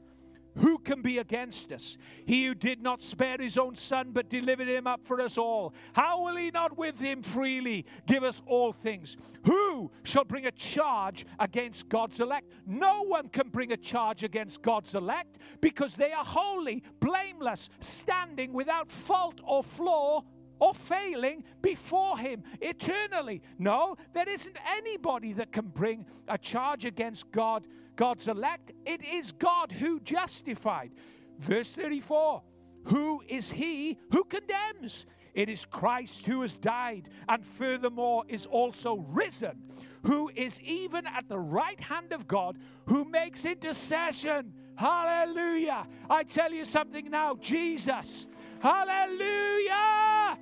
who 0.56 0.78
can 0.78 1.00
be 1.00 1.18
against 1.18 1.70
us? 1.70 1.96
He 2.26 2.44
who 2.44 2.56
did 2.56 2.82
not 2.82 3.02
spare 3.02 3.36
his 3.38 3.56
own 3.56 3.76
son, 3.76 4.10
but 4.10 4.28
delivered 4.28 4.66
him 4.66 4.88
up 4.88 5.02
for 5.04 5.20
us 5.20 5.38
all. 5.38 5.72
How 5.92 6.24
will 6.24 6.34
he 6.34 6.50
not 6.50 6.76
with 6.76 6.98
him 6.98 7.22
freely 7.22 7.86
give 8.04 8.24
us 8.24 8.42
all 8.46 8.72
things? 8.72 9.16
Who 9.44 9.92
shall 10.02 10.24
bring 10.24 10.46
a 10.46 10.50
charge 10.50 11.24
against 11.38 11.88
God's 11.88 12.18
elect? 12.18 12.50
No 12.66 13.04
one 13.04 13.28
can 13.28 13.48
bring 13.48 13.70
a 13.70 13.76
charge 13.76 14.24
against 14.24 14.60
God's 14.60 14.96
elect 14.96 15.38
because 15.60 15.94
they 15.94 16.10
are 16.10 16.24
holy, 16.24 16.82
blameless, 16.98 17.70
standing 17.78 18.52
without 18.52 18.90
fault 18.90 19.40
or 19.44 19.62
flaw 19.62 20.24
or 20.60 20.74
failing 20.74 21.42
before 21.62 22.18
him 22.18 22.44
eternally. 22.60 23.42
No, 23.58 23.96
there 24.12 24.28
isn't 24.28 24.56
anybody 24.76 25.32
that 25.32 25.50
can 25.50 25.66
bring 25.66 26.06
a 26.28 26.38
charge 26.38 26.84
against 26.84 27.30
God 27.32 27.64
God's 28.00 28.28
elect, 28.28 28.72
it 28.86 29.04
is 29.04 29.30
God 29.32 29.70
who 29.70 30.00
justified. 30.00 30.90
Verse 31.38 31.74
34 31.74 32.42
Who 32.84 33.22
is 33.28 33.50
he 33.50 33.98
who 34.10 34.24
condemns? 34.24 35.04
It 35.34 35.50
is 35.50 35.66
Christ 35.66 36.24
who 36.24 36.40
has 36.40 36.56
died 36.56 37.10
and 37.28 37.44
furthermore 37.44 38.24
is 38.26 38.46
also 38.46 39.04
risen, 39.10 39.62
who 40.02 40.30
is 40.34 40.58
even 40.62 41.06
at 41.06 41.28
the 41.28 41.38
right 41.38 41.78
hand 41.78 42.14
of 42.14 42.26
God, 42.26 42.56
who 42.86 43.04
makes 43.04 43.44
intercession. 43.44 44.54
Hallelujah. 44.76 45.86
I 46.08 46.22
tell 46.24 46.54
you 46.54 46.64
something 46.64 47.10
now 47.10 47.34
Jesus. 47.34 48.26
Hallelujah. 48.60 50.38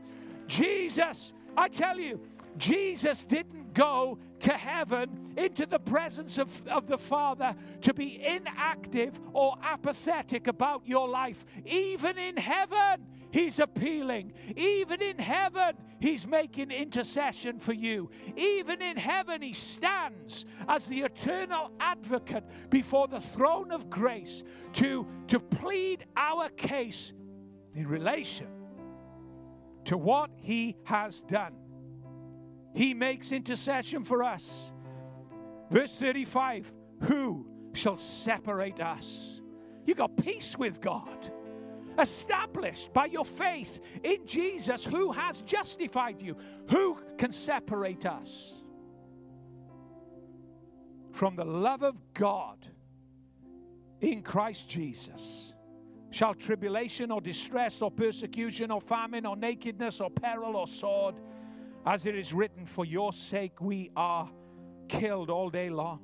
Jesus. 0.47 1.33
I 1.57 1.69
tell 1.69 1.99
you, 1.99 2.21
Jesus 2.57 3.25
didn't 3.25 3.75
go 3.75 4.19
to 4.41 4.53
heaven, 4.53 5.35
into 5.37 5.67
the 5.67 5.79
presence 5.79 6.39
of, 6.39 6.67
of 6.69 6.87
the 6.87 6.99
Father, 6.99 7.55
to 7.83 7.95
be 7.95 8.25
inactive 8.25 9.19
or 9.33 9.57
apathetic 9.63 10.47
about 10.47 10.83
your 10.85 11.09
life. 11.09 11.45
Even 11.65 12.19
in 12.19 12.37
heaven, 12.37 13.07
He's 13.31 13.59
appealing. 13.59 14.33
Even 14.57 15.03
in 15.03 15.19
heaven, 15.19 15.77
He's 16.01 16.27
making 16.27 16.71
intercession 16.71 17.59
for 17.59 17.73
you. 17.73 18.11
Even 18.37 18.81
in 18.81 18.97
heaven, 18.97 19.43
He 19.43 19.53
stands 19.53 20.45
as 20.69 20.85
the 20.87 21.03
eternal 21.03 21.73
advocate 21.81 22.45
before 22.71 23.09
the 23.09 23.21
throne 23.21 23.71
of 23.71 23.91
grace 23.91 24.43
to, 24.75 25.07
to 25.27 25.41
plead 25.41 26.07
our 26.17 26.49
case 26.51 27.13
in 27.79 27.87
relation 27.87 28.49
to 29.85 29.97
what 29.97 30.31
He 30.37 30.77
has 30.83 31.23
done. 31.23 31.55
He 32.75 32.93
makes 32.93 33.31
intercession 33.31 34.03
for 34.03 34.25
us. 34.25 34.73
Verse 35.71 35.95
35 35.95 36.73
Who 37.05 37.47
shall 37.75 37.97
separate 37.97 38.81
us? 38.81 39.41
You 39.87 39.95
got 39.95 40.17
peace 40.17 40.59
with 40.59 40.81
God, 40.81 41.31
established 42.01 42.93
by 42.93 43.07
your 43.07 43.25
faith 43.25 43.79
in 44.03 44.27
Jesus, 44.27 44.85
who 44.85 45.13
has 45.13 45.43
justified 45.43 46.21
you. 46.21 46.37
Who 46.71 46.99
can 47.17 47.31
separate 47.31 48.07
us 48.07 48.55
from 51.13 51.37
the 51.37 51.45
love 51.45 51.85
of 51.85 51.95
God 52.13 52.59
in 54.01 54.23
Christ 54.23 54.69
Jesus? 54.69 55.53
Shall 56.11 56.35
tribulation 56.35 57.11
or 57.11 57.21
distress 57.21 57.83
or 57.83 57.91
persecution 57.91 58.71
or 58.71 58.81
famine 58.81 59.27
or 59.27 59.37
nakedness 59.37 60.01
or 60.01 60.11
peril 60.11 60.57
or 60.57 60.67
sword? 60.67 61.17
As 61.87 62.07
it 62.07 62.15
is 62.15 62.33
written, 62.33 62.65
For 62.65 62.85
your 62.85 63.13
sake 63.13 63.61
we 63.61 63.91
are 63.97 64.31
killed 64.89 65.31
all 65.31 65.51
day 65.51 65.71
long. 65.71 66.01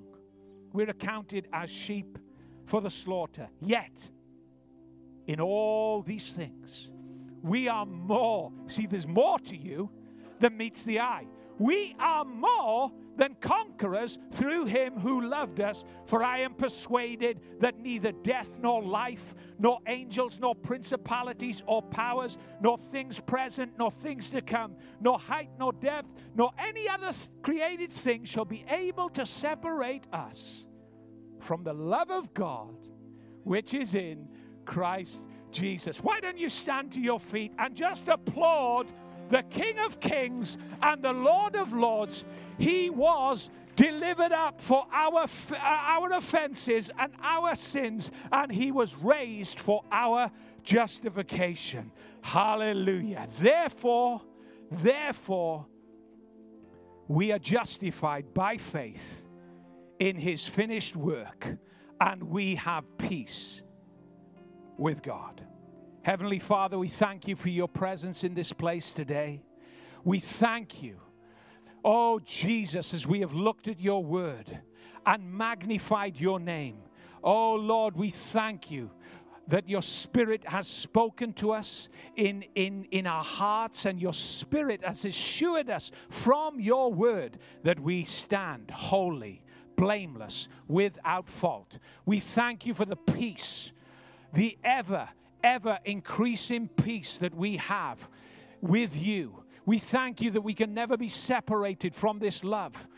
We're 0.72 0.90
accounted 0.90 1.48
as 1.52 1.70
sheep 1.70 2.18
for 2.66 2.80
the 2.80 2.90
slaughter. 2.90 3.48
Yet, 3.60 3.92
in 5.26 5.40
all 5.40 6.02
these 6.02 6.30
things, 6.30 6.90
we 7.42 7.68
are 7.68 7.86
more. 7.86 8.52
See, 8.66 8.86
there's 8.86 9.06
more 9.06 9.38
to 9.40 9.56
you 9.56 9.90
than 10.40 10.56
meets 10.56 10.84
the 10.84 11.00
eye. 11.00 11.26
We 11.58 11.94
are 11.98 12.24
more 12.24 12.90
than 13.16 13.36
conquerors 13.40 14.18
through 14.32 14.66
him 14.66 14.94
who 14.98 15.20
loved 15.20 15.60
us. 15.60 15.84
For 16.06 16.22
I 16.22 16.40
am 16.40 16.54
persuaded 16.54 17.40
that 17.60 17.78
neither 17.78 18.12
death 18.12 18.58
nor 18.60 18.82
life, 18.82 19.34
nor 19.58 19.78
angels, 19.86 20.38
nor 20.40 20.54
principalities 20.54 21.62
or 21.66 21.82
powers, 21.82 22.38
nor 22.60 22.78
things 22.78 23.20
present, 23.20 23.72
nor 23.78 23.90
things 23.90 24.30
to 24.30 24.40
come, 24.40 24.74
nor 25.00 25.18
height, 25.18 25.50
nor 25.58 25.72
depth, 25.72 26.10
nor 26.34 26.50
any 26.58 26.88
other 26.88 27.12
th- 27.12 27.28
created 27.42 27.92
thing 27.92 28.24
shall 28.24 28.44
be 28.44 28.64
able 28.68 29.08
to 29.10 29.24
separate 29.24 30.06
us 30.12 30.66
from 31.38 31.62
the 31.62 31.72
love 31.72 32.10
of 32.10 32.34
God 32.34 32.74
which 33.44 33.74
is 33.74 33.94
in 33.94 34.26
Christ 34.64 35.24
Jesus. 35.50 35.98
Why 35.98 36.18
don't 36.18 36.38
you 36.38 36.48
stand 36.48 36.92
to 36.92 37.00
your 37.00 37.20
feet 37.20 37.52
and 37.58 37.74
just 37.74 38.08
applaud 38.08 38.90
the 39.30 39.42
King 39.42 39.78
of 39.78 40.00
Kings 40.00 40.56
and 40.82 41.02
the 41.02 41.12
Lord 41.12 41.56
of 41.56 41.72
Lords? 41.72 42.24
He 42.58 42.90
was 42.90 43.50
delivered 43.76 44.32
up 44.32 44.60
for 44.60 44.86
our, 44.92 45.22
uh, 45.22 45.56
our 45.58 46.12
offenses 46.12 46.90
and 46.98 47.12
our 47.22 47.56
sins, 47.56 48.10
and 48.30 48.52
he 48.52 48.70
was 48.70 48.94
raised 48.96 49.58
for 49.58 49.82
our 49.90 50.30
justification. 50.62 51.90
Hallelujah. 52.22 53.26
Therefore, 53.40 54.22
therefore, 54.70 55.66
we 57.08 57.32
are 57.32 57.38
justified 57.38 58.32
by 58.32 58.56
faith 58.56 59.22
in 59.98 60.16
his 60.16 60.46
finished 60.46 60.96
work, 60.96 61.46
and 62.00 62.22
we 62.22 62.54
have 62.56 62.84
peace 62.98 63.62
with 64.76 65.02
God. 65.02 65.44
Heavenly 66.04 66.38
Father, 66.38 66.78
we 66.78 66.88
thank 66.88 67.26
you 67.26 67.34
for 67.34 67.48
your 67.48 67.66
presence 67.66 68.24
in 68.24 68.34
this 68.34 68.52
place 68.52 68.92
today. 68.92 69.40
We 70.04 70.20
thank 70.20 70.82
you, 70.82 70.98
oh 71.82 72.18
Jesus, 72.18 72.92
as 72.92 73.06
we 73.06 73.20
have 73.20 73.32
looked 73.32 73.68
at 73.68 73.80
your 73.80 74.04
word 74.04 74.60
and 75.06 75.32
magnified 75.32 76.20
your 76.20 76.38
name. 76.38 76.76
Oh 77.22 77.54
Lord, 77.54 77.96
we 77.96 78.10
thank 78.10 78.70
you 78.70 78.90
that 79.48 79.66
your 79.66 79.80
spirit 79.80 80.46
has 80.46 80.68
spoken 80.68 81.32
to 81.34 81.52
us 81.52 81.88
in, 82.16 82.44
in, 82.54 82.84
in 82.90 83.06
our 83.06 83.24
hearts, 83.24 83.86
and 83.86 83.98
your 83.98 84.12
spirit 84.12 84.84
has 84.84 85.06
assured 85.06 85.70
us 85.70 85.90
from 86.10 86.60
your 86.60 86.92
word 86.92 87.38
that 87.62 87.80
we 87.80 88.04
stand 88.04 88.70
holy, 88.70 89.42
blameless, 89.74 90.48
without 90.68 91.30
fault. 91.30 91.78
We 92.04 92.20
thank 92.20 92.66
you 92.66 92.74
for 92.74 92.84
the 92.84 92.96
peace, 92.96 93.72
the 94.34 94.58
ever, 94.62 95.08
ever 95.44 95.78
increasing 95.84 96.66
peace 96.66 97.18
that 97.18 97.34
we 97.34 97.58
have 97.58 98.08
with 98.60 98.96
you. 98.96 99.44
We 99.64 99.78
thank 99.78 100.20
you 100.20 100.32
that 100.32 100.40
we 100.40 100.54
can 100.54 100.74
never 100.74 100.96
be 100.96 101.08
separated 101.08 101.94
from 101.94 102.18
this 102.18 102.42
love 102.42 102.88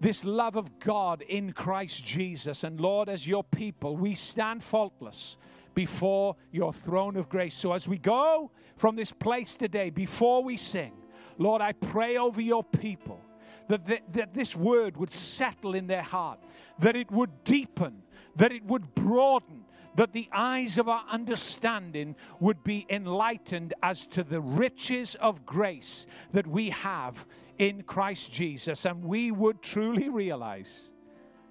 this 0.00 0.24
love 0.24 0.56
of 0.56 0.78
God 0.78 1.22
in 1.22 1.52
Christ 1.52 2.04
Jesus. 2.04 2.64
And 2.64 2.80
Lord, 2.80 3.08
as 3.08 3.26
your 3.26 3.44
people, 3.44 3.96
we 3.96 4.14
stand 4.14 4.62
faultless 4.62 5.36
before 5.74 6.36
your 6.50 6.72
throne 6.72 7.16
of 7.16 7.28
grace. 7.28 7.54
So 7.54 7.72
as 7.72 7.88
we 7.88 7.98
go 7.98 8.50
from 8.76 8.96
this 8.96 9.12
place 9.12 9.56
today, 9.56 9.90
before 9.90 10.42
we 10.42 10.56
sing, 10.56 10.92
Lord, 11.36 11.62
I 11.62 11.72
pray 11.72 12.16
over 12.16 12.40
your 12.40 12.64
people 12.64 13.20
that, 13.68 13.86
that, 13.86 14.12
that 14.12 14.34
this 14.34 14.56
word 14.56 14.96
would 14.96 15.12
settle 15.12 15.74
in 15.74 15.86
their 15.86 16.02
heart, 16.02 16.40
that 16.78 16.96
it 16.96 17.10
would 17.10 17.44
deepen, 17.44 18.02
that 18.36 18.52
it 18.52 18.64
would 18.64 18.94
broaden, 18.94 19.64
that 19.98 20.12
the 20.12 20.28
eyes 20.30 20.78
of 20.78 20.88
our 20.88 21.02
understanding 21.10 22.14
would 22.38 22.62
be 22.62 22.86
enlightened 22.88 23.74
as 23.82 24.06
to 24.06 24.22
the 24.22 24.40
riches 24.40 25.16
of 25.16 25.44
grace 25.44 26.06
that 26.32 26.46
we 26.46 26.70
have 26.70 27.26
in 27.58 27.82
Christ 27.82 28.32
Jesus. 28.32 28.84
And 28.84 29.02
we 29.02 29.32
would 29.32 29.60
truly 29.60 30.08
realize 30.08 30.92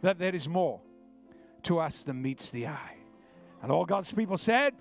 that 0.01 0.17
there 0.17 0.33
is 0.33 0.47
more 0.47 0.79
to 1.63 1.79
us 1.79 2.03
than 2.03 2.21
meets 2.21 2.49
the 2.49 2.67
eye. 2.67 2.95
And 3.61 3.69
all 3.69 3.83
God's 3.83 4.13
people 4.13 4.37
said, 4.37 4.73